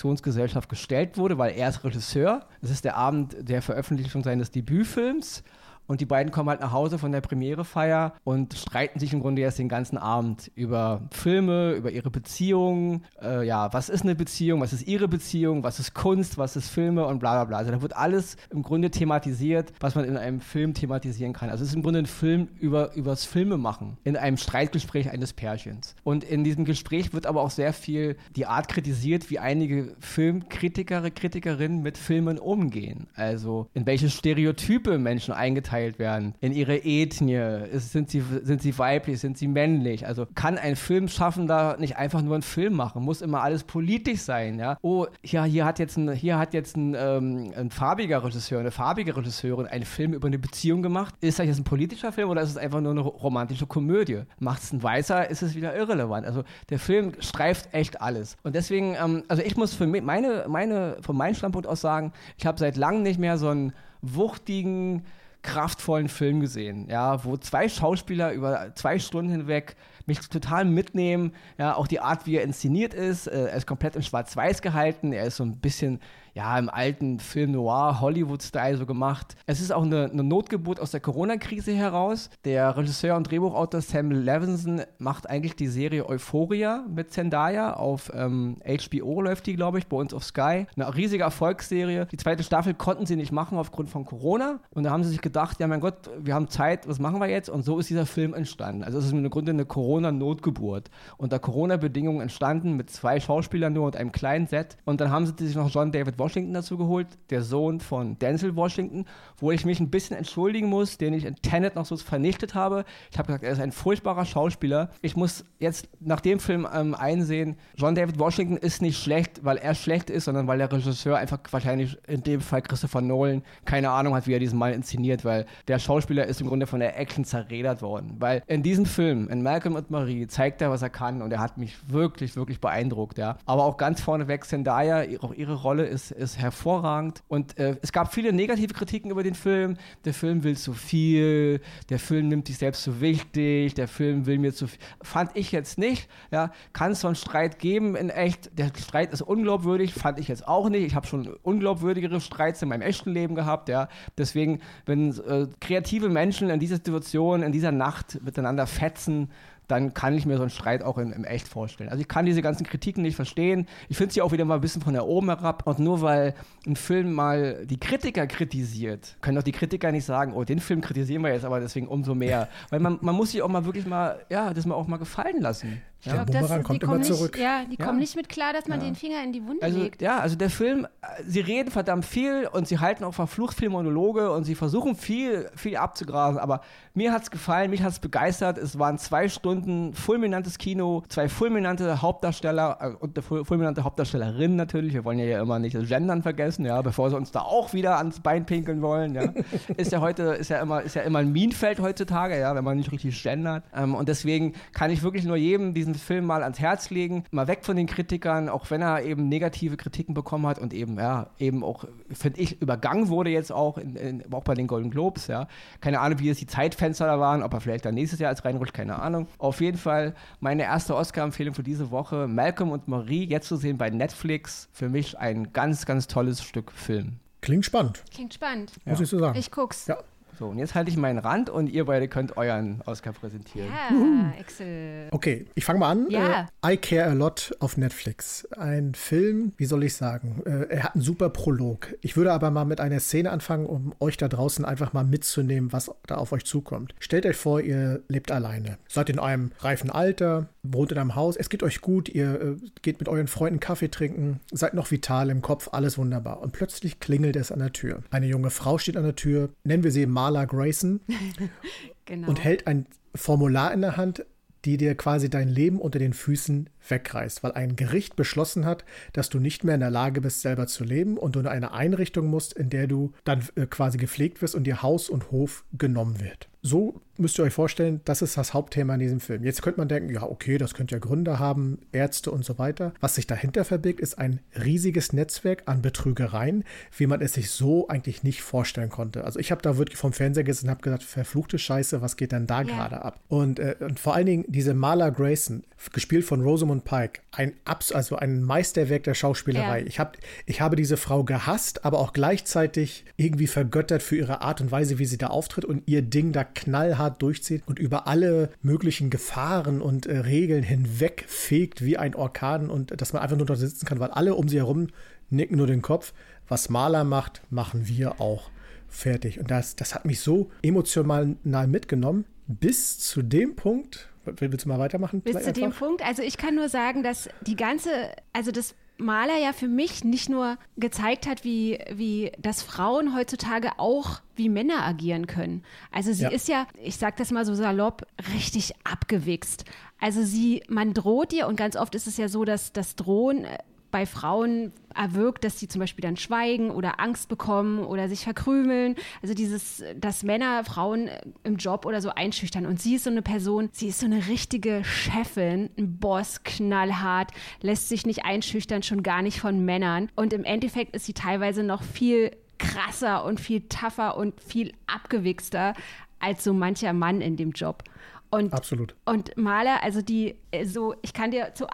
Produktionsgesellschaft 0.10 0.70
gestellt 0.70 1.18
wurde, 1.18 1.38
weil 1.38 1.54
er 1.56 1.70
ist 1.70 1.84
Regisseur. 1.84 2.46
Es 2.62 2.72
ist 2.72 2.84
der 2.84 2.96
Abend 2.96 3.36
der 3.40 3.62
Veröffentlichung 3.62 4.24
seines 4.24 4.52
Debütfilms 4.52 5.44
und 5.90 6.02
die 6.02 6.06
beiden 6.06 6.32
kommen 6.32 6.50
halt 6.50 6.62
nach 6.62 6.72
Hause 6.72 7.00
von 7.00 7.12
der 7.12 7.22
Premierefeier 7.22 8.14
und 8.24 8.54
streiten 8.54 9.00
sich 9.00 9.12
im 9.12 9.22
Grunde 9.22 9.42
erst 9.42 9.58
den 9.58 9.70
ganzen 9.70 9.98
Abend 9.98 10.52
über 10.54 11.02
Filme, 11.10 11.72
über 11.72 11.90
ihre 11.90 12.12
Beziehungen. 12.12 13.06
Äh, 13.20 13.48
ja, 13.48 13.74
was 13.74 13.90
ist 13.90 14.04
eine 14.04 14.14
Beziehung? 14.14 14.62
Was 14.62 14.72
ist 14.72 14.88
ihre 14.88 15.08
Beziehung? 15.08 15.64
Was 15.64 15.80
ist 15.80 15.96
Kunst? 15.96 16.38
Was 16.38 16.56
ist 16.56 16.70
Filme? 16.70 17.08
Und 17.08 17.18
bla 17.18 17.34
bla 17.34 17.46
bla. 17.46 17.58
Also 17.58 17.72
da 17.72 17.82
wird 17.82 17.96
alles 17.96 18.38
im 18.52 18.62
Grunde 18.62 18.92
thematisiert, 18.92 19.74
was 19.80 19.96
man 19.96 20.06
in 20.06 20.16
einem 20.16 20.42
Film 20.42 20.76
thematisieren 20.76 21.34
kann. 21.34 21.50
Also 21.50 21.64
es 21.64 21.72
ist 21.72 21.76
im 21.76 21.82
Grunde 21.82 22.00
ein 22.00 22.06
Film 22.06 22.50
über 22.60 22.94
übers 22.94 23.26
Filme 23.26 23.58
machen 23.58 23.98
in 24.04 24.16
einem 24.16 24.38
Streitgespräch 24.38 25.10
eines 25.10 25.34
Pärchens. 25.34 25.96
Und 26.04 26.24
in 26.24 26.44
diesem 26.44 26.66
Gespräch 26.66 27.14
wird 27.14 27.26
aber 27.26 27.42
auch 27.42 27.50
sehr 27.50 27.74
viel 27.74 28.16
die 28.36 28.46
Art 28.46 28.68
kritisiert, 28.68 29.32
wie 29.32 29.40
einige 29.40 29.96
Filmkritiker, 30.00 31.10
Kritikerinnen 31.10 31.82
mit 31.82 31.98
Filmen 31.98 32.38
umgehen. 32.38 33.08
Also 33.16 33.70
in 33.74 33.88
welche 33.88 34.12
Stereotype 34.12 35.00
Menschen 35.00 35.34
eingeteilt 35.34 35.79
eingeteilt 35.80 36.00
werden, 36.00 36.34
in 36.42 36.52
ihre 36.52 36.78
Ethnie, 36.78 37.36
ist, 37.72 37.92
sind, 37.92 38.10
sie, 38.10 38.24
sind 38.44 38.62
sie 38.62 38.78
weiblich, 38.78 39.20
sind 39.20 39.38
sie 39.38 39.48
männlich. 39.48 40.06
Also 40.06 40.26
kann 40.36 40.58
ein 40.58 40.76
Filmschaffender 40.76 41.78
nicht 41.80 41.98
einfach 41.98 42.22
nur 42.22 42.36
einen 42.36 42.44
Film 42.44 42.74
machen, 42.74 43.04
muss 43.04 43.22
immer 43.22 43.42
alles 43.42 43.64
politisch 43.64 44.22
sein, 44.22 44.60
ja. 44.60 44.78
Oh, 44.82 45.08
ja, 45.24 45.44
hier 45.44 45.66
hat 45.66 45.80
jetzt 45.80 45.98
ein, 45.98 46.12
hier 46.12 46.38
hat 46.38 46.54
jetzt 46.54 46.78
ein, 46.78 46.96
ähm, 46.98 47.52
ein 47.56 47.72
farbiger 47.72 48.24
Regisseur, 48.24 48.60
eine 48.60 48.72
farbige 48.72 49.16
Regisseurin 49.16 49.68
einen 49.68 49.86
Film 49.86 50.14
über 50.14 50.28
eine 50.28 50.40
Beziehung 50.40 50.82
gemacht. 50.82 51.16
Ist 51.22 51.40
das 51.40 51.46
jetzt 51.46 51.60
ein 51.60 51.64
politischer 51.64 52.12
Film 52.12 52.30
oder 52.30 52.42
ist 52.42 52.50
es 52.50 52.58
einfach 52.58 52.82
nur 52.82 52.92
eine 52.92 53.02
romantische 53.02 53.66
Komödie? 53.66 54.22
Macht 54.40 54.64
es 54.64 54.74
ein 54.74 54.82
Weißer, 54.82 55.30
ist 55.30 55.42
es 55.42 55.56
wieder 55.56 55.76
irrelevant. 55.76 56.26
Also 56.26 56.44
der 56.70 56.80
Film 56.80 57.14
streift 57.20 57.74
echt 57.74 58.02
alles. 58.02 58.38
Und 58.44 58.56
deswegen, 58.56 58.96
ähm, 58.96 59.24
also 59.28 59.44
ich 59.44 59.58
muss 59.58 59.74
für 59.74 59.88
meine, 59.88 60.46
meine, 60.48 60.98
von 61.02 61.16
meinem 61.16 61.36
Standpunkt 61.36 61.68
aus 61.68 61.82
sagen, 61.82 62.12
ich 62.38 62.46
habe 62.46 62.60
seit 62.60 62.78
langem 62.78 63.04
nicht 63.04 63.20
mehr 63.20 63.38
so 63.38 63.50
einen 63.50 63.74
wuchtigen, 64.02 65.04
kraftvollen 65.42 66.10
Film 66.10 66.42
gesehen, 66.42 66.88
ja, 66.90 67.24
wo 67.24 67.38
zwei 67.38 67.70
Schauspieler 67.70 68.34
über 68.34 68.74
zwei 68.76 69.00
Stunden 69.00 69.32
hinweg 69.32 69.76
mich 70.06 70.20
total 70.20 70.66
mitnehmen, 70.66 71.34
ja, 71.58 71.76
auch 71.76 71.88
die 71.88 72.02
Art, 72.02 72.26
wie 72.26 72.36
er 72.36 72.44
inszeniert 72.44 72.94
ist, 72.94 73.28
äh, 73.28 73.46
er 73.46 73.56
ist 73.56 73.68
komplett 73.68 73.96
in 73.96 74.04
Schwarz-Weiß 74.04 74.62
gehalten, 74.62 75.14
er 75.14 75.26
ist 75.26 75.38
so 75.38 75.44
ein 75.44 75.58
bisschen 75.60 76.02
ja, 76.34 76.58
im 76.58 76.70
alten 76.70 77.20
Film 77.20 77.52
Noir, 77.52 78.00
Hollywood-Style 78.02 78.78
so 78.78 78.86
gemacht. 78.86 79.36
Es 79.46 79.62
ist 79.62 79.72
auch 79.72 79.84
eine, 79.84 80.10
eine 80.12 80.24
Notgeburt 80.24 80.80
aus 80.80 80.92
der 80.92 81.00
Corona-Krise 81.00 81.74
heraus. 81.74 82.30
Der 82.46 82.78
Regisseur 82.78 83.16
und 83.16 83.30
Drehbuchautor 83.30 83.82
Sam 83.82 84.12
Levinson 84.12 84.82
macht 84.98 85.30
eigentlich 85.30 85.56
die 85.56 85.68
Serie 85.68 86.08
Euphoria 86.08 86.86
mit 86.88 87.12
Zendaya. 87.12 87.74
Auf 87.74 88.12
ähm, 88.14 88.58
HBO 88.66 89.22
läuft 89.22 89.48
die, 89.48 89.56
glaube 89.56 89.80
ich, 89.80 89.88
bei 89.88 89.98
uns 89.98 90.14
auf 90.14 90.24
Sky. 90.24 90.68
Eine 90.76 90.96
riesige 90.96 91.24
Erfolgsserie. 91.24 92.08
Die 92.12 92.18
zweite 92.18 92.44
Staffel 92.44 92.74
konnten 92.74 93.06
sie 93.06 93.16
nicht 93.16 93.32
machen 93.32 93.58
aufgrund 93.58 93.90
von 93.90 94.06
Corona. 94.06 94.60
Und 94.72 94.84
da 94.84 94.92
haben 94.92 95.04
sie 95.04 95.10
sich 95.10 95.22
gedacht, 95.22 95.60
ja 95.60 95.68
mein 95.68 95.80
Gott, 95.80 96.10
wir 96.20 96.34
haben 96.34 96.48
Zeit, 96.50 96.88
was 96.88 97.00
machen 97.00 97.20
wir 97.20 97.28
jetzt? 97.28 97.50
Und 97.50 97.64
so 97.64 97.80
ist 97.80 97.90
dieser 97.90 98.06
Film 98.06 98.34
entstanden. 98.34 98.84
Also 98.84 99.00
es 99.00 99.06
ist 99.06 99.12
im 99.12 99.30
Grunde 99.30 99.52
eine 99.52 99.66
Corona-Notgeburt. 99.66 100.90
Unter 101.18 101.40
Corona-Bedingungen 101.40 102.22
entstanden 102.22 102.74
mit 102.76 102.90
zwei 102.90 103.20
Schauspielern 103.20 103.74
nur 103.74 103.86
und 103.86 103.96
einem 103.96 104.12
kleinen 104.12 104.48
Set. 104.48 104.78
Und 104.86 105.02
dann 105.02 105.12
haben 105.12 105.26
sie 105.26 105.34
sich 105.38 105.56
noch 105.56 105.70
John 105.70 105.92
David 105.92 106.19
Washington 106.20 106.54
dazu 106.54 106.78
geholt, 106.78 107.08
der 107.30 107.42
Sohn 107.42 107.80
von 107.80 108.20
Denzel 108.20 108.56
Washington, 108.56 109.06
wo 109.38 109.52
ich 109.52 109.66
mich 109.66 109.80
ein 109.80 109.90
bisschen 109.90 110.18
entschuldigen 110.18 110.68
muss, 110.68 110.98
den 110.98 111.14
ich 111.14 111.26
in 111.26 111.36
Tenet 111.38 111.76
noch 111.76 111.86
so 111.86 111.98
vernichtet 111.98 112.54
habe. 112.54 112.86
Ich 113.12 113.18
habe 113.18 113.28
gesagt, 113.28 113.44
er 113.44 113.52
ist 113.52 113.60
ein 113.60 113.72
furchtbarer 113.72 114.26
Schauspieler. 114.26 114.90
Ich 115.02 115.16
muss 115.16 115.46
jetzt 115.60 115.88
nach 116.00 116.20
dem 116.22 116.40
Film 116.40 116.68
ähm, 116.74 116.94
einsehen, 116.94 117.56
John 117.76 117.96
David 117.96 118.20
Washington 118.20 118.58
ist 118.58 118.82
nicht 118.82 119.02
schlecht, 119.02 119.44
weil 119.44 119.58
er 119.58 119.74
schlecht 119.76 120.10
ist, 120.10 120.26
sondern 120.26 120.48
weil 120.48 120.58
der 120.58 120.72
Regisseur 120.72 121.18
einfach 121.18 121.40
wahrscheinlich 121.52 121.98
in 122.08 122.24
dem 122.24 122.42
Fall 122.42 122.62
Christopher 122.62 123.02
Nolan 123.02 123.44
keine 123.66 123.90
Ahnung 123.90 124.16
hat, 124.16 124.28
wie 124.28 124.34
er 124.34 124.40
diesen 124.40 124.60
Mal 124.60 124.74
inszeniert, 124.74 125.26
weil 125.26 125.46
der 125.68 125.80
Schauspieler 125.80 126.26
ist 126.26 126.42
im 126.42 126.48
Grunde 126.48 126.68
von 126.68 126.80
der 126.80 127.00
Action 127.00 127.26
zerredert 127.26 127.82
worden. 127.82 128.16
Weil 128.20 128.44
in 128.48 128.64
diesem 128.64 128.86
Film, 128.86 129.30
in 129.30 129.42
Malcolm 129.42 129.76
und 129.76 129.90
Marie, 129.90 130.28
zeigt 130.28 130.62
er, 130.62 130.70
was 130.70 130.82
er 130.82 130.90
kann 130.90 131.22
und 131.22 131.32
er 131.32 131.40
hat 131.40 131.58
mich 131.58 131.78
wirklich, 131.88 132.36
wirklich 132.36 132.60
beeindruckt. 132.60 133.18
Ja. 133.18 133.38
Aber 133.46 133.66
auch 133.66 133.78
ganz 133.78 134.02
vorneweg 134.02 134.46
Zendaya, 134.46 135.06
auch 135.22 135.34
ihre 135.34 135.56
Rolle 135.56 135.86
ist 135.86 136.09
ist 136.12 136.38
hervorragend. 136.38 137.24
Und 137.28 137.58
äh, 137.58 137.78
es 137.82 137.92
gab 137.92 138.14
viele 138.14 138.34
negative 138.34 138.74
Kritiken 138.74 139.12
über 139.12 139.24
den 139.24 139.36
Film. 139.36 139.78
Der 140.06 140.14
Film 140.14 140.44
will 140.44 140.58
zu 140.58 140.74
viel, 140.74 141.62
der 141.90 142.00
Film 142.00 142.28
nimmt 142.28 142.48
sich 142.48 142.58
selbst 142.58 142.84
zu 142.84 143.02
wichtig, 143.02 143.74
der 143.74 143.88
Film 143.88 144.26
will 144.26 144.40
mir 144.40 144.54
zu 144.54 144.68
viel. 144.68 144.80
Fand 145.02 145.32
ich 145.36 145.52
jetzt 145.52 145.78
nicht. 145.78 146.10
Ja. 146.32 146.52
Kann 146.74 146.92
es 146.92 147.02
so 147.02 147.08
einen 147.08 147.16
Streit 147.16 147.60
geben 147.60 147.96
in 147.96 148.10
echt? 148.10 148.58
Der 148.58 148.72
Streit 148.78 149.14
ist 149.14 149.22
unglaubwürdig, 149.22 149.94
fand 149.94 150.20
ich 150.20 150.28
jetzt 150.28 150.48
auch 150.48 150.70
nicht. 150.70 150.86
Ich 150.86 150.96
habe 150.96 151.08
schon 151.08 151.28
unglaubwürdigere 151.44 152.22
Streits 152.22 152.62
in 152.62 152.70
meinem 152.70 152.82
echten 152.82 153.12
Leben 153.12 153.36
gehabt. 153.36 153.70
Ja. 153.70 153.90
Deswegen, 154.18 154.62
wenn 154.86 155.12
äh, 155.12 155.48
kreative 155.60 156.10
Menschen 156.10 156.50
in 156.50 156.60
dieser 156.60 156.78
Situation, 156.78 157.44
in 157.44 157.52
dieser 157.52 157.72
Nacht 157.72 158.20
miteinander 158.24 158.68
fetzen, 158.68 159.30
dann 159.70 159.94
kann 159.94 160.16
ich 160.16 160.26
mir 160.26 160.36
so 160.36 160.42
einen 160.42 160.50
Streit 160.50 160.84
auch 160.84 160.98
in, 160.98 161.12
im 161.12 161.24
Echt 161.24 161.48
vorstellen. 161.48 161.90
Also 161.90 162.02
ich 162.02 162.08
kann 162.08 162.26
diese 162.26 162.42
ganzen 162.42 162.66
Kritiken 162.66 163.04
nicht 163.04 163.16
verstehen. 163.16 163.68
Ich 163.88 163.98
finde 163.98 164.14
sie 164.14 164.22
auch 164.22 164.32
wieder 164.32 164.44
mal 164.44 164.56
ein 164.56 164.62
bisschen 164.62 164.82
von 164.82 164.94
der 164.94 165.06
oben 165.06 165.28
herab. 165.28 165.66
Und 165.68 165.78
nur 165.80 166.02
weil 166.02 166.34
ein 166.66 166.76
Film 166.76 167.14
mal 167.14 167.66
die 167.68 167.80
Kritiker 167.80 168.26
kritisiert, 168.26 169.16
können 169.22 169.36
doch 169.36 169.44
die 169.44 169.52
Kritiker 169.52 169.92
nicht 169.92 170.06
sagen, 170.06 170.34
oh, 170.34 170.44
den 170.44 170.60
Film 170.60 170.82
kritisieren 170.82 171.24
wir 171.24 171.32
jetzt 171.32 171.46
aber 171.46 171.60
deswegen 171.60 171.88
umso 171.88 172.16
mehr. 172.16 172.50
weil 172.72 172.80
man, 172.80 172.98
man 173.02 173.16
muss 173.16 173.32
sich 173.32 173.44
auch 173.44 173.48
mal 173.48 173.64
wirklich 173.64 173.86
mal, 173.86 174.20
ja, 174.30 174.54
das 174.54 174.66
mal 174.66 174.76
auch 174.76 174.88
mal 174.88 174.98
gefallen 174.98 175.40
lassen. 175.40 175.82
Ja, 176.04 176.24
der 176.24 176.40
Bumerang 176.40 176.60
das, 176.60 176.68
kommt 176.68 176.84
immer 176.84 177.02
zurück. 177.02 177.34
Nicht, 177.34 177.44
ja, 177.44 177.64
die 177.70 177.78
ja. 177.78 177.86
kommen 177.86 178.00
nicht 178.00 178.16
mit 178.16 178.30
klar, 178.30 178.54
dass 178.54 178.68
man 178.68 178.80
ja. 178.80 178.86
den 178.86 178.96
Finger 178.96 179.22
in 179.24 179.34
die 179.34 179.46
Wunde 179.46 179.64
also, 179.64 179.80
legt. 179.80 180.02
Ja, 180.02 180.20
also 180.20 180.38
der 180.38 180.50
Film, 180.50 180.88
sie 181.28 181.42
reden 181.42 181.72
verdammt 181.72 182.06
viel 182.06 182.48
und 182.52 182.68
sie 182.68 182.80
halten 182.80 183.04
auch 183.04 183.14
verflucht 183.14 183.58
viel 183.58 183.70
Monologe 183.70 184.32
und 184.32 184.46
sie 184.46 184.56
versuchen 184.56 184.96
viel, 184.96 185.50
viel 185.56 185.76
abzugrasen, 185.76 186.40
aber 186.40 186.62
mir 187.00 187.14
hat 187.14 187.24
es 187.24 187.32
gefallen, 187.32 187.70
mich 187.70 187.82
hat 187.82 187.94
es 187.94 188.00
begeistert. 188.00 188.58
Es 188.58 188.78
waren 188.78 188.98
zwei 188.98 189.30
Stunden 189.30 189.94
fulminantes 189.94 190.58
Kino, 190.58 191.04
zwei 191.08 191.30
fulminante 191.30 192.02
Hauptdarsteller 192.02 192.78
äh, 192.82 192.88
und 192.90 193.18
eine 193.18 193.46
fulminante 193.46 193.86
Hauptdarstellerin 193.86 194.58
natürlich. 194.58 194.94
Wir 194.94 195.06
wollen 195.06 195.18
ja 195.20 195.42
immer 195.42 195.60
nicht 195.60 195.76
das 195.76 195.88
Gendern 195.88 196.24
vergessen, 196.24 196.66
ja, 196.66 196.82
bevor 196.82 197.10
sie 197.10 197.16
uns 197.16 197.32
da 197.32 197.40
auch 197.40 197.74
wieder 197.74 197.98
ans 197.98 198.20
Bein 198.20 198.46
pinkeln 198.46 198.82
wollen. 198.82 199.16
Ja. 199.16 199.32
ist 199.78 199.94
ja 199.94 200.02
heute, 200.02 200.24
ist 200.24 200.50
ja 200.50 200.60
immer, 200.60 200.82
ist 200.82 200.96
ja 200.96 201.04
immer 201.04 201.20
ein 201.20 201.32
Minenfeld 201.32 201.80
heutzutage, 201.80 202.38
ja, 202.38 202.54
wenn 202.54 202.66
man 202.66 202.76
nicht 202.76 202.92
richtig 202.92 203.24
gendert. 203.24 203.64
Ähm, 203.74 203.96
und 203.96 204.10
deswegen 204.10 204.52
kann 204.74 204.92
ich 204.92 205.02
wirklich 205.02 205.24
nur 205.24 205.38
jedem 205.38 205.74
diesen 205.74 205.89
diesen 205.94 206.06
Film 206.06 206.26
mal 206.26 206.44
ans 206.44 206.60
Herz 206.60 206.90
legen, 206.90 207.24
mal 207.32 207.48
weg 207.48 207.60
von 207.64 207.76
den 207.76 207.88
Kritikern, 207.88 208.50
auch 208.50 208.70
wenn 208.72 208.82
er 208.82 209.04
eben 209.04 209.30
negative 209.30 209.78
Kritiken 209.78 210.14
bekommen 210.14 210.48
hat 210.48 210.60
und 210.60 210.74
eben, 210.74 210.98
ja, 210.98 211.28
eben 211.40 211.64
auch, 211.64 211.86
finde 212.12 212.40
ich, 212.40 212.62
übergangen 212.62 213.10
wurde 213.10 213.30
jetzt 213.30 213.52
auch, 213.52 213.78
in, 213.78 213.96
in, 213.96 214.34
auch 214.34 214.44
bei 214.44 214.54
den 214.54 214.68
Golden 214.68 214.92
Globes, 214.92 215.28
ja. 215.28 215.48
Keine 215.82 216.00
Ahnung, 216.00 216.20
wie 216.20 216.30
es 216.30 216.40
die 216.40 216.48
Zeitfenster 216.48 217.06
da 217.06 217.20
waren, 217.20 217.44
ob 217.44 217.54
er 217.54 217.62
vielleicht 217.62 217.86
dann 217.86 217.96
nächstes 217.96 218.20
Jahr 218.20 218.30
als 218.30 218.44
reinrutscht, 218.46 218.74
keine 218.74 219.00
Ahnung. 219.00 219.28
Auf 219.38 219.62
jeden 219.62 219.78
Fall 219.78 220.16
meine 220.40 220.64
erste 220.64 220.96
Oscar-Empfehlung 220.96 221.54
für 221.54 221.64
diese 221.64 221.92
Woche, 221.92 222.28
Malcolm 222.28 222.72
und 222.72 222.88
Marie, 222.88 223.26
jetzt 223.26 223.48
zu 223.48 223.56
sehen 223.56 223.78
bei 223.78 223.90
Netflix, 223.90 224.70
für 224.72 224.90
mich 224.90 225.18
ein 225.18 225.54
ganz, 225.54 225.86
ganz 225.86 226.08
tolles 226.08 226.44
Stück 226.44 226.72
Film. 226.72 227.18
Klingt 227.42 227.66
spannend. 227.66 228.04
Klingt 228.14 228.34
spannend. 228.34 228.74
Muss 228.86 229.00
ich 229.00 229.10
so 229.10 229.20
sagen. 229.20 229.38
Ich 229.38 229.52
guck's. 229.52 229.88
Ja. 229.88 229.98
So, 230.40 230.46
und 230.46 230.58
jetzt 230.58 230.74
halte 230.74 230.90
ich 230.90 230.96
meinen 230.96 231.20
Rand 231.20 231.50
und 231.50 231.68
ihr 231.68 231.84
beide 231.84 232.08
könnt 232.08 232.38
euren 232.38 232.82
Oscar 232.86 233.12
präsentieren. 233.12 233.68
Ja, 233.68 234.34
Excel. 234.40 235.10
Okay, 235.12 235.46
ich 235.54 235.66
fange 235.66 235.80
mal 235.80 235.92
an. 235.92 236.08
Ja. 236.10 236.48
Äh, 236.66 236.76
I 236.76 236.78
Care 236.78 237.10
a 237.10 237.14
Lot 237.14 237.54
auf 237.60 237.76
Netflix. 237.76 238.48
Ein 238.58 238.96
Film, 238.96 239.52
wie 239.58 239.66
soll 239.66 239.84
ich 239.84 239.96
sagen? 239.96 240.42
Äh, 240.46 240.74
er 240.74 240.84
hat 240.84 240.96
einen 240.96 241.04
super 241.04 241.30
Prolog. 241.30 241.94
Ich 242.00 242.16
würde 242.16 242.32
aber 242.32 242.52
mal 242.52 242.64
mit 242.64 242.80
einer 242.80 243.02
Szene 243.02 243.32
anfangen, 243.32 243.66
um 243.66 243.94
euch 244.00 244.16
da 244.16 244.30
draußen 244.30 244.64
einfach 244.64 244.94
mal 244.94 245.04
mitzunehmen, 245.04 245.74
was 245.74 245.92
da 246.08 246.16
auf 246.16 246.32
euch 246.32 246.46
zukommt. 246.46 246.96
Stellt 247.00 247.26
euch 247.26 247.36
vor, 247.36 247.60
ihr 247.60 248.02
lebt 248.08 248.32
alleine. 248.32 248.78
Seid 248.88 249.10
in 249.10 249.20
einem 249.20 249.52
reifen 249.60 249.90
Alter, 249.90 250.48
wohnt 250.64 250.94
in 250.94 251.00
einem 251.00 251.16
Haus, 251.16 251.36
es 251.36 251.50
geht 251.50 251.64
euch 251.64 251.82
gut, 251.82 252.08
ihr 252.08 252.42
äh, 252.42 252.56
geht 252.82 253.00
mit 253.00 253.10
euren 253.10 253.28
Freunden 253.28 253.60
Kaffee 253.60 253.90
trinken, 253.90 254.40
seid 254.52 254.74
noch 254.74 254.90
vital 254.92 255.30
im 255.30 255.42
Kopf, 255.42 255.70
alles 255.74 255.98
wunderbar. 255.98 256.42
Und 256.42 256.54
plötzlich 256.54 257.02
klingelt 257.02 257.36
es 257.36 257.52
an 257.52 257.60
der 257.60 257.74
Tür. 257.74 258.04
Eine 258.10 258.28
junge 258.28 258.50
Frau 258.50 258.78
steht 258.78 258.96
an 258.96 259.04
der 259.04 259.16
Tür, 259.16 259.50
nennen 259.66 259.84
wir 259.84 259.92
sie 259.92 260.06
Marla 260.30 260.46
Grayson, 260.46 261.00
Genau. 262.06 262.28
und 262.28 262.44
hält 262.44 262.68
ein 262.68 262.86
Formular 263.16 263.74
in 263.74 263.82
der 263.82 263.98
Hand, 263.98 264.26
die 264.66 264.78
dir 264.78 264.96
quasi 264.96 265.30
dein 265.30 265.48
Leben 265.48 265.80
unter 265.80 266.00
den 266.00 266.14
Füßen 266.14 266.70
wegreißt, 266.88 267.44
weil 267.44 267.54
ein 267.54 267.76
Gericht 267.76 268.16
beschlossen 268.16 268.66
hat, 268.66 268.84
dass 269.14 269.30
du 269.30 269.40
nicht 269.40 269.64
mehr 269.64 269.76
in 269.76 269.80
der 269.82 269.90
Lage 269.90 270.22
bist, 270.22 270.42
selber 270.42 270.68
zu 270.68 270.84
leben 270.84 271.18
und 271.18 271.36
du 271.36 271.40
in 271.40 271.48
eine 271.48 271.72
Einrichtung 271.72 272.28
musst, 272.28 272.54
in 272.54 272.70
der 272.70 272.88
du 272.88 273.14
dann 273.24 273.48
äh, 273.56 273.66
quasi 273.68 273.98
gepflegt 273.98 274.42
wirst 274.42 274.56
und 274.56 274.66
dir 274.66 274.82
Haus 274.84 275.10
und 275.10 275.32
Hof 275.32 275.64
genommen 275.78 276.20
wird. 276.20 276.50
So 276.62 277.02
müsst 277.18 277.40
ihr 277.40 277.44
euch 277.44 277.54
vorstellen, 277.54 278.02
das 278.04 278.22
ist 278.22 278.36
das 278.38 278.54
Hauptthema 278.54 278.94
in 278.94 279.00
diesem 279.00 279.20
Film. 279.22 279.44
Jetzt 279.46 279.62
könnte 279.62 279.80
man 279.80 279.88
denken, 279.88 280.14
ja, 280.14 280.24
okay, 280.24 280.58
das 280.58 280.74
könnte 280.74 280.96
ja 280.96 281.00
Gründe 281.00 281.40
haben, 281.40 281.80
Ärzte 281.94 282.32
und 282.32 282.44
so 282.44 282.58
weiter. 282.58 282.94
Was 283.00 283.16
sich 283.16 283.28
dahinter 283.28 283.64
verbirgt, 283.64 284.00
ist 284.02 284.18
ein 284.18 284.40
riesiges 284.62 285.14
Netzwerk 285.14 285.64
an 285.68 285.82
Betrügereien, 285.82 286.66
wie 286.98 287.08
man 287.08 287.22
es 287.22 287.34
sich 287.34 287.52
so 287.52 287.88
eigentlich 287.88 288.24
nicht 288.24 288.42
vorstellen 288.42 288.90
konnte. 288.90 289.24
Also 289.24 289.40
ich 289.40 289.52
habe 289.52 289.62
da 289.62 289.78
wirklich 289.78 289.98
vom 289.98 290.12
Fernseher 290.12 290.44
gesessen 290.44 290.66
und 290.68 290.72
habe 290.72 290.82
gesagt, 290.82 291.04
verfluchte 291.04 291.58
Scheiße, 291.60 292.02
was 292.02 292.18
geht 292.18 292.34
denn 292.34 292.46
da 292.48 292.62
Ja. 292.62 292.64
gerade 292.64 293.04
ab? 293.06 293.22
Und, 293.30 293.60
äh, 293.60 293.76
und 293.80 294.00
vor 294.00 294.16
allen 294.16 294.26
Dingen 294.26 294.46
diese 294.48 294.74
Marla 294.74 295.10
Grayson, 295.12 295.64
gespielt 295.94 296.26
von 296.26 296.42
Rosamund 296.42 296.84
Pike, 296.84 297.22
ein 297.32 297.54
Abs 297.66 297.92
also 297.92 298.18
ein 298.18 298.44
Meisterwerk 298.44 299.04
der 299.04 299.14
Schauspielerei. 299.14 299.80
Ja. 299.80 299.86
Ich, 299.88 300.00
hab, 300.00 300.18
ich 300.46 300.62
habe 300.62 300.76
diese 300.76 300.98
Frau 300.98 301.24
gehasst, 301.24 301.86
aber 301.86 302.00
auch 302.00 302.14
gleichzeitig 302.14 303.06
irgendwie 303.16 303.48
vergöttert 303.48 304.04
für 304.04 304.18
ihre 304.18 304.42
Art 304.42 304.62
und 304.62 304.72
Weise, 304.72 305.00
wie 305.00 305.06
sie 305.06 305.18
da 305.18 305.28
auftritt 305.28 305.66
und 305.66 305.84
ihr 305.88 306.02
Ding 306.02 306.32
da 306.32 306.44
knallhart 306.44 307.22
durchzieht 307.22 307.64
und 307.66 307.80
über 307.80 308.08
alle 308.08 308.50
möglichen 308.62 309.10
Gefahren 309.10 309.82
und 309.82 310.06
äh, 310.06 310.18
Regeln 310.18 310.64
hinweg 310.64 311.24
fegt 311.28 311.84
wie 311.84 311.98
ein 311.98 312.14
Orkan 312.14 312.70
und 312.70 313.00
dass 313.02 313.14
man 313.14 313.22
einfach 313.22 313.38
nur 313.38 313.46
da 313.46 313.56
sitzen 313.56 313.86
kann, 313.86 314.00
weil 314.00 314.12
alle 314.12 314.36
um 314.36 314.50
sie 314.50 314.58
herum 314.58 314.88
nicken 315.30 315.58
nur 315.58 315.68
den 315.68 315.82
Kopf. 315.82 316.14
Was 316.48 316.70
Maler 316.70 317.04
macht, 317.04 317.42
machen 317.50 317.88
wir 317.88 318.20
auch. 318.20 318.50
Fertig. 318.90 319.40
Und 319.40 319.52
das, 319.52 319.76
das 319.76 319.94
hat 319.94 320.06
mich 320.06 320.20
so 320.20 320.50
emotional 320.64 321.68
mitgenommen, 321.68 322.26
bis 322.48 322.98
zu 323.00 323.22
dem 323.22 323.56
Punkt. 323.56 324.09
Willst 324.26 324.66
du 324.66 324.70
mal 324.70 324.80
weitermachen? 324.80 325.22
Bis 325.22 325.44
zu 325.44 325.54
dem? 325.54 325.72
Punkt. 325.72 326.06
Also 326.06 326.22
ich 326.22 326.38
kann 326.38 326.56
nur 326.56 326.70
sagen, 326.70 327.04
dass 327.04 327.30
die 327.42 327.56
ganze, 327.56 327.90
also 328.34 328.52
das 328.52 328.76
Maler 328.98 329.38
ja 329.38 329.54
für 329.54 329.68
mich 329.70 330.04
nicht 330.04 330.30
nur 330.30 330.58
gezeigt 330.76 331.26
hat, 331.26 331.44
wie, 331.46 331.80
wie 331.94 332.32
dass 332.38 332.62
Frauen 332.62 333.16
heutzutage 333.16 333.72
auch 333.78 334.20
wie 334.36 334.50
Männer 334.50 334.86
agieren 334.86 335.26
können. 335.26 335.64
Also 335.92 336.12
sie 336.12 336.24
Ja. 336.24 336.30
ist 336.30 336.48
ja, 336.50 336.68
ich 336.84 336.98
sag 336.98 337.16
das 337.18 337.32
mal 337.32 337.46
so 337.46 337.56
salopp, 337.56 338.06
richtig 338.34 338.74
abgewichst. 338.84 339.64
Also 340.02 340.24
sie, 340.24 340.64
man 340.68 340.94
droht 340.94 341.32
ihr 341.34 341.48
und 341.48 341.56
ganz 341.56 341.76
oft 341.78 341.96
ist 341.96 342.08
es 342.08 342.18
ja 342.18 342.28
so, 342.28 342.44
dass 342.44 342.74
das 342.74 342.96
Drohen 342.98 343.46
äh, 343.46 343.58
bei 343.92 344.06
Frauen 344.06 344.72
erwirkt, 344.96 345.44
dass 345.44 345.60
sie 345.60 345.68
zum 345.68 345.80
Beispiel 345.80 346.02
dann 346.02 346.18
schweigen 346.18 346.72
oder 346.72 347.00
Angst 347.00 347.30
bekommen 347.30 347.80
oder 347.80 348.10
sich 348.10 348.24
verkrümeln. 348.24 348.96
Also 349.22 349.34
dieses, 349.34 349.84
dass 349.96 350.24
Männer 350.24 350.64
Frauen 350.64 351.10
im 351.44 351.58
Job 351.58 351.86
oder 351.86 352.02
so 352.02 352.10
einschüchtern. 352.10 352.66
Und 352.66 352.82
sie 352.82 352.96
ist 352.96 353.04
so 353.04 353.10
eine 353.10 353.22
Person, 353.22 353.70
sie 353.72 353.88
ist 353.88 354.00
so 354.00 354.06
eine 354.06 354.28
richtige 354.28 354.84
Chefin, 354.84 355.70
ein 355.78 355.98
Boss, 356.00 356.44
knallhart, 356.44 357.32
lässt 357.62 357.90
sich 357.90 358.06
nicht 358.06 358.26
einschüchtern, 358.26 358.84
schon 358.84 359.04
gar 359.04 359.22
nicht 359.22 359.40
von 359.40 359.64
Männern. 359.64 360.10
Und 360.16 360.34
im 360.34 360.44
Endeffekt 360.44 360.96
ist 360.96 361.06
sie 361.06 361.14
teilweise 361.14 361.64
noch 361.64 361.84
viel 361.84 362.32
krasser 362.58 363.24
und 363.26 363.40
viel 363.40 363.62
tougher 363.70 364.18
und 364.18 364.40
viel 364.42 364.74
abgewichster 364.88 365.74
als 366.20 366.44
so 366.44 366.54
mancher 366.54 366.94
Mann 366.94 367.22
in 367.22 367.38
dem 367.38 367.52
Job. 367.52 367.84
Und 368.30 368.54
Absolut. 368.54 368.96
und 369.06 369.36
Maler, 369.38 369.82
also 369.82 370.02
die, 370.02 370.36
so, 370.64 370.94
ich 371.02 371.14
kann 371.14 371.32
dir 371.32 371.54
zu 371.56 371.68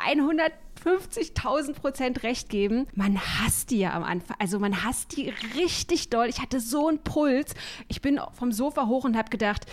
150.000 0.85 1.73
Prozent 1.73 2.23
recht 2.23 2.49
geben, 2.49 2.87
man 2.93 3.19
hasst 3.19 3.71
die 3.71 3.79
ja 3.79 3.93
am 3.93 4.03
Anfang. 4.03 4.37
Also 4.39 4.59
man 4.59 4.83
hasst 4.83 5.17
die 5.17 5.33
richtig 5.55 6.09
doll. 6.09 6.27
Ich 6.27 6.41
hatte 6.41 6.59
so 6.59 6.87
einen 6.87 6.99
Puls. 6.99 7.53
Ich 7.87 8.01
bin 8.01 8.19
vom 8.33 8.51
Sofa 8.51 8.87
hoch 8.87 9.03
und 9.03 9.17
habe 9.17 9.29
gedacht, 9.29 9.65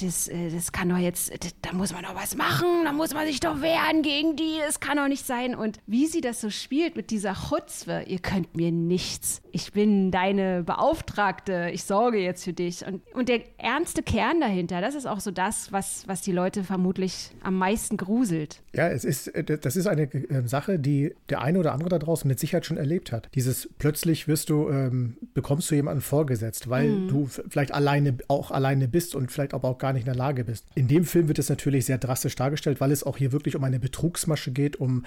das, 0.00 0.28
äh, 0.28 0.50
das 0.50 0.72
kann 0.72 0.88
doch 0.88 0.98
jetzt, 0.98 1.32
das, 1.42 1.54
da 1.62 1.72
muss 1.72 1.92
man 1.92 2.02
doch 2.04 2.14
was 2.14 2.36
machen, 2.36 2.84
da 2.84 2.92
muss 2.92 3.14
man 3.14 3.26
sich 3.26 3.40
doch 3.40 3.60
wehren 3.62 4.02
gegen 4.02 4.36
die, 4.36 4.58
das 4.64 4.80
kann 4.80 4.96
doch 4.96 5.08
nicht 5.08 5.26
sein. 5.26 5.54
Und 5.54 5.78
wie 5.86 6.06
sie 6.06 6.20
das 6.20 6.40
so 6.40 6.50
spielt 6.50 6.96
mit 6.96 7.10
dieser 7.10 7.34
Chutzwe, 7.34 8.02
ihr 8.06 8.18
könnt 8.18 8.56
mir 8.56 8.70
nichts. 8.72 9.42
Ich 9.52 9.72
bin 9.72 10.10
deine 10.10 10.62
Beauftragte, 10.62 11.70
ich 11.72 11.84
sorge 11.84 12.18
jetzt 12.18 12.44
für 12.44 12.52
dich. 12.52 12.84
Und, 12.86 13.02
und 13.14 13.28
der 13.28 13.40
ernste 13.58 14.02
Kern 14.02 14.40
dahinter, 14.40 14.80
das 14.80 14.94
ist 14.94 15.06
auch 15.06 15.20
so 15.20 15.30
das, 15.30 15.72
was, 15.72 16.06
was 16.06 16.22
die 16.22 16.32
Leute 16.32 16.64
vermutlich 16.64 17.30
am 17.42 17.56
meisten 17.58 17.96
gruselt. 17.96 18.62
Ja, 18.74 18.88
es 18.88 19.04
ist, 19.04 19.28
äh, 19.28 19.44
das 19.44 19.76
ist 19.76 19.86
eine 19.86 20.02
äh, 20.02 20.46
Sache, 20.46 20.78
die 20.78 21.14
der 21.28 21.42
eine 21.42 21.58
oder 21.58 21.72
andere 21.72 21.88
da 21.88 21.98
draußen 21.98 22.28
mit 22.28 22.38
Sicherheit 22.38 22.66
schon 22.66 22.76
erlebt 22.76 23.12
hat. 23.12 23.28
Dieses 23.34 23.68
plötzlich 23.78 24.28
wirst 24.28 24.50
du, 24.50 24.68
ähm, 24.68 25.16
bekommst 25.34 25.70
du 25.70 25.74
jemanden 25.74 26.00
vorgesetzt, 26.02 26.68
weil 26.68 26.86
Mhm. 26.90 27.08
du 27.08 27.26
vielleicht 27.26 27.72
alleine, 27.72 28.16
auch 28.28 28.50
alleine 28.50 28.88
bist 28.88 29.14
und 29.14 29.32
vielleicht 29.32 29.54
aber 29.54 29.68
auch 29.68 29.78
gar 29.78 29.85
nicht 29.92 30.02
in 30.02 30.12
der 30.12 30.14
Lage 30.14 30.44
bist. 30.44 30.64
In 30.74 30.88
dem 30.88 31.04
Film 31.04 31.28
wird 31.28 31.38
es 31.38 31.48
natürlich 31.48 31.86
sehr 31.86 31.98
drastisch 31.98 32.34
dargestellt, 32.34 32.80
weil 32.80 32.92
es 32.92 33.04
auch 33.04 33.16
hier 33.16 33.32
wirklich 33.32 33.56
um 33.56 33.64
eine 33.64 33.78
Betrugsmasche 33.78 34.52
geht, 34.52 34.76
um 34.76 35.04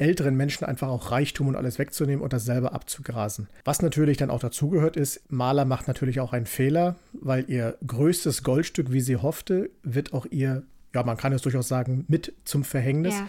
älteren 0.00 0.34
Menschen 0.34 0.64
einfach 0.64 0.88
auch 0.88 1.10
Reichtum 1.10 1.48
und 1.48 1.56
alles 1.56 1.78
wegzunehmen 1.78 2.22
und 2.22 2.32
das 2.32 2.44
selber 2.44 2.72
abzugrasen. 2.72 3.48
Was 3.64 3.82
natürlich 3.82 4.16
dann 4.16 4.30
auch 4.30 4.40
dazugehört 4.40 4.96
ist, 4.96 5.30
Maler 5.30 5.64
macht 5.64 5.88
natürlich 5.88 6.20
auch 6.20 6.32
einen 6.32 6.46
Fehler, 6.46 6.96
weil 7.12 7.44
ihr 7.48 7.76
größtes 7.86 8.42
Goldstück, 8.42 8.92
wie 8.92 9.00
sie 9.00 9.16
hoffte, 9.16 9.70
wird 9.82 10.12
auch 10.14 10.26
ihr, 10.30 10.62
ja, 10.94 11.02
man 11.02 11.18
kann 11.18 11.32
es 11.32 11.42
durchaus 11.42 11.68
sagen, 11.68 12.06
mit 12.08 12.32
zum 12.44 12.64
Verhängnis. 12.64 13.14
Ja. 13.14 13.28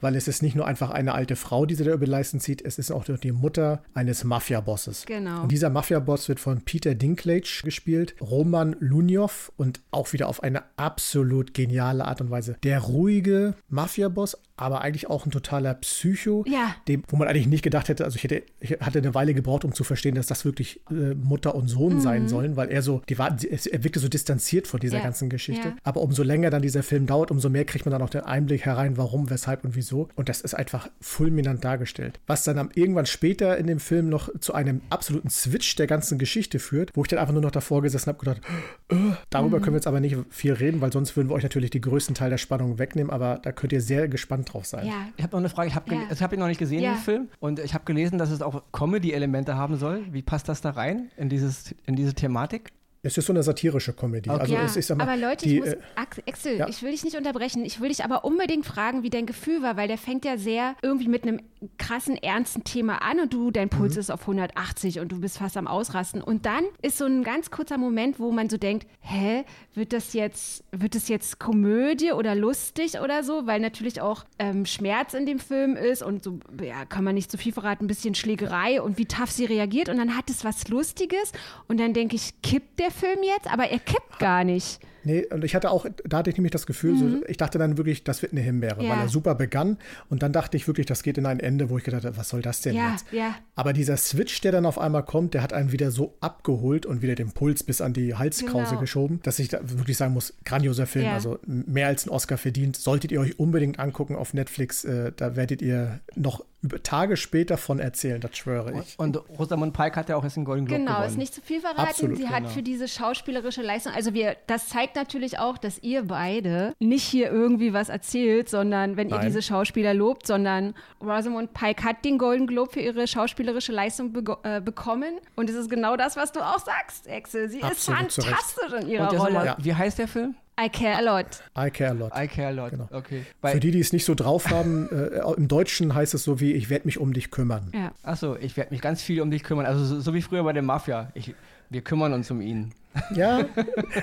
Weil 0.00 0.14
es 0.16 0.28
ist 0.28 0.42
nicht 0.42 0.54
nur 0.54 0.66
einfach 0.66 0.90
eine 0.90 1.14
alte 1.14 1.36
Frau, 1.36 1.66
die 1.66 1.74
sie 1.74 1.84
da 1.84 1.92
über 1.92 2.04
die 2.04 2.10
Leisten 2.10 2.40
zieht, 2.40 2.62
es 2.62 2.78
ist 2.78 2.90
auch 2.90 3.04
die 3.04 3.32
Mutter 3.32 3.82
eines 3.94 4.24
Mafia-Bosses. 4.24 5.06
Genau. 5.06 5.42
Und 5.42 5.52
dieser 5.52 5.70
Mafia-Boss 5.70 6.28
wird 6.28 6.40
von 6.40 6.62
Peter 6.62 6.94
Dinklage 6.94 7.62
gespielt, 7.64 8.14
Roman 8.20 8.76
Lunjov 8.80 9.52
und 9.56 9.80
auch 9.90 10.12
wieder 10.12 10.28
auf 10.28 10.42
eine 10.42 10.62
absolut 10.76 11.54
geniale 11.54 12.04
Art 12.04 12.20
und 12.20 12.30
Weise. 12.30 12.56
Der 12.62 12.80
ruhige 12.80 13.54
Mafia-Boss, 13.68 14.36
aber 14.58 14.82
eigentlich 14.82 15.08
auch 15.08 15.24
ein 15.24 15.30
totaler 15.30 15.74
Psycho, 15.74 16.44
Ja. 16.46 16.74
dem, 16.88 17.02
wo 17.08 17.16
man 17.16 17.28
eigentlich 17.28 17.46
nicht 17.46 17.62
gedacht 17.62 17.88
hätte, 17.88 18.04
also 18.04 18.16
ich 18.16 18.24
hätte, 18.24 18.42
ich 18.60 18.72
hatte 18.80 18.98
eine 18.98 19.14
Weile 19.14 19.34
gebraucht, 19.34 19.64
um 19.64 19.72
zu 19.72 19.84
verstehen, 19.84 20.14
dass 20.14 20.26
das 20.26 20.44
wirklich 20.44 20.80
äh, 20.90 21.14
Mutter 21.14 21.54
und 21.54 21.68
Sohn 21.68 21.94
Mhm. 21.96 22.00
sein 22.00 22.28
sollen, 22.28 22.56
weil 22.56 22.68
er 22.70 22.82
so, 22.82 23.00
die 23.08 23.18
war, 23.18 23.36
er 23.40 23.84
wirkte 23.84 24.00
so 24.00 24.08
distanziert 24.08 24.66
von 24.66 24.80
dieser 24.80 24.98
Ja. 24.98 25.02
ganzen 25.04 25.28
Geschichte. 25.30 25.68
Ja. 25.68 25.76
Aber 25.84 26.00
umso 26.02 26.22
länger 26.22 26.50
dann 26.50 26.62
dieser 26.62 26.82
Film 26.82 27.06
dauert, 27.06 27.30
umso 27.30 27.48
mehr 27.48 27.64
kriegt 27.64 27.86
man 27.86 27.92
dann 27.92 28.02
auch 28.02 28.10
den 28.10 28.22
Einblick 28.22 28.64
herein, 28.66 28.96
warum, 28.96 29.30
weshalb 29.30 29.64
und 29.64 29.76
wieso. 29.76 30.08
Und 30.16 30.28
das 30.28 30.40
ist 30.40 30.54
einfach 30.54 30.88
fulminant 31.00 31.64
dargestellt. 31.64 32.20
Was 32.26 32.44
dann 32.44 32.58
am, 32.58 32.70
irgendwann 32.74 33.06
später 33.06 33.56
in 33.56 33.66
dem 33.66 33.80
Film 33.80 34.08
noch 34.08 34.28
zu 34.40 34.54
einem 34.54 34.80
absoluten 34.90 35.30
Switch 35.30 35.76
der 35.76 35.86
ganzen 35.86 36.18
Geschichte 36.18 36.58
führt, 36.58 36.90
wo 36.94 37.02
ich 37.02 37.08
dann 37.08 37.18
einfach 37.18 37.32
nur 37.32 37.42
noch 37.42 37.50
davor 37.50 37.82
gesessen 37.82 38.08
habe 38.08 38.18
und 38.18 38.24
gedacht, 38.24 38.42
äh, 38.90 38.96
darüber 39.30 39.58
können 39.60 39.74
wir 39.74 39.78
jetzt 39.78 39.86
aber 39.86 40.00
nicht 40.00 40.16
viel 40.30 40.52
reden, 40.52 40.80
weil 40.80 40.92
sonst 40.92 41.16
würden 41.16 41.28
wir 41.28 41.34
euch 41.34 41.42
natürlich 41.42 41.70
die 41.70 41.80
größten 41.80 42.14
Teil 42.14 42.30
der 42.30 42.38
Spannung 42.38 42.78
wegnehmen, 42.78 43.10
aber 43.10 43.38
da 43.42 43.52
könnt 43.52 43.72
ihr 43.72 43.80
sehr 43.80 44.08
gespannt 44.08 44.47
drauf 44.52 44.66
sein. 44.66 44.86
Ja. 44.86 44.94
Ich 45.16 45.22
habe 45.22 45.32
noch 45.32 45.38
eine 45.40 45.48
Frage. 45.48 45.68
Ich 45.68 45.74
habe 45.74 45.94
Ja. 45.94 46.02
ja. 46.10 46.20
hab 46.20 46.32
ihn 46.32 46.38
noch 46.40 46.46
nicht 46.48 46.58
gesehen, 46.58 46.82
Ja. 46.82 46.92
den 46.94 46.98
Film. 46.98 47.28
Und 47.40 47.58
ich 47.60 47.74
habe 47.74 47.84
gelesen, 47.84 48.18
dass 48.18 48.30
es 48.30 48.42
auch 48.42 48.62
Comedy-Elemente 48.72 49.56
haben 49.56 49.76
soll. 49.76 50.04
Wie 50.12 50.22
passt 50.22 50.48
das 50.48 50.60
da 50.60 50.70
rein 50.70 51.10
in, 51.16 51.28
dieses, 51.28 51.74
in 51.86 51.96
diese 51.96 52.14
Thematik? 52.14 52.72
Es 53.02 53.16
ist 53.16 53.26
so 53.26 53.32
eine 53.32 53.42
satirische 53.42 53.92
Komödie. 53.92 54.28
Okay. 54.28 54.40
Also 54.40 54.54
ja, 54.54 54.62
es 54.64 54.76
ist, 54.76 54.90
mal, 54.90 55.00
aber 55.02 55.16
Leute, 55.16 55.46
die, 55.46 55.54
ich 55.54 55.60
muss, 55.60 55.68
äh, 55.68 55.78
Ax- 55.94 56.20
Axel, 56.26 56.56
ja. 56.58 56.68
ich 56.68 56.82
will 56.82 56.90
dich 56.90 57.04
nicht 57.04 57.16
unterbrechen. 57.16 57.64
Ich 57.64 57.80
will 57.80 57.88
dich 57.90 58.02
aber 58.04 58.24
unbedingt 58.24 58.66
fragen, 58.66 59.02
wie 59.04 59.10
dein 59.10 59.24
Gefühl 59.26 59.62
war, 59.62 59.76
weil 59.76 59.86
der 59.86 59.98
fängt 59.98 60.24
ja 60.24 60.36
sehr 60.36 60.74
irgendwie 60.82 61.08
mit 61.08 61.22
einem 61.22 61.40
krassen, 61.78 62.16
ernsten 62.16 62.64
Thema 62.64 63.02
an 63.02 63.20
und 63.20 63.32
du, 63.32 63.50
dein 63.50 63.68
Puls 63.68 63.94
Mhm. 63.94 64.00
ist 64.00 64.10
auf 64.10 64.22
180 64.22 64.98
und 65.00 65.12
du 65.12 65.20
bist 65.20 65.38
fast 65.38 65.56
am 65.56 65.66
Ausrasten. 65.68 66.20
Und 66.22 66.44
dann 66.46 66.64
ist 66.82 66.98
so 66.98 67.04
ein 67.04 67.22
ganz 67.22 67.50
kurzer 67.52 67.78
Moment, 67.78 68.18
wo 68.18 68.32
man 68.32 68.48
so 68.50 68.56
denkt, 68.56 68.86
hä, 69.00 69.44
wird 69.74 69.92
das 69.92 70.12
jetzt, 70.12 70.64
wird 70.72 70.94
das 70.96 71.08
jetzt 71.08 71.38
Komödie 71.38 72.10
oder 72.12 72.34
lustig 72.34 72.98
oder 73.00 73.22
so? 73.22 73.46
Weil 73.46 73.60
natürlich 73.60 74.00
auch 74.00 74.24
ähm, 74.40 74.66
Schmerz 74.66 75.14
in 75.14 75.24
dem 75.24 75.38
Film 75.38 75.76
ist 75.76 76.02
und 76.02 76.24
so, 76.24 76.40
ja, 76.62 76.84
kann 76.84 77.04
man 77.04 77.14
nicht 77.14 77.30
zu 77.30 77.38
viel 77.38 77.52
verraten, 77.52 77.84
ein 77.84 77.88
bisschen 77.88 78.14
Schlägerei 78.16 78.82
und 78.82 78.98
wie 78.98 79.06
tough 79.06 79.30
sie 79.30 79.44
reagiert. 79.44 79.88
Und 79.88 79.98
dann 79.98 80.16
hat 80.16 80.30
es 80.30 80.44
was 80.44 80.66
Lustiges 80.68 81.30
und 81.68 81.78
dann 81.78 81.94
denke 81.94 82.16
ich, 82.16 82.42
kippt 82.42 82.80
der 82.80 82.87
Film 82.90 83.22
jetzt? 83.22 83.52
Aber 83.52 83.68
er 83.68 83.78
kippt 83.78 84.18
gar 84.18 84.44
nicht. 84.44 84.80
Nee, 85.08 85.24
und 85.32 85.42
ich 85.42 85.54
hatte 85.54 85.70
auch, 85.70 85.86
da 86.04 86.18
hatte 86.18 86.28
ich 86.28 86.36
nämlich 86.36 86.50
das 86.52 86.66
Gefühl, 86.66 86.96
so, 86.98 87.24
ich 87.26 87.38
dachte 87.38 87.58
dann 87.58 87.78
wirklich, 87.78 88.04
das 88.04 88.20
wird 88.20 88.32
eine 88.32 88.42
Himbeere, 88.42 88.76
Mhm. 88.82 88.82
Ja. 88.88 88.90
weil 88.90 88.98
er 89.04 89.08
super 89.08 89.34
begann. 89.34 89.78
Und 90.10 90.22
dann 90.22 90.32
dachte 90.32 90.56
ich 90.58 90.66
wirklich, 90.66 90.84
das 90.86 91.02
geht 91.02 91.16
in 91.16 91.24
ein 91.24 91.40
Ende, 91.40 91.70
wo 91.70 91.78
ich 91.78 91.84
gedacht 91.84 92.04
habe, 92.04 92.16
was 92.18 92.28
soll 92.28 92.42
das 92.42 92.60
denn 92.60 92.76
Ja, 92.76 92.90
jetzt? 92.92 93.06
ja. 93.10 93.34
Aber 93.54 93.72
dieser 93.72 93.96
Switch, 93.96 94.40
der 94.42 94.52
dann 94.52 94.66
auf 94.66 94.78
einmal 94.78 95.02
kommt, 95.04 95.32
der 95.32 95.42
hat 95.42 95.52
einen 95.54 95.72
wieder 95.72 95.90
so 95.90 96.14
abgeholt 96.20 96.84
und 96.84 97.00
wieder 97.00 97.14
den 97.14 97.32
Puls 97.32 97.62
bis 97.62 97.80
an 97.80 97.94
die 97.94 98.14
Halskrause 98.14 98.70
Genau. 98.70 98.80
geschoben, 98.80 99.20
dass 99.22 99.38
ich 99.38 99.48
da 99.48 99.60
wirklich 99.62 99.96
sagen 99.96 100.12
muss, 100.12 100.34
grandioser 100.44 100.86
Film, 100.86 101.06
Ja. 101.06 101.14
also 101.14 101.38
mehr 101.46 101.86
als 101.86 102.06
ein 102.06 102.10
Oscar 102.10 102.36
verdient. 102.36 102.76
Solltet 102.76 103.10
ihr 103.10 103.20
euch 103.20 103.38
unbedingt 103.38 103.78
angucken 103.78 104.14
auf 104.14 104.34
Netflix, 104.34 104.84
äh, 104.84 105.12
da 105.16 105.36
werdet 105.36 105.62
ihr 105.62 106.00
noch 106.14 106.44
über 106.60 106.82
Tage 106.82 107.16
später 107.16 107.56
von 107.56 107.78
erzählen, 107.78 108.20
das 108.20 108.36
schwöre 108.36 108.80
ich. 108.80 108.98
Und 108.98 109.16
Rosamund 109.38 109.74
Pike 109.74 109.94
hat 109.94 110.08
ja 110.08 110.16
auch 110.16 110.24
jetzt 110.24 110.34
den 110.36 110.44
Golden 110.44 110.66
Globe 110.66 110.80
Genau, 110.80 110.94
gewonnen. 110.94 111.10
ist 111.10 111.16
nicht 111.16 111.32
zu 111.32 111.40
viel 111.40 111.60
verraten. 111.60 111.78
Absolut, 111.88 112.16
Sie 112.16 112.26
hat 112.26 112.38
genau. 112.38 112.48
für 112.48 112.62
diese 112.64 112.88
schauspielerische 112.88 113.62
Leistung, 113.62 113.92
also 113.94 114.12
wir, 114.12 114.36
das 114.48 114.68
zeigt 114.68 114.96
natürlich 114.98 115.38
auch, 115.38 115.56
dass 115.58 115.82
ihr 115.82 116.02
beide 116.04 116.74
nicht 116.78 117.04
hier 117.04 117.30
irgendwie 117.30 117.72
was 117.72 117.88
erzählt, 117.88 118.48
sondern 118.48 118.96
wenn 118.96 119.08
ihr 119.08 119.16
Nein. 119.16 119.26
diese 119.26 119.40
Schauspieler 119.42 119.94
lobt, 119.94 120.26
sondern 120.26 120.74
Rosamund 121.02 121.54
Pike 121.54 121.84
hat 121.84 122.04
den 122.04 122.18
Golden 122.18 122.46
Globe 122.46 122.72
für 122.72 122.80
ihre 122.80 123.06
schauspielerische 123.06 123.72
Leistung 123.72 124.12
bego- 124.12 124.38
äh, 124.44 124.60
bekommen. 124.60 125.14
Und 125.36 125.48
es 125.48 125.56
ist 125.56 125.70
genau 125.70 125.96
das, 125.96 126.16
was 126.16 126.32
du 126.32 126.40
auch 126.40 126.58
sagst, 126.58 127.08
Axel. 127.08 127.48
Sie 127.48 127.62
Absolut, 127.62 128.00
ist 128.08 128.22
fantastisch 128.24 128.72
in 128.82 128.88
ihrer 128.88 129.14
Rolle. 129.16 129.44
Ja. 129.46 129.56
Wie 129.60 129.74
heißt 129.74 129.98
der 129.98 130.08
Film? 130.08 130.34
I 130.60 130.68
care 130.68 130.96
a 130.96 131.00
lot. 131.00 131.26
I 131.56 131.70
care 131.70 131.90
a 131.90 131.92
lot. 131.92 132.12
I 132.16 132.26
Care 132.26 132.48
a 132.48 132.50
Lot. 132.50 132.70
Genau. 132.72 132.88
Okay. 132.90 133.24
Für 133.44 133.60
die, 133.60 133.70
die 133.70 133.78
es 133.78 133.92
nicht 133.92 134.04
so 134.04 134.16
drauf 134.16 134.50
haben, 134.50 134.88
äh, 134.92 135.20
im 135.36 135.46
Deutschen 135.46 135.94
heißt 135.94 136.14
es 136.14 136.24
so 136.24 136.40
wie, 136.40 136.52
ich 136.52 136.68
werde 136.68 136.86
mich 136.86 136.98
um 136.98 137.12
dich 137.12 137.30
kümmern. 137.30 137.70
Ja. 137.72 137.92
achso, 138.02 138.34
ich 138.34 138.56
werde 138.56 138.72
mich 138.72 138.80
ganz 138.80 139.00
viel 139.00 139.20
um 139.22 139.30
dich 139.30 139.44
kümmern. 139.44 139.66
Also 139.66 139.84
so, 139.84 140.00
so 140.00 140.14
wie 140.14 140.22
früher 140.22 140.42
bei 140.42 140.52
der 140.52 140.64
Mafia. 140.64 141.12
Ich, 141.14 141.32
wir 141.70 141.82
kümmern 141.82 142.12
uns 142.12 142.28
um 142.32 142.40
ihn. 142.40 142.72
Ja, 143.14 143.44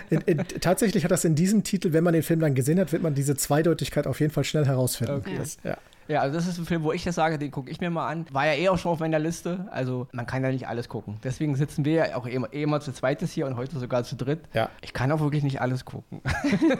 in, 0.09 0.21
in, 0.21 0.37
tatsächlich 0.59 1.03
hat 1.03 1.11
das 1.11 1.25
in 1.25 1.35
diesem 1.35 1.63
Titel, 1.63 1.93
wenn 1.93 2.03
man 2.03 2.13
den 2.13 2.23
Film 2.23 2.39
dann 2.39 2.55
gesehen 2.55 2.79
hat, 2.79 2.91
wird 2.91 3.03
man 3.03 3.13
diese 3.13 3.35
Zweideutigkeit 3.35 4.07
auf 4.07 4.19
jeden 4.19 4.31
Fall 4.31 4.43
schnell 4.43 4.65
herausfinden. 4.65 5.15
Okay. 5.15 5.35
Das, 5.37 5.57
ja. 5.63 5.77
Ja, 6.07 6.21
also 6.21 6.35
das 6.35 6.45
ist 6.45 6.59
ein 6.59 6.65
Film, 6.65 6.83
wo 6.83 6.91
ich 6.91 7.03
das 7.03 7.15
sage, 7.15 7.39
den 7.39 7.49
gucke 7.49 7.69
ich 7.71 7.81
mir 7.81 7.89
mal 7.89 8.07
an. 8.07 8.25
War 8.31 8.45
ja 8.45 8.53
eh 8.53 8.69
auch 8.69 8.77
schon 8.77 8.91
auf 8.91 8.99
meiner 8.99 9.17
Liste. 9.17 9.67
Also 9.71 10.07
man 10.11 10.27
kann 10.27 10.43
ja 10.43 10.51
nicht 10.51 10.67
alles 10.67 10.87
gucken. 10.87 11.17
Deswegen 11.23 11.55
sitzen 11.55 11.83
wir 11.83 11.93
ja 11.93 12.15
auch 12.15 12.27
eh, 12.27 12.39
eh 12.51 12.63
immer 12.63 12.79
zu 12.79 12.91
zweites 12.91 13.31
hier 13.31 13.47
und 13.47 13.57
heute 13.57 13.79
sogar 13.79 14.03
zu 14.03 14.15
dritt. 14.15 14.41
Ja. 14.53 14.69
Ich 14.81 14.93
kann 14.93 15.11
auch 15.11 15.19
wirklich 15.19 15.43
nicht 15.43 15.61
alles 15.61 15.83
gucken. 15.83 16.21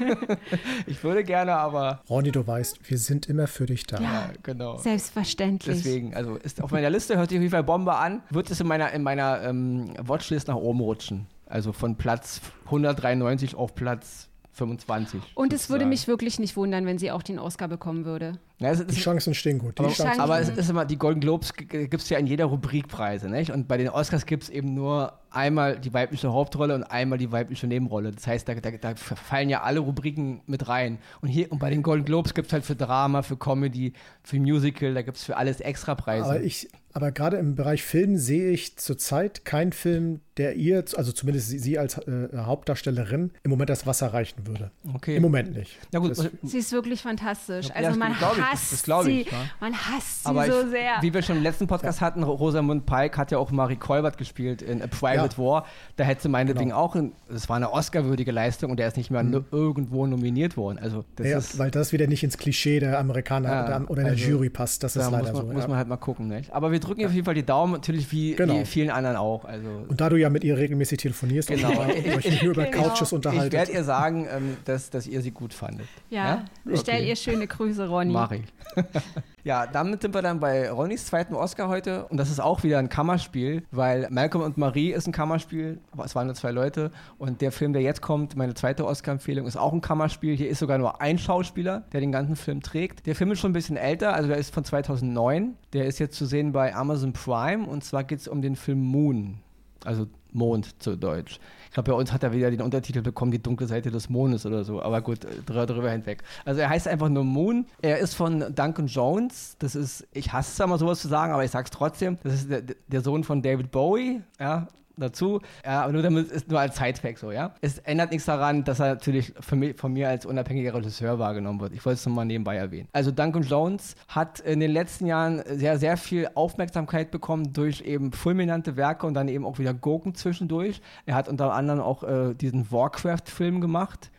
ich 0.86 1.04
würde 1.04 1.24
gerne, 1.24 1.56
aber 1.56 2.02
Ronny, 2.08 2.32
du 2.32 2.46
weißt, 2.46 2.88
wir 2.88 2.98
sind 2.98 3.28
immer 3.28 3.48
für 3.48 3.66
dich 3.66 3.88
da. 3.88 3.98
Ja. 3.98 4.04
ja, 4.04 4.30
genau. 4.44 4.78
Selbstverständlich. 4.78 5.78
Deswegen, 5.78 6.14
also 6.14 6.36
ist 6.36 6.62
auf 6.62 6.72
meiner 6.72 6.92
Liste, 6.92 7.18
hört 7.18 7.30
sich 7.30 7.40
auf 7.40 7.42
jeden 7.42 7.52
Fall 7.52 7.64
Bombe 7.64 7.96
an, 7.96 8.22
wird 8.30 8.52
es 8.52 8.60
in 8.60 8.68
meiner, 8.68 8.92
in 8.92 9.02
meiner 9.02 9.42
ähm, 9.42 9.94
Watchlist 10.00 10.48
nach 10.48 10.56
oben 10.56 10.82
rutschen. 10.82 11.26
Also 11.46 11.74
von 11.74 11.96
Platz 11.96 12.42
193 12.66 13.56
auf 13.56 13.76
Platz 13.76 14.30
25. 14.54 15.22
Und 15.36 15.54
es 15.54 15.70
würde 15.70 15.86
mich 15.86 16.08
wirklich 16.08 16.40
nicht 16.40 16.56
wundern, 16.56 16.86
wenn 16.86 16.98
sie 16.98 17.12
auch 17.12 17.22
den 17.22 17.40
Oscar 17.40 17.68
bekommen 17.68 18.06
würde. 18.06 18.40
Ja, 18.60 18.72
es 18.72 18.86
Die 18.86 18.96
Chancen 18.96 19.34
stehen 19.34 19.60
gut. 19.60 19.78
Die 19.78 19.84
aber, 19.84 19.92
Chancen 19.92 20.22
aber 20.22 20.40
es 20.40 20.50
ist 20.50 20.70
immer, 20.70 20.86
die 20.86 20.98
Golden 20.98 21.20
Globes 21.20 21.54
gibt 21.54 21.94
es 21.96 22.10
ja 22.10 22.18
in 22.18 22.26
jeder 22.28 22.46
Rubrik 22.46 22.88
Preise, 22.88 23.30
nicht? 23.30 23.52
Und 23.52 23.68
bei 23.68 23.78
den 23.78 23.90
Oscars 23.90 24.26
gibt 24.26 24.44
es 24.44 24.50
eben 24.50 24.74
nur 24.74 25.20
einmal 25.30 25.78
die 25.78 25.94
weibliche 25.94 26.32
Hauptrolle 26.32 26.74
und 26.76 26.84
einmal 26.84 27.18
die 27.18 27.32
weibliche 27.32 27.68
Nebenrolle. 27.68 28.12
Das 28.12 28.26
heißt, 28.26 28.48
da, 28.48 28.56
da, 28.56 28.72
da 28.72 28.96
fallen 28.96 29.50
ja 29.50 29.62
alle 29.64 29.82
Rubriken 29.82 30.42
mit 30.48 30.68
rein. 30.70 31.00
Und 31.22 31.28
hier, 31.28 31.52
und 31.52 31.60
bei 31.60 31.70
den 31.70 31.84
Golden 31.84 32.06
Globes 32.06 32.34
gibt 32.34 32.48
es 32.48 32.54
halt 32.54 32.64
für 32.64 32.76
Drama, 32.76 33.22
für 33.22 33.36
Comedy, 33.36 33.92
für 34.24 34.40
Musical, 34.40 34.94
da 34.94 35.02
gibt 35.02 35.18
es 35.18 35.24
für 35.24 35.36
alles 35.36 35.60
extra 35.60 35.96
Preise. 35.96 36.26
Aber 36.26 36.42
ich, 36.42 36.70
aber 36.94 37.12
gerade 37.12 37.36
im 37.36 37.56
Bereich 37.56 37.84
Film 37.84 38.16
sehe 38.18 38.52
ich 38.52 38.78
zurzeit 38.78 39.44
keinen 39.44 39.74
Film, 39.74 40.22
der 40.38 40.56
ihr, 40.56 40.86
also 40.96 41.12
zumindest 41.12 41.50
sie, 41.50 41.78
als 41.78 41.98
äh, 41.98 42.30
Hauptdarstellerin, 42.38 43.32
im 43.44 43.52
Moment 43.52 43.70
das 43.70 43.86
Wasser 43.86 44.14
reichen 44.14 44.48
würde. 44.48 44.72
okay. 44.94 45.18
Im 45.18 45.22
Moment 45.22 45.54
nicht. 45.54 45.78
Na 45.92 46.00
gut, 46.00 46.12
Das, 46.12 46.30
Sie 46.44 46.58
ist 46.58 46.72
wirklich 46.72 47.02
fantastisch. 47.02 47.68
Ja, 47.68 47.76
Also 47.76 48.00
man 48.00 48.14
das- 48.14 48.22
hasst 48.52 48.74
das 48.74 48.84
glaub 48.84 49.04
sie. 49.04 49.22
ich, 49.22 49.32
ja. 49.32 49.38
Man 49.60 49.74
hasst 49.74 50.24
sie 50.24 50.30
Aber 50.30 50.46
so 50.46 50.62
ich, 50.62 50.70
sehr. 50.70 50.92
wie 51.02 51.14
wir 51.14 51.22
schon 51.22 51.38
im 51.38 51.44
letzten 51.44 51.68
Podcast 51.68 52.02
hatten, 52.02 52.24
Rosamund 52.24 52.86
Pike 52.86 53.18
hat 53.18 53.32
ja 53.32 53.38
auch 53.38 53.52
Marie 53.52 53.76
Kolbert 53.76 54.18
gespielt 54.18 54.62
in 54.62 54.82
A 54.82 54.88
Private 54.88 55.38
War. 55.38 55.66
Da 55.96 56.04
hätte 56.04 56.24
sie 56.24 56.30
meinetwegen 56.30 56.70
Genau. 56.70 56.80
auch, 56.82 56.96
das 57.30 57.50
war 57.50 57.56
eine 57.58 57.72
Oscar-würdige 57.72 58.32
Leistung 58.32 58.72
und 58.72 58.78
der 58.78 58.88
ist 58.88 58.98
nicht 58.98 59.12
mehr 59.12 59.24
nu- 59.24 59.44
irgendwo 59.52 60.06
nominiert 60.08 60.58
worden. 60.58 60.80
Also 60.80 61.04
das 61.16 61.28
ja, 61.28 61.38
ist, 61.38 61.58
weil 61.60 61.72
das 61.72 61.92
wieder 61.92 62.08
nicht 62.08 62.24
ins 62.24 62.38
Klischee 62.38 62.80
der 62.80 63.00
Amerikaner 63.00 63.50
Ja, 63.50 63.66
oder, 63.78 63.90
oder 63.92 64.02
der 64.04 64.12
also, 64.14 64.26
Jury 64.30 64.50
passt. 64.50 64.84
Das 64.84 64.96
ist 64.96 65.04
leider 65.12 65.18
muss, 65.20 65.34
man, 65.34 65.48
so. 65.48 65.54
muss 65.54 65.62
ja. 65.64 65.68
man 65.68 65.78
halt 65.78 65.88
mal 65.88 65.98
gucken. 65.98 66.28
Nicht? 66.28 66.52
Aber 66.54 66.72
wir 66.72 66.80
drücken 66.80 67.02
ihr 67.02 67.08
auf 67.08 67.14
jeden 67.14 67.26
Fall 67.26 67.34
die 67.36 67.46
Daumen, 67.46 67.74
natürlich 67.74 68.12
wie, 68.12 68.36
Genau. 68.36 68.60
wie 68.60 68.66
vielen 68.66 68.90
anderen 68.90 69.18
auch. 69.18 69.46
Also 69.46 69.68
Und 69.88 70.00
da 70.02 70.10
du 70.10 70.16
ja 70.18 70.30
mit 70.30 70.44
ihr 70.44 70.58
regelmäßig 70.58 70.98
telefonierst 71.00 71.50
Genau. 71.50 71.70
und 71.72 71.90
euch 72.18 72.26
nicht 72.26 72.44
nur 72.44 72.54
über 72.54 72.66
Genau. 72.66 72.84
Couches 72.90 73.10
ich 73.10 73.14
unterhaltet. 73.14 73.54
werde 73.54 73.72
ihr 73.72 73.84
sagen, 73.84 74.28
ähm, 74.30 74.58
dass, 74.66 74.90
dass 74.90 75.08
ihr 75.08 75.22
sie 75.22 75.32
gut 75.32 75.54
fandet. 75.54 75.88
ja, 76.10 76.44
Ja? 76.66 76.76
stell 76.76 76.96
Okay. 77.00 77.10
ihr 77.10 77.16
schöne 77.16 77.48
Grüße, 77.48 77.88
Ronny. 77.88 78.14
Mach 78.14 78.32
ich. 78.36 78.84
ja, 79.44 79.68
damit 79.68 80.02
sind 80.02 80.14
wir 80.14 80.22
dann 80.22 80.40
bei 80.40 80.70
Ronnys 80.70 81.06
zweiten 81.06 81.34
Oscar 81.34 81.68
heute. 81.68 82.06
Und 82.08 82.18
das 82.18 82.30
ist 82.30 82.40
auch 82.40 82.64
wieder 82.64 82.80
ein 82.80 82.90
Kammerspiel, 82.90 83.64
weil 83.72 84.08
Malcolm 84.10 84.44
und 84.44 84.58
Marie 84.58 84.92
ist 84.92 85.08
ein 85.08 85.12
Kammerspiel. 85.12 85.80
Aber 85.92 86.06
es 86.06 86.16
waren 86.16 86.28
nur 86.28 86.36
zwei 86.36 86.52
Leute. 86.52 86.92
Und 87.18 87.42
der 87.42 87.52
Film, 87.52 87.74
der 87.74 87.82
jetzt 87.82 88.02
kommt, 88.02 88.36
meine 88.36 88.54
zweite 88.54 88.86
Oscar-Empfehlung, 88.86 89.48
ist 89.48 89.58
auch 89.58 89.74
ein 89.74 89.82
Kammerspiel. 89.82 90.36
Hier 90.36 90.50
ist 90.50 90.60
sogar 90.60 90.78
nur 90.78 91.02
ein 91.02 91.18
Schauspieler, 91.18 91.84
der 91.94 92.02
den 92.02 92.12
ganzen 92.12 92.36
Film 92.36 92.62
trägt. 92.62 93.06
Der 93.06 93.16
Film 93.16 93.32
ist 93.32 93.40
schon 93.40 93.52
ein 93.52 93.54
bisschen 93.54 93.78
älter, 93.78 94.14
also 94.14 94.30
der 94.30 94.38
ist 94.38 94.54
von 94.54 94.64
2009. 94.64 95.56
Der 95.74 95.86
ist 95.86 96.00
jetzt 96.00 96.18
zu 96.18 96.26
sehen 96.26 96.52
bei 96.52 96.76
Amazon 96.76 97.14
Prime. 97.14 97.66
Und 97.66 97.84
zwar 97.84 98.04
geht 98.04 98.20
es 98.20 98.28
um 98.28 98.42
den 98.42 98.56
Film 98.56 98.80
Moon. 98.80 99.40
Also 99.84 100.08
Mond 100.36 100.82
zu 100.82 100.98
Deutsch. 100.98 101.40
Ich 101.76 101.84
glaube, 101.84 101.92
bei 101.92 101.98
uns 101.98 102.14
hat 102.14 102.24
er 102.24 102.32
wieder 102.32 102.50
den 102.52 102.62
Untertitel 102.62 103.02
bekommen, 103.02 103.32
die 103.32 103.44
dunkle 103.44 103.68
Seite 103.68 103.92
des 103.92 104.08
Mondes 104.10 104.46
oder 104.46 104.64
so. 104.64 104.82
Aber 104.82 105.02
gut, 105.02 105.26
äh, 105.26 105.42
drüber, 105.46 105.66
drüber 105.66 105.92
hinweg. 105.92 106.24
Also 106.46 106.62
er 106.62 106.70
heißt 106.70 106.88
einfach 106.88 107.10
nur 107.10 107.26
Moon. 107.26 107.66
Er 107.82 107.98
ist 107.98 108.14
von 108.14 108.56
Duncan 108.56 108.88
Jones. 108.88 109.58
Das 109.60 109.76
ist, 109.76 110.08
ich 110.14 110.32
hasse 110.32 110.54
es 110.54 110.60
immer 110.66 110.78
sowas 110.78 111.02
zu 111.02 111.10
sagen, 111.10 111.34
aber 111.34 111.44
ich 111.44 111.52
sag's 111.52 111.72
trotzdem. 111.72 112.18
Das 112.24 112.36
ist 112.36 112.50
der, 112.50 112.62
der 112.62 113.02
Sohn 113.02 113.26
von 113.26 113.42
David 113.42 113.72
Bowie. 113.72 114.22
Ja, 114.40 114.70
dazu. 114.98 115.42
Ja, 115.64 115.84
aber 115.84 115.94
nur 115.94 116.02
damit 116.02 116.32
ist 116.32 116.50
nur 116.50 116.60
als 116.60 116.78
Sidefact 116.78 117.20
so, 117.20 117.32
ja. 117.32 117.54
Es 117.62 117.80
ändert 117.80 118.12
nichts 118.12 118.26
daran, 118.26 118.64
dass 118.64 118.80
er 118.80 118.96
natürlich 118.96 119.34
von 119.40 119.60
mir, 119.60 119.76
von 119.76 119.94
mir 119.94 120.10
als 120.10 120.26
unabhängiger 120.26 120.74
Regisseur 120.74 121.20
wahrgenommen 121.20 121.60
wird. 121.60 121.74
Ich 121.74 121.86
wollte 121.86 121.96
es 121.96 122.06
nur 122.06 122.16
mal 122.16 122.26
nebenbei 122.26 122.56
erwähnen. 122.56 122.88
Also 122.94 123.12
Duncan 123.12 123.44
Jones 123.44 123.96
hat 124.08 124.40
in 124.40 124.60
den 124.60 124.72
letzten 124.72 125.06
Jahren 125.06 125.44
sehr, 125.48 125.78
sehr 125.78 125.98
viel 125.98 126.30
Aufmerksamkeit 126.34 127.12
bekommen 127.12 127.54
durch 127.54 127.82
eben 127.82 128.12
fulminante 128.12 128.76
Werke 128.78 129.06
und 129.08 129.14
dann 129.14 129.28
eben 129.28 129.46
auch 129.46 129.60
wieder 129.60 129.74
Gurken 129.74 130.16
zwischendurch. 130.16 130.82
Er 131.06 131.16
hat 131.16 131.28
unter 131.28 131.54
anderem 131.54 131.82
auch 131.82 132.04
äh, 132.04 132.34
diesen 132.34 132.72
Warcraft-Film 132.72 133.62
gemacht, 133.62 134.12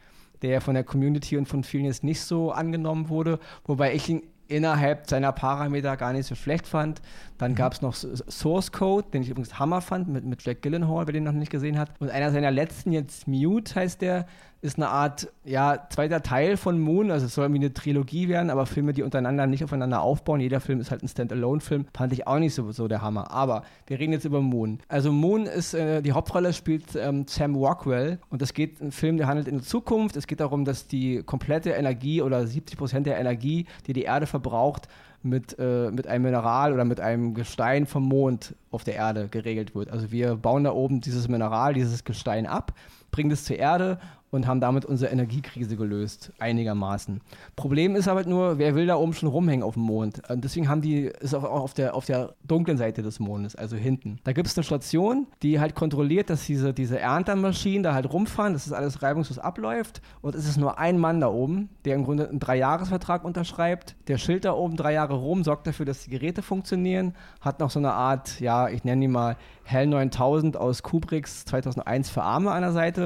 der 0.42 0.60
von 0.60 0.74
der 0.74 0.84
Community 0.84 1.36
und 1.36 1.46
von 1.46 1.64
vielen 1.64 1.84
jetzt 1.86 2.04
nicht 2.04 2.20
so 2.20 2.52
angenommen 2.52 3.08
wurde, 3.08 3.38
wobei 3.64 3.94
ich 3.94 4.08
ihn 4.08 4.22
innerhalb 4.48 5.09
seiner 5.09 5.32
Parameter 5.32 5.96
gar 5.96 6.12
nicht 6.12 6.26
so 6.26 6.35
schlecht 6.35 6.66
fand. 6.66 7.00
Dann 7.38 7.54
gab 7.54 7.72
es 7.72 7.82
noch 7.82 7.94
Source 7.94 8.72
Code, 8.72 9.09
den 9.12 9.22
ich 9.22 9.30
übrigens 9.30 9.59
Hammer 9.59 9.80
fand, 9.80 10.09
mit, 10.09 10.24
mit 10.24 10.44
Jack 10.44 10.62
Gyllenhaal, 10.62 11.06
wer 11.06 11.12
den 11.12 11.24
noch 11.24 11.32
nicht 11.32 11.50
gesehen 11.50 11.78
hat. 11.78 11.90
Und 11.98 12.11
einer 12.11 12.30
seiner 12.30 12.50
letzten, 12.50 12.92
jetzt 12.92 13.26
Mute 13.26 13.74
heißt 13.74 14.00
der, 14.02 14.26
ist 14.62 14.78
eine 14.78 14.88
Art, 14.88 15.28
ja, 15.44 15.86
zweiter 15.90 16.22
Teil 16.22 16.56
von 16.56 16.80
Moon. 16.80 17.10
Also 17.10 17.26
es 17.26 17.34
soll 17.34 17.44
irgendwie 17.44 17.64
eine 17.64 17.74
Trilogie 17.74 18.28
werden, 18.28 18.50
aber 18.50 18.66
Filme, 18.66 18.92
die 18.92 19.02
untereinander 19.02 19.46
nicht 19.46 19.62
aufeinander 19.62 20.00
aufbauen. 20.00 20.40
Jeder 20.40 20.60
Film 20.60 20.80
ist 20.80 20.90
halt 20.90 21.02
ein 21.02 21.08
Standalone-Film. 21.08 21.86
Fand 21.94 22.12
ich 22.12 22.26
auch 22.26 22.38
nicht 22.38 22.54
so, 22.54 22.72
so 22.72 22.88
der 22.88 23.02
Hammer. 23.02 23.30
Aber 23.30 23.62
wir 23.86 23.98
reden 23.98 24.12
jetzt 24.12 24.24
über 24.24 24.40
Moon. 24.40 24.80
Also 24.88 25.12
Moon 25.12 25.46
ist, 25.46 25.74
äh, 25.74 26.02
die 26.02 26.12
Hauptrolle 26.12 26.52
spielt 26.52 26.96
ähm, 26.96 27.26
Sam 27.28 27.54
Rockwell. 27.54 28.18
Und 28.30 28.42
es 28.42 28.54
geht, 28.54 28.80
ein 28.80 28.92
Film, 28.92 29.18
der 29.18 29.26
handelt 29.26 29.46
in 29.46 29.56
der 29.56 29.64
Zukunft. 29.64 30.16
Es 30.16 30.26
geht 30.26 30.40
darum, 30.40 30.64
dass 30.64 30.86
die 30.86 31.22
komplette 31.22 31.70
Energie 31.70 32.22
oder 32.22 32.46
70 32.46 32.78
Prozent 32.78 33.06
der 33.06 33.18
Energie, 33.18 33.66
die 33.86 33.92
die 33.92 34.02
Erde 34.02 34.26
verbraucht, 34.26 34.88
mit, 35.22 35.56
äh, 35.58 35.90
mit 35.90 36.06
einem 36.06 36.24
Mineral 36.24 36.72
oder 36.72 36.84
mit 36.84 37.00
einem 37.00 37.34
Gestein 37.34 37.86
vom 37.86 38.04
Mond 38.04 38.54
auf 38.70 38.84
der 38.84 38.94
Erde 38.94 39.28
geregelt 39.28 39.74
wird. 39.74 39.90
Also 39.90 40.10
wir 40.12 40.36
bauen 40.36 40.64
da 40.64 40.72
oben 40.72 41.00
dieses 41.00 41.28
Mineral, 41.28 41.74
dieses 41.74 42.04
Gestein 42.04 42.46
ab, 42.46 42.72
bringen 43.16 43.31
es 43.31 43.44
zur 43.44 43.57
Erde 43.57 43.98
und 44.31 44.46
haben 44.46 44.61
damit 44.61 44.85
unsere 44.85 45.11
Energiekrise 45.11 45.76
gelöst, 45.76 46.33
einigermaßen. 46.38 47.20
Problem 47.55 47.96
ist 47.96 48.09
aber 48.09 48.24
nur, 48.24 48.59
wer 48.59 48.74
will 48.74 48.87
da 48.87 48.96
oben 48.96 49.14
schon 49.14 49.29
rumhängen 49.29 49.62
auf 49.62 49.74
dem 49.74 49.85
Mond? 49.85 50.20
Und 50.29 50.44
deswegen 50.44 50.68
haben 50.68 50.83
die, 50.83 51.05
ist 51.20 51.35
auch 51.35 51.44
auf 51.44 51.74
der, 51.74 51.94
auf 51.94 52.05
der 52.05 52.35
dunklen 52.44 52.76
Seite 52.76 53.02
des 53.02 53.18
Mondes, 53.18 53.57
also 53.57 53.76
hinten. 53.76 54.18
Da 54.24 54.33
gibt 54.33 54.46
es 54.46 54.57
eine 54.57 54.64
Station, 54.64 55.26
die 55.42 55.59
halt 55.59 55.74
kontrolliert, 55.74 56.29
dass 56.29 56.44
diese, 56.44 56.74
diese 56.74 56.98
Erntermaschinen 56.98 57.83
da 57.83 57.94
halt 57.94 58.12
rumfahren, 58.12 58.52
dass 58.52 58.64
das 58.64 58.72
alles 58.72 59.02
reibungslos 59.02 59.38
abläuft. 59.38 60.02
Und 60.20 60.35
es 60.35 60.46
ist 60.46 60.59
nur 60.59 60.79
ein 60.79 60.98
Mann 60.98 61.20
da 61.20 61.29
oben, 61.29 61.70
der 61.85 61.94
im 61.94 62.05
Grunde 62.05 62.29
einen 62.29 62.40
Dreijahresvertrag 62.40 63.24
unterschreibt. 63.24 63.96
Der 64.09 64.18
Schild 64.18 64.44
da 64.44 64.52
oben 64.52 64.76
drei 64.76 64.92
Jahre 64.92 65.14
rum, 65.14 65.44
sorgt 65.44 65.66
dafür, 65.66 65.87
dass 65.87 66.05
die 66.05 66.11
Geräte 66.11 66.42
funktionieren, 66.42 67.14
hat 67.40 67.61
noch 67.61 67.70
so 67.70 67.79
eine 67.79 67.92
Art, 67.92 68.38
ja, 68.40 68.68
ich 68.68 68.85
nenne 68.85 69.00
die 69.00 69.09
mal 69.09 69.37
Hell 69.64 69.87
9000 69.87 70.57
aus 70.57 70.83
Kubricks 70.83 71.44
2001 71.44 72.11
für 72.11 72.22
Arme 72.22 72.52
an 72.52 72.62
der 72.62 72.72
Seite. 72.72 73.05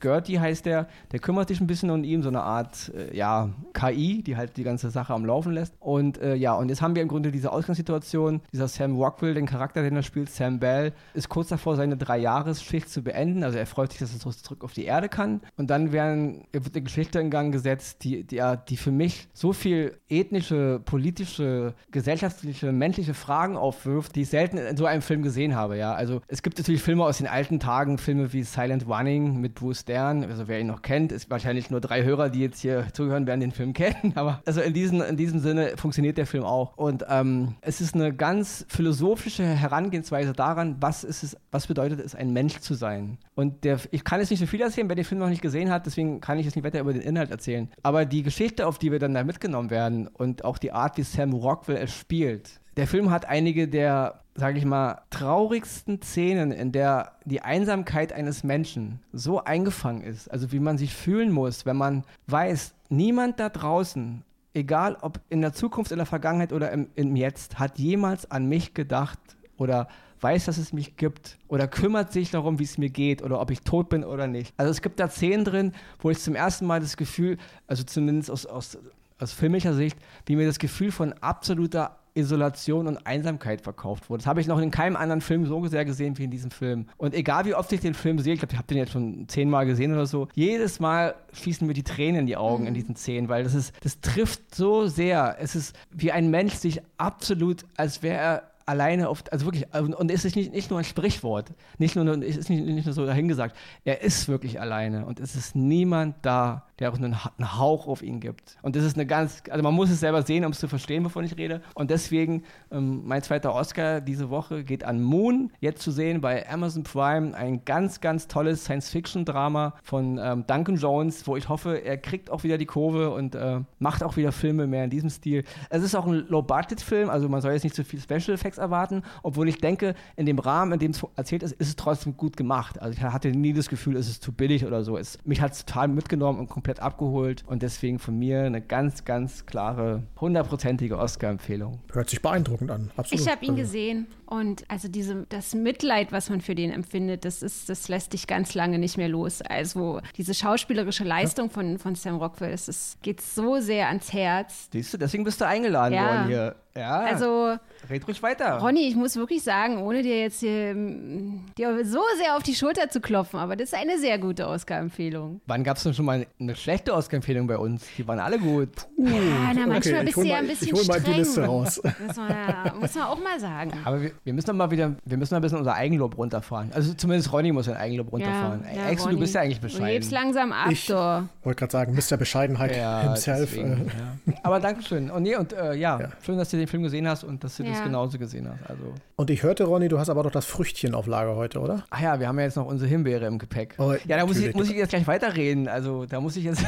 Gertie 0.00 0.38
heißt 0.38 0.66
der, 0.66 0.88
der 1.12 1.20
kümmert 1.20 1.48
sich 1.48 1.60
ein 1.60 1.66
bisschen 1.66 1.90
um 1.90 2.04
ihn, 2.04 2.22
so 2.22 2.28
eine 2.28 2.42
Art, 2.42 2.92
äh, 2.94 3.16
ja, 3.16 3.50
KI, 3.72 4.22
die 4.22 4.36
halt 4.36 4.56
die 4.56 4.64
ganze 4.64 4.90
Sache 4.90 5.14
am 5.14 5.24
Laufen 5.24 5.52
lässt. 5.52 5.74
Und 5.80 6.20
äh, 6.20 6.34
ja, 6.34 6.54
und 6.54 6.68
jetzt 6.68 6.82
haben 6.82 6.94
wir 6.94 7.02
im 7.02 7.08
Grunde 7.08 7.32
diese 7.32 7.52
Ausgangssituation, 7.52 8.40
dieser 8.52 8.68
Sam 8.68 8.96
Rockwell, 8.96 9.34
den 9.34 9.46
Charakter, 9.46 9.82
den 9.82 9.96
er 9.96 10.02
spielt, 10.02 10.30
Sam 10.30 10.58
Bell, 10.58 10.92
ist 11.14 11.28
kurz 11.28 11.48
davor, 11.48 11.76
seine 11.76 11.96
Dreijahresschicht 11.96 12.88
zu 12.88 13.02
beenden. 13.02 13.42
Also 13.44 13.58
er 13.58 13.66
freut 13.66 13.92
sich, 13.92 14.00
dass 14.00 14.12
er 14.12 14.20
zurück 14.20 14.64
auf 14.64 14.72
die 14.72 14.84
Erde 14.84 15.08
kann. 15.08 15.40
Und 15.56 15.70
dann 15.70 15.92
werden, 15.92 16.44
wird 16.52 16.74
eine 16.74 16.82
Geschichte 16.82 17.18
in 17.20 17.30
Gang 17.30 17.52
gesetzt, 17.52 18.04
die, 18.04 18.24
die, 18.24 18.42
die 18.68 18.76
für 18.76 18.92
mich 18.92 19.28
so 19.32 19.52
viel 19.52 19.96
ethnische, 20.08 20.80
politische, 20.84 21.74
gesellschaftliche, 21.90 22.72
menschliche 22.72 23.14
Fragen 23.14 23.56
aufwirft, 23.56 24.16
die 24.16 24.22
ich 24.22 24.28
selten 24.28 24.58
in 24.58 24.76
so 24.76 24.86
einem 24.86 25.02
Film 25.02 25.22
gesehen 25.22 25.54
habe, 25.54 25.76
ja. 25.78 25.94
Also 25.94 26.20
es 26.28 26.42
gibt 26.42 26.58
natürlich 26.58 26.82
Filme 26.82 27.04
aus 27.04 27.18
den 27.18 27.26
alten 27.26 27.60
Tagen, 27.60 27.98
Filme 27.98 28.32
wie 28.32 28.42
Silent 28.42 28.86
Running 28.86 29.40
mit 29.40 29.54
Bruce 29.54 29.85
Stern, 29.86 30.24
also 30.24 30.48
wer 30.48 30.58
ihn 30.58 30.66
noch 30.66 30.82
kennt, 30.82 31.12
ist 31.12 31.30
wahrscheinlich 31.30 31.70
nur 31.70 31.80
drei 31.80 32.02
Hörer, 32.02 32.28
die 32.28 32.40
jetzt 32.40 32.58
hier 32.58 32.88
zuhören, 32.92 33.28
werden 33.28 33.38
den 33.38 33.52
Film 33.52 33.72
kennen, 33.72 34.14
aber 34.16 34.42
also 34.44 34.60
in, 34.60 34.74
diesen, 34.74 35.00
in 35.00 35.16
diesem 35.16 35.38
Sinne 35.38 35.76
funktioniert 35.76 36.18
der 36.18 36.26
Film 36.26 36.42
auch. 36.42 36.76
Und 36.76 37.04
ähm, 37.08 37.54
es 37.60 37.80
ist 37.80 37.94
eine 37.94 38.12
ganz 38.12 38.66
philosophische 38.68 39.44
Herangehensweise 39.44 40.32
daran, 40.32 40.76
was 40.80 41.04
ist 41.04 41.22
es, 41.22 41.36
was 41.52 41.68
bedeutet 41.68 42.00
es, 42.00 42.16
ein 42.16 42.32
Mensch 42.32 42.58
zu 42.58 42.74
sein. 42.74 43.18
Und 43.36 43.62
der, 43.62 43.78
ich 43.92 44.02
kann 44.02 44.18
jetzt 44.18 44.30
nicht 44.30 44.40
so 44.40 44.46
viel 44.46 44.60
erzählen, 44.60 44.88
wer 44.88 44.96
den 44.96 45.04
Film 45.04 45.20
noch 45.20 45.28
nicht 45.28 45.42
gesehen 45.42 45.70
hat, 45.70 45.86
deswegen 45.86 46.20
kann 46.20 46.38
ich 46.40 46.46
jetzt 46.46 46.56
nicht 46.56 46.64
weiter 46.64 46.80
über 46.80 46.92
den 46.92 47.02
Inhalt 47.02 47.30
erzählen. 47.30 47.70
Aber 47.84 48.06
die 48.06 48.24
Geschichte, 48.24 48.66
auf 48.66 48.78
die 48.78 48.90
wir 48.90 48.98
dann 48.98 49.14
da 49.14 49.22
mitgenommen 49.22 49.70
werden 49.70 50.08
und 50.08 50.44
auch 50.44 50.58
die 50.58 50.72
Art, 50.72 50.96
wie 50.96 51.02
Sam 51.02 51.32
Rockwell 51.32 51.76
es 51.76 51.94
spielt, 51.94 52.60
der 52.76 52.88
Film 52.88 53.10
hat 53.10 53.24
einige 53.24 53.68
der, 53.68 54.22
sage 54.36 54.58
ich 54.58 54.64
mal, 54.64 55.00
traurigsten 55.10 56.00
Szenen, 56.02 56.52
in 56.52 56.70
der 56.70 57.12
die 57.24 57.40
Einsamkeit 57.40 58.12
eines 58.12 58.44
Menschen 58.44 59.00
so 59.12 59.42
eingefangen 59.42 60.02
ist. 60.02 60.30
Also 60.30 60.52
wie 60.52 60.60
man 60.60 60.78
sich 60.78 60.94
fühlen 60.94 61.32
muss, 61.32 61.64
wenn 61.64 61.76
man 61.76 62.04
weiß, 62.26 62.74
niemand 62.90 63.40
da 63.40 63.48
draußen, 63.48 64.22
egal 64.52 64.96
ob 65.00 65.20
in 65.30 65.40
der 65.40 65.54
Zukunft, 65.54 65.90
in 65.90 65.98
der 65.98 66.06
Vergangenheit 66.06 66.52
oder 66.52 66.70
im, 66.70 66.88
im 66.94 67.16
Jetzt, 67.16 67.58
hat 67.58 67.78
jemals 67.78 68.30
an 68.30 68.46
mich 68.46 68.74
gedacht 68.74 69.18
oder 69.56 69.88
weiß, 70.20 70.46
dass 70.46 70.58
es 70.58 70.72
mich 70.72 70.96
gibt 70.96 71.38
oder 71.48 71.66
kümmert 71.66 72.12
sich 72.12 72.30
darum, 72.30 72.58
wie 72.58 72.64
es 72.64 72.78
mir 72.78 72.90
geht 72.90 73.22
oder 73.22 73.40
ob 73.40 73.50
ich 73.50 73.60
tot 73.62 73.88
bin 73.88 74.04
oder 74.04 74.26
nicht. 74.26 74.52
Also 74.56 74.70
es 74.70 74.82
gibt 74.82 75.00
da 75.00 75.08
Szenen 75.08 75.44
drin, 75.44 75.72
wo 75.98 76.10
ich 76.10 76.18
zum 76.18 76.34
ersten 76.34 76.66
Mal 76.66 76.80
das 76.80 76.96
Gefühl, 76.96 77.38
also 77.66 77.84
zumindest 77.84 78.30
aus, 78.30 78.46
aus, 78.46 78.78
aus 79.18 79.32
filmischer 79.32 79.74
Sicht, 79.74 79.98
wie 80.26 80.36
mir 80.36 80.46
das 80.46 80.58
Gefühl 80.58 80.92
von 80.92 81.14
absoluter 81.14 81.98
Isolation 82.16 82.86
und 82.86 83.06
Einsamkeit 83.06 83.60
verkauft 83.60 84.08
wurde. 84.10 84.22
Das 84.22 84.26
habe 84.26 84.40
ich 84.40 84.46
noch 84.46 84.58
in 84.58 84.70
keinem 84.70 84.96
anderen 84.96 85.20
Film 85.20 85.46
so 85.46 85.66
sehr 85.66 85.84
gesehen 85.84 86.18
wie 86.18 86.24
in 86.24 86.30
diesem 86.30 86.50
Film. 86.50 86.86
Und 86.96 87.14
egal 87.14 87.44
wie 87.44 87.54
oft 87.54 87.72
ich 87.72 87.80
den 87.80 87.94
Film 87.94 88.18
sehe, 88.18 88.34
ich 88.34 88.40
glaube, 88.40 88.52
ich 88.52 88.58
habe 88.58 88.68
den 88.68 88.78
jetzt 88.78 88.92
schon 88.92 89.28
zehnmal 89.28 89.66
gesehen 89.66 89.92
oder 89.92 90.06
so, 90.06 90.28
jedes 90.34 90.80
Mal 90.80 91.14
schießen 91.32 91.66
mir 91.66 91.74
die 91.74 91.82
Tränen 91.82 92.20
in 92.20 92.26
die 92.26 92.36
Augen 92.36 92.62
mhm. 92.62 92.68
in 92.68 92.74
diesen 92.74 92.96
Szenen, 92.96 93.28
weil 93.28 93.44
das 93.44 93.54
ist, 93.54 93.74
das 93.82 94.00
trifft 94.00 94.54
so 94.54 94.86
sehr. 94.86 95.36
Es 95.40 95.54
ist 95.54 95.76
wie 95.90 96.12
ein 96.12 96.30
Mensch 96.30 96.54
sich 96.54 96.80
absolut, 96.98 97.64
als 97.76 98.02
wäre 98.02 98.18
er 98.18 98.55
alleine 98.66 99.08
auf, 99.08 99.22
also 99.30 99.46
wirklich, 99.46 99.64
und 99.72 100.10
es 100.10 100.24
ist 100.24 100.34
nicht, 100.36 100.52
nicht 100.52 100.70
nur 100.70 100.80
ein 100.80 100.84
Sprichwort, 100.84 101.54
nicht 101.78 101.94
nur, 101.94 102.06
es 102.22 102.36
ist 102.36 102.50
nicht, 102.50 102.64
nicht 102.64 102.84
nur 102.84 102.94
so 102.94 103.06
dahingesagt, 103.06 103.56
er 103.84 104.02
ist 104.02 104.28
wirklich 104.28 104.60
alleine 104.60 105.06
und 105.06 105.20
es 105.20 105.36
ist 105.36 105.54
niemand 105.54 106.16
da, 106.22 106.66
der 106.78 106.90
auch 106.90 106.96
einen, 106.96 107.14
einen 107.38 107.58
Hauch 107.58 107.86
auf 107.86 108.02
ihn 108.02 108.20
gibt. 108.20 108.58
Und 108.62 108.76
das 108.76 108.84
ist 108.84 108.96
eine 108.96 109.06
ganz, 109.06 109.42
also 109.50 109.62
man 109.62 109.72
muss 109.72 109.90
es 109.90 110.00
selber 110.00 110.22
sehen, 110.22 110.44
um 110.44 110.52
es 110.52 110.58
zu 110.58 110.68
verstehen, 110.68 111.04
bevor 111.04 111.22
ich 111.22 111.36
rede. 111.36 111.62
Und 111.74 111.90
deswegen, 111.90 112.42
ähm, 112.70 113.02
mein 113.06 113.22
zweiter 113.22 113.54
Oscar 113.54 114.00
diese 114.00 114.30
Woche 114.30 114.64
geht 114.64 114.84
an 114.84 115.00
Moon, 115.00 115.52
jetzt 115.60 115.82
zu 115.82 115.90
sehen 115.90 116.20
bei 116.20 116.48
Amazon 116.50 116.82
Prime, 116.82 117.34
ein 117.34 117.64
ganz, 117.64 118.00
ganz 118.00 118.28
tolles 118.28 118.64
Science-Fiction-Drama 118.64 119.74
von 119.82 120.18
ähm, 120.18 120.44
Duncan 120.46 120.76
Jones, 120.76 121.26
wo 121.26 121.36
ich 121.36 121.48
hoffe, 121.48 121.82
er 121.84 121.96
kriegt 121.96 122.30
auch 122.30 122.42
wieder 122.42 122.58
die 122.58 122.66
Kurve 122.66 123.10
und 123.10 123.34
äh, 123.34 123.60
macht 123.78 124.02
auch 124.02 124.16
wieder 124.16 124.32
Filme 124.32 124.66
mehr 124.66 124.84
in 124.84 124.90
diesem 124.90 125.08
Stil. 125.08 125.44
Es 125.70 125.82
ist 125.82 125.94
auch 125.94 126.06
ein 126.06 126.26
Low-Budget-Film, 126.28 127.08
also 127.08 127.28
man 127.28 127.40
soll 127.40 127.52
jetzt 127.52 127.64
nicht 127.64 127.76
zu 127.76 127.84
viel 127.84 128.00
Special 128.00 128.34
Effects 128.34 128.55
erwarten, 128.58 129.02
obwohl 129.22 129.48
ich 129.48 129.58
denke, 129.58 129.94
in 130.16 130.26
dem 130.26 130.38
Rahmen, 130.38 130.72
in 130.72 130.78
dem 130.78 130.90
es 130.90 131.04
erzählt 131.16 131.42
ist, 131.42 131.52
ist 131.52 131.68
es 131.68 131.76
trotzdem 131.76 132.16
gut 132.16 132.36
gemacht. 132.36 132.80
Also 132.80 132.96
ich 132.96 133.02
hatte 133.02 133.30
nie 133.30 133.52
das 133.52 133.68
Gefühl, 133.68 133.96
es 133.96 134.08
ist 134.08 134.22
zu 134.22 134.32
billig 134.32 134.64
oder 134.66 134.84
so. 134.84 134.98
Es, 134.98 135.18
mich 135.24 135.40
hat 135.40 135.52
es 135.52 135.64
total 135.64 135.88
mitgenommen 135.88 136.38
und 136.38 136.48
komplett 136.48 136.66
komplett 136.66 136.80
abgeholt 136.80 137.44
und 137.46 137.62
deswegen 137.62 137.98
von 137.98 138.18
mir 138.18 138.42
eine 138.42 138.60
ganz, 138.60 139.04
ganz 139.04 139.46
klare, 139.46 140.02
hundertprozentige 140.20 140.98
Oscar-Empfehlung. 140.98 141.78
Hört 141.92 142.10
sich 142.10 142.20
beeindruckend 142.20 142.70
an, 142.70 142.90
absolut. 142.96 143.24
Ich 143.24 143.30
habe 143.30 143.44
ihn 143.44 143.52
also. 143.52 143.62
gesehen 143.62 144.06
und 144.26 144.64
also 144.68 144.88
diese, 144.88 145.26
das 145.28 145.54
Mitleid, 145.54 146.12
was 146.12 146.28
man 146.28 146.40
für 146.40 146.54
den 146.54 146.72
empfindet, 146.72 147.24
das, 147.24 147.42
ist, 147.42 147.68
das 147.68 147.88
lässt 147.88 148.12
dich 148.12 148.26
ganz 148.26 148.54
lange 148.54 148.78
nicht 148.78 148.96
mehr 148.96 149.08
los. 149.08 149.42
Also 149.42 150.00
diese 150.16 150.34
schauspielerische 150.34 151.04
Leistung 151.04 151.46
ja. 151.46 151.52
von, 151.52 151.78
von 151.78 151.94
Sam 151.94 152.16
Rockwell, 152.16 152.50
das 152.50 152.68
ist, 152.68 153.02
geht 153.02 153.20
so 153.20 153.60
sehr 153.60 153.88
ans 153.88 154.12
Herz. 154.12 154.68
Siehst 154.72 154.94
du, 154.94 154.98
deswegen 154.98 155.24
bist 155.24 155.40
du 155.40 155.46
eingeladen 155.46 155.94
ja. 155.94 156.04
worden 156.04 156.26
hier. 156.26 156.56
Ja, 156.76 157.00
also, 157.00 157.56
red 157.88 158.06
ruhig 158.06 158.22
weiter. 158.22 158.58
Ronny, 158.58 158.88
ich 158.88 158.96
muss 158.96 159.16
wirklich 159.16 159.42
sagen, 159.42 159.78
ohne 159.78 160.02
dir 160.02 160.20
jetzt 160.20 160.40
hier, 160.40 160.74
dir 160.74 161.84
so 161.84 162.00
sehr 162.18 162.36
auf 162.36 162.42
die 162.42 162.54
Schulter 162.54 162.88
zu 162.90 163.00
klopfen, 163.00 163.38
aber 163.40 163.56
das 163.56 163.72
ist 163.72 163.74
eine 163.74 163.98
sehr 163.98 164.18
gute 164.18 164.46
Oscar-Empfehlung. 164.46 165.40
Wann 165.46 165.64
gab 165.64 165.76
es 165.76 165.84
denn 165.84 165.94
schon 165.94 166.04
mal 166.04 166.26
eine 166.38 166.56
schlechte 166.56 166.94
Oscar-Empfehlung 166.94 167.46
bei 167.46 167.56
uns? 167.56 167.86
Die 167.96 168.06
waren 168.06 168.18
alle 168.18 168.38
gut. 168.38 168.68
Puh. 168.96 169.06
Ja, 169.06 169.52
na, 169.54 169.66
manchmal 169.66 169.94
okay, 169.94 170.04
bist 170.04 170.16
du 170.16 170.22
ja 170.22 170.36
ein 170.36 170.46
bisschen 170.46 170.68
Ich 170.68 170.74
hol 170.74 170.84
mal 170.86 171.00
die 171.00 171.12
Liste 171.12 171.44
raus. 171.44 171.80
Muss 172.06 172.16
man, 172.16 172.30
ja, 172.30 172.74
muss 172.78 172.94
man 172.94 173.04
auch 173.04 173.22
mal 173.22 173.40
sagen. 173.40 173.72
Aber 173.84 174.02
wir, 174.02 174.12
wir 174.24 174.32
müssen 174.32 174.56
mal 174.56 174.70
wieder, 174.70 174.94
wir 175.04 175.16
müssen 175.16 175.34
mal 175.34 175.38
ein 175.38 175.42
bisschen 175.42 175.58
unser 175.58 175.74
Eigenlob 175.74 176.16
runterfahren. 176.16 176.70
Also 176.74 176.94
zumindest 176.94 177.32
Ronny 177.32 177.52
muss 177.52 177.66
sein 177.66 177.76
Eigenlob 177.76 178.12
runterfahren. 178.12 178.64
Ja, 178.74 178.82
ja, 178.82 178.88
Ex, 178.90 179.04
du 179.04 179.18
bist 179.18 179.34
ja 179.34 179.40
eigentlich 179.40 179.60
bescheiden. 179.60 179.86
Du 179.86 179.92
hebst 179.92 180.10
langsam 180.10 180.52
ab, 180.52 180.70
Ich 180.70 180.88
wollte 180.90 181.28
gerade 181.54 181.72
sagen, 181.72 181.94
Mr. 181.94 182.16
Bescheidenheit 182.16 182.76
ja, 182.76 183.02
himself. 183.02 183.50
Deswegen, 183.50 183.90
ja. 184.26 184.34
Aber 184.42 184.60
Dankeschön. 184.60 185.10
Und, 185.10 185.22
nee, 185.22 185.36
und 185.36 185.52
äh, 185.52 185.74
ja, 185.74 186.10
schön, 186.22 186.38
dass 186.38 186.50
du 186.50 186.56
den 186.56 186.65
Film 186.66 186.82
gesehen 186.82 187.08
hast 187.08 187.24
und 187.24 187.42
dass 187.44 187.56
du 187.56 187.62
ja. 187.62 187.70
das 187.70 187.82
genauso 187.82 188.18
gesehen 188.18 188.48
hast. 188.48 188.68
Also. 188.68 188.94
Und 189.16 189.30
ich 189.30 189.42
hörte, 189.42 189.64
Ronny, 189.64 189.88
du 189.88 189.98
hast 189.98 190.08
aber 190.08 190.22
doch 190.22 190.30
das 190.30 190.46
Früchtchen 190.46 190.94
auf 190.94 191.06
Lager 191.06 191.36
heute, 191.36 191.60
oder? 191.60 191.84
Ach 191.90 192.00
ja, 192.00 192.20
wir 192.20 192.28
haben 192.28 192.38
ja 192.38 192.44
jetzt 192.44 192.56
noch 192.56 192.66
unsere 192.66 192.88
Himbeere 192.88 193.26
im 193.26 193.38
Gepäck. 193.38 193.74
Oh, 193.78 193.94
ja, 194.06 194.16
da 194.16 194.26
muss 194.26 194.38
ich, 194.38 194.54
muss 194.54 194.70
ich, 194.70 194.76
jetzt 194.76 194.90
gleich 194.90 195.06
weiterreden. 195.06 195.68
Also 195.68 196.06
da 196.06 196.20
muss 196.20 196.36
ich 196.36 196.44
jetzt. 196.44 196.64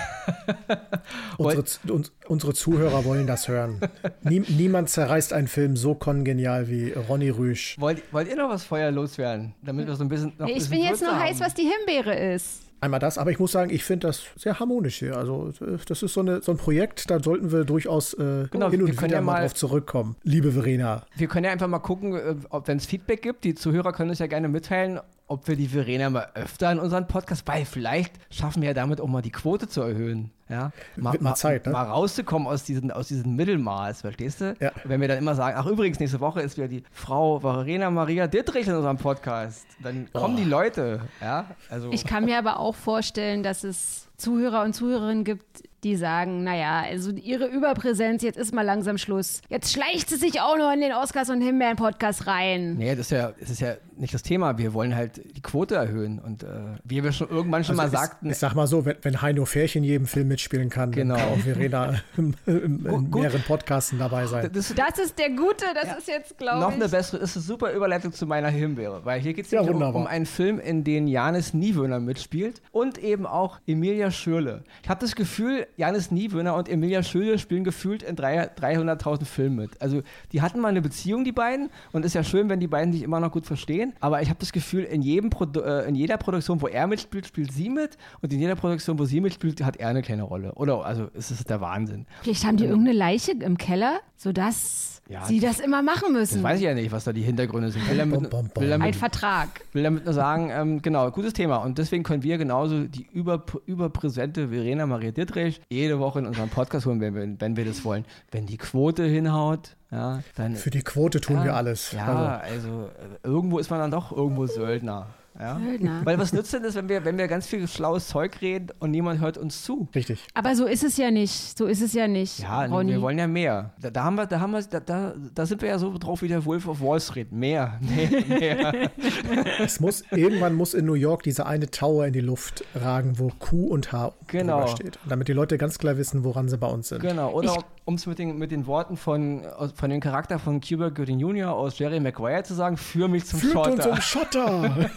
unsere, 1.38 1.64
uns, 1.92 2.12
unsere, 2.26 2.54
Zuhörer 2.54 3.04
wollen 3.04 3.26
das 3.26 3.48
hören. 3.48 3.80
Nie, 4.22 4.40
niemand 4.40 4.88
zerreißt 4.88 5.32
einen 5.32 5.48
Film 5.48 5.76
so 5.76 5.94
kongenial 5.94 6.68
wie 6.68 6.92
Ronny 6.92 7.30
Rüsch. 7.30 7.76
Wollt, 7.78 8.12
wollt 8.12 8.28
ihr 8.28 8.36
noch 8.36 8.48
was 8.48 8.64
Feuer 8.64 8.90
loswerden? 8.90 9.54
Damit 9.62 9.86
wir 9.86 9.94
so 9.94 10.04
ein 10.04 10.08
bisschen. 10.08 10.32
ich 10.46 10.54
bisschen 10.54 10.70
bin 10.70 10.84
jetzt 10.84 11.02
nur 11.02 11.18
heiß, 11.18 11.40
was 11.40 11.54
die 11.54 11.62
Himbeere 11.62 12.34
ist. 12.34 12.67
Einmal 12.80 13.00
das, 13.00 13.18
aber 13.18 13.30
ich 13.30 13.38
muss 13.38 13.52
sagen, 13.52 13.70
ich 13.70 13.82
finde 13.82 14.06
das 14.06 14.22
sehr 14.36 14.60
harmonisch 14.60 14.98
hier. 14.98 15.16
Also, 15.16 15.52
das 15.86 16.02
ist 16.02 16.14
so, 16.14 16.20
eine, 16.20 16.42
so 16.42 16.52
ein 16.52 16.58
Projekt, 16.58 17.10
da 17.10 17.20
sollten 17.20 17.50
wir 17.50 17.64
durchaus 17.64 18.14
äh, 18.14 18.46
genau, 18.50 18.70
hin 18.70 18.82
und 18.82 19.02
wieder 19.02 19.08
ja 19.08 19.20
mal 19.20 19.42
drauf 19.42 19.54
zurückkommen. 19.54 20.16
Liebe 20.22 20.52
Verena. 20.52 21.02
Wir 21.16 21.26
können 21.26 21.44
ja 21.44 21.50
einfach 21.50 21.66
mal 21.66 21.80
gucken, 21.80 22.14
äh, 22.14 22.36
ob 22.50 22.68
wenn 22.68 22.76
es 22.76 22.86
Feedback 22.86 23.22
gibt, 23.22 23.44
die 23.44 23.54
Zuhörer 23.54 23.92
können 23.92 24.10
uns 24.10 24.20
ja 24.20 24.28
gerne 24.28 24.48
mitteilen, 24.48 25.00
ob 25.26 25.48
wir 25.48 25.56
die 25.56 25.66
Verena 25.66 26.08
mal 26.08 26.28
öfter 26.34 26.70
in 26.70 26.78
unseren 26.78 27.08
Podcast, 27.08 27.42
weil 27.46 27.64
vielleicht 27.64 28.14
schaffen 28.30 28.62
wir 28.62 28.68
ja 28.68 28.74
damit 28.74 29.00
auch 29.00 29.08
mal 29.08 29.22
die 29.22 29.32
Quote 29.32 29.68
zu 29.68 29.82
erhöhen. 29.82 30.30
Ja, 30.48 30.72
mal, 30.96 31.16
mal, 31.20 31.34
Zeit, 31.34 31.66
ne? 31.66 31.72
mal 31.72 31.84
rauszukommen 31.84 32.48
aus 32.48 32.64
diesem 32.64 32.90
aus 32.90 33.08
diesen 33.08 33.36
Mittelmaß, 33.36 34.00
verstehst 34.00 34.40
du? 34.40 34.56
Ja. 34.60 34.72
Wenn 34.84 35.00
wir 35.00 35.08
dann 35.08 35.18
immer 35.18 35.34
sagen, 35.34 35.56
ach 35.58 35.66
übrigens, 35.66 36.00
nächste 36.00 36.20
Woche 36.20 36.40
ist 36.40 36.56
wieder 36.56 36.68
die 36.68 36.82
Frau 36.92 37.40
Verena 37.40 37.90
Maria 37.90 38.26
Dittrich 38.26 38.66
in 38.66 38.74
unserem 38.74 38.96
Podcast, 38.96 39.66
dann 39.82 40.08
kommen 40.12 40.34
oh. 40.34 40.38
die 40.38 40.44
Leute, 40.44 41.00
ja? 41.20 41.46
Also. 41.68 41.90
Ich 41.92 42.04
kann 42.04 42.24
mir 42.24 42.38
aber 42.38 42.58
auch 42.58 42.74
vorstellen, 42.74 43.42
dass 43.42 43.64
es 43.64 44.08
Zuhörer 44.18 44.64
und 44.64 44.74
Zuhörerinnen 44.74 45.22
gibt, 45.22 45.62
die 45.84 45.94
sagen, 45.94 46.42
naja, 46.42 46.82
also 46.82 47.12
ihre 47.12 47.46
Überpräsenz, 47.46 48.22
jetzt 48.24 48.36
ist 48.36 48.52
mal 48.52 48.62
langsam 48.62 48.98
Schluss. 48.98 49.42
Jetzt 49.48 49.72
schleicht 49.72 50.08
sie 50.08 50.16
sich 50.16 50.40
auch 50.40 50.56
noch 50.58 50.72
in 50.72 50.80
den 50.80 50.92
Oscars 50.92 51.30
und 51.30 51.40
Himbeeren-Podcast 51.40 52.26
rein. 52.26 52.74
Nee, 52.74 52.96
das 52.96 53.06
ist, 53.06 53.10
ja, 53.12 53.32
das 53.38 53.48
ist 53.48 53.60
ja 53.60 53.74
nicht 53.96 54.12
das 54.12 54.24
Thema. 54.24 54.58
Wir 54.58 54.74
wollen 54.74 54.96
halt 54.96 55.36
die 55.36 55.40
Quote 55.40 55.76
erhöhen. 55.76 56.18
Und 56.18 56.42
äh, 56.42 56.48
wie 56.82 57.04
wir 57.04 57.12
schon 57.12 57.28
irgendwann 57.28 57.62
schon 57.62 57.78
also 57.78 57.92
mal 57.92 58.02
ist, 58.02 58.08
sagten. 58.08 58.30
Ich 58.30 58.38
sag 58.38 58.54
mal 58.54 58.66
so, 58.66 58.84
wenn, 58.84 58.96
wenn 59.02 59.22
Heino 59.22 59.44
Färchen 59.44 59.84
in 59.84 59.88
jedem 59.88 60.06
Film 60.08 60.26
mitspielen 60.38 60.70
kann, 60.70 60.92
Genau. 60.92 61.16
kann 61.16 61.28
auch 61.30 61.38
Verena 61.38 61.94
in, 62.16 62.34
in, 62.46 62.86
in 62.86 63.10
Gut. 63.10 63.22
mehreren 63.22 63.42
Podcasten 63.42 63.98
dabei 63.98 64.26
sein. 64.26 64.48
Das, 64.52 64.72
Das 64.74 64.98
ist 64.98 65.18
der 65.18 65.30
Gute, 65.30 65.64
das 65.74 65.98
ist 65.98 66.06
jetzt, 66.08 66.38
glaube 66.38 66.60
noch 66.60 66.68
ich. 66.70 66.76
eine 66.76 66.88
bessere, 66.88 67.20
ist 67.20 67.36
eine 67.36 67.42
super 67.42 67.72
Überleitung 67.72 68.12
zu 68.12 68.24
meiner 68.24 68.48
Himbeere, 68.48 69.04
weil 69.04 69.20
hier 69.20 69.34
geht 69.34 69.46
es 69.46 69.50
Ja, 69.50 69.62
um, 69.62 69.82
um 69.82 70.06
einen 70.06 70.26
Film, 70.26 70.60
in 70.60 70.84
dem 70.84 71.08
Janis 71.08 71.54
Niewöhner 71.54 71.98
mitspielt 71.98 72.62
und 72.70 72.98
eben 72.98 73.26
auch 73.26 73.58
Emilia 73.66 74.12
Schürle. 74.12 74.62
Ich 74.84 74.88
habe 74.88 75.00
das 75.00 75.16
Gefühl, 75.16 75.66
Janis 75.76 76.12
Niewöhner 76.12 76.54
und 76.54 76.68
Emilia 76.68 77.02
Schürle 77.02 77.38
spielen 77.38 77.64
gefühlt 77.64 78.04
in 78.04 78.14
drei- 78.14 78.48
300.000 78.48 79.24
Filmen 79.24 79.56
mit. 79.56 79.82
Also 79.82 80.02
die 80.32 80.40
hatten 80.40 80.60
mal 80.60 80.68
eine 80.68 80.82
Beziehung, 80.82 81.24
die 81.24 81.32
beiden, 81.32 81.68
und 81.92 82.04
ist 82.04 82.14
ja 82.14 82.22
schön, 82.22 82.48
wenn 82.48 82.60
die 82.60 82.68
beiden 82.68 82.92
sich 82.92 83.02
immer 83.02 83.18
noch 83.18 83.32
gut 83.32 83.44
verstehen, 83.46 83.92
aber 83.98 84.22
ich 84.22 84.28
habe 84.28 84.38
das 84.38 84.52
Gefühl, 84.52 84.84
in, 84.84 85.02
jedem 85.02 85.30
Produ 85.30 85.60
äh, 85.62 85.88
in 85.88 85.96
jeder 85.96 86.16
Produktion, 86.16 86.62
wo 86.62 86.68
er 86.68 86.86
mitspielt, 86.86 87.26
spielt 87.26 87.52
sie 87.52 87.68
mit 87.68 87.98
und 88.20 88.32
in 88.32 88.38
jeder 88.38 88.54
Produktion, 88.54 88.98
wo 89.00 89.04
sie 89.04 89.20
mitspielt, 89.20 89.64
hat 89.64 89.76
er 89.78 89.88
eine 89.88 90.02
kleine 90.02 90.27
Rolle. 90.28 90.52
Oder, 90.54 90.84
also 90.84 91.08
es 91.14 91.30
ist 91.30 91.48
der 91.50 91.60
Wahnsinn. 91.60 92.06
Vielleicht 92.22 92.44
haben 92.44 92.56
die 92.56 92.64
irgendeine 92.64 92.96
Leiche 92.96 93.32
im 93.32 93.58
Keller, 93.58 94.00
sodass 94.16 95.02
Ja, 95.08 95.24
sie 95.24 95.40
das 95.40 95.58
immer 95.58 95.82
machen 95.82 96.12
Das 96.14 96.32
müssen. 96.32 96.42
weiß 96.42 96.58
ich 96.58 96.64
ja 96.66 96.74
nicht, 96.74 96.92
was 96.92 97.04
da 97.04 97.12
die 97.12 97.22
Hintergründe 97.22 97.70
sind. 97.70 97.88
Will 97.88 97.96
damit, 97.98 98.20
Bom, 98.20 98.28
bom, 98.30 98.50
bom. 98.54 98.62
will 98.62 98.70
damit 98.70 98.86
Ein 98.88 98.94
Vertrag. 98.94 99.48
will 99.72 99.82
damit 99.82 100.04
nur 100.04 100.14
sagen, 100.14 100.50
ähm, 100.52 100.82
genau, 100.82 101.10
gutes 101.10 101.32
Thema. 101.32 101.56
Und 101.58 101.78
deswegen 101.78 102.02
können 102.02 102.22
wir 102.22 102.38
genauso 102.38 102.84
die 102.84 103.06
über, 103.12 103.42
überpräsente 103.66 104.48
Verena 104.48 104.86
Maria 104.86 105.10
Dittrich 105.12 105.60
jede 105.70 105.98
Woche 105.98 106.18
in 106.18 106.26
unserem 106.26 106.48
Podcast 106.50 106.86
holen, 106.86 107.00
wenn 107.00 107.14
wir, 107.14 107.40
wenn 107.40 107.56
wir 107.56 107.64
das 107.64 107.84
wollen. 107.84 108.04
Wenn 108.30 108.46
die 108.46 108.58
Quote 108.58 109.04
hinhaut, 109.04 109.76
ja, 109.90 110.20
dann. 110.36 110.54
Für 110.56 110.70
die 110.70 110.82
Quote 110.82 111.20
tun 111.20 111.36
ja, 111.36 111.44
wir 111.44 111.54
alles. 111.56 111.92
Ja, 111.92 112.38
also, 112.38 112.90
äh, 112.98 113.26
irgendwo 113.26 113.58
ist 113.58 113.70
man 113.70 113.78
dann 113.80 113.90
doch 113.90 114.12
irgendwo 114.12 114.46
Söldner. 114.46 115.06
Ja? 115.38 115.58
Söldner. 115.64 116.00
Weil 116.04 116.18
was 116.18 116.32
nützt 116.32 116.52
denn 116.52 116.62
das, 116.62 116.74
wenn 116.74 116.88
wir, 116.88 117.04
wenn 117.04 117.16
wir 117.18 117.28
ganz 117.28 117.46
viel 117.46 117.66
schlaues 117.68 118.08
Zeug 118.08 118.40
reden 118.40 118.68
und 118.80 118.90
niemand 118.90 119.20
hört 119.20 119.38
uns 119.38 119.62
zu? 119.62 119.88
Richtig. 119.94 120.24
Aber 120.34 120.54
so 120.56 120.64
ist 120.66 120.82
es 120.84 120.96
ja 120.96 121.10
nicht. 121.10 121.56
So 121.56 121.66
ist 121.66 121.80
es 121.80 121.92
ja 121.92 122.08
nicht, 122.08 122.40
Ja, 122.40 122.64
Ronny. 122.64 122.92
wir 122.92 123.02
wollen 123.02 123.18
ja 123.18 123.26
mehr. 123.26 123.72
Da, 123.80 123.90
da 123.90 124.04
haben 124.04 124.16
wir, 124.16 124.26
da 124.26 124.40
haben 124.40 124.50
wir, 124.52 124.62
da, 124.62 124.80
da, 124.80 125.14
da 125.34 125.46
sind 125.46 125.62
wir 125.62 125.68
ja 125.68 125.78
so 125.78 125.96
drauf 125.98 126.22
wie 126.22 126.28
der 126.28 126.44
Wolf 126.44 126.66
of 126.66 126.80
Wall 126.80 127.00
Street. 127.00 127.30
Mehr, 127.32 127.78
mehr, 127.80 128.24
mehr. 128.38 128.90
Es 129.60 129.80
muss, 129.80 130.02
irgendwann 130.10 130.54
muss 130.54 130.74
in 130.74 130.86
New 130.86 130.94
York 130.94 131.22
dieser 131.22 131.46
eine 131.46 131.70
Tower 131.70 132.06
in 132.06 132.12
die 132.12 132.20
Luft 132.20 132.64
ragen, 132.74 133.18
wo 133.18 133.30
Q 133.38 133.66
und 133.66 133.92
H 133.92 134.12
Genau. 134.28 134.58
drüber 134.60 134.68
steht. 134.68 134.98
Damit 135.08 135.28
die 135.28 135.32
Leute 135.32 135.58
ganz 135.58 135.78
klar 135.78 135.96
wissen, 135.96 136.24
woran 136.24 136.48
sie 136.48 136.58
bei 136.58 136.66
uns 136.68 136.88
sind. 136.88 137.00
Genau, 137.00 137.32
oder 137.32 137.64
um 137.84 137.94
es 137.94 138.06
mit 138.06 138.18
den, 138.18 138.36
mit 138.38 138.50
den 138.50 138.66
Worten 138.66 138.96
von, 138.96 139.42
von 139.74 139.90
dem 139.90 140.00
Charakter 140.00 140.38
von 140.38 140.60
Cuba 140.60 140.90
Gooding 140.90 141.18
Jr. 141.18 141.52
aus 141.52 141.78
Jerry 141.78 142.00
Maguire 142.00 142.42
zu 142.42 142.54
sagen, 142.54 142.76
führ 142.76 143.08
mich 143.08 143.24
zum 143.24 143.38
Führt 143.40 143.56
uns 143.56 143.84
Schotter. 143.84 143.90
um 143.90 144.00
Schotter. 144.00 144.90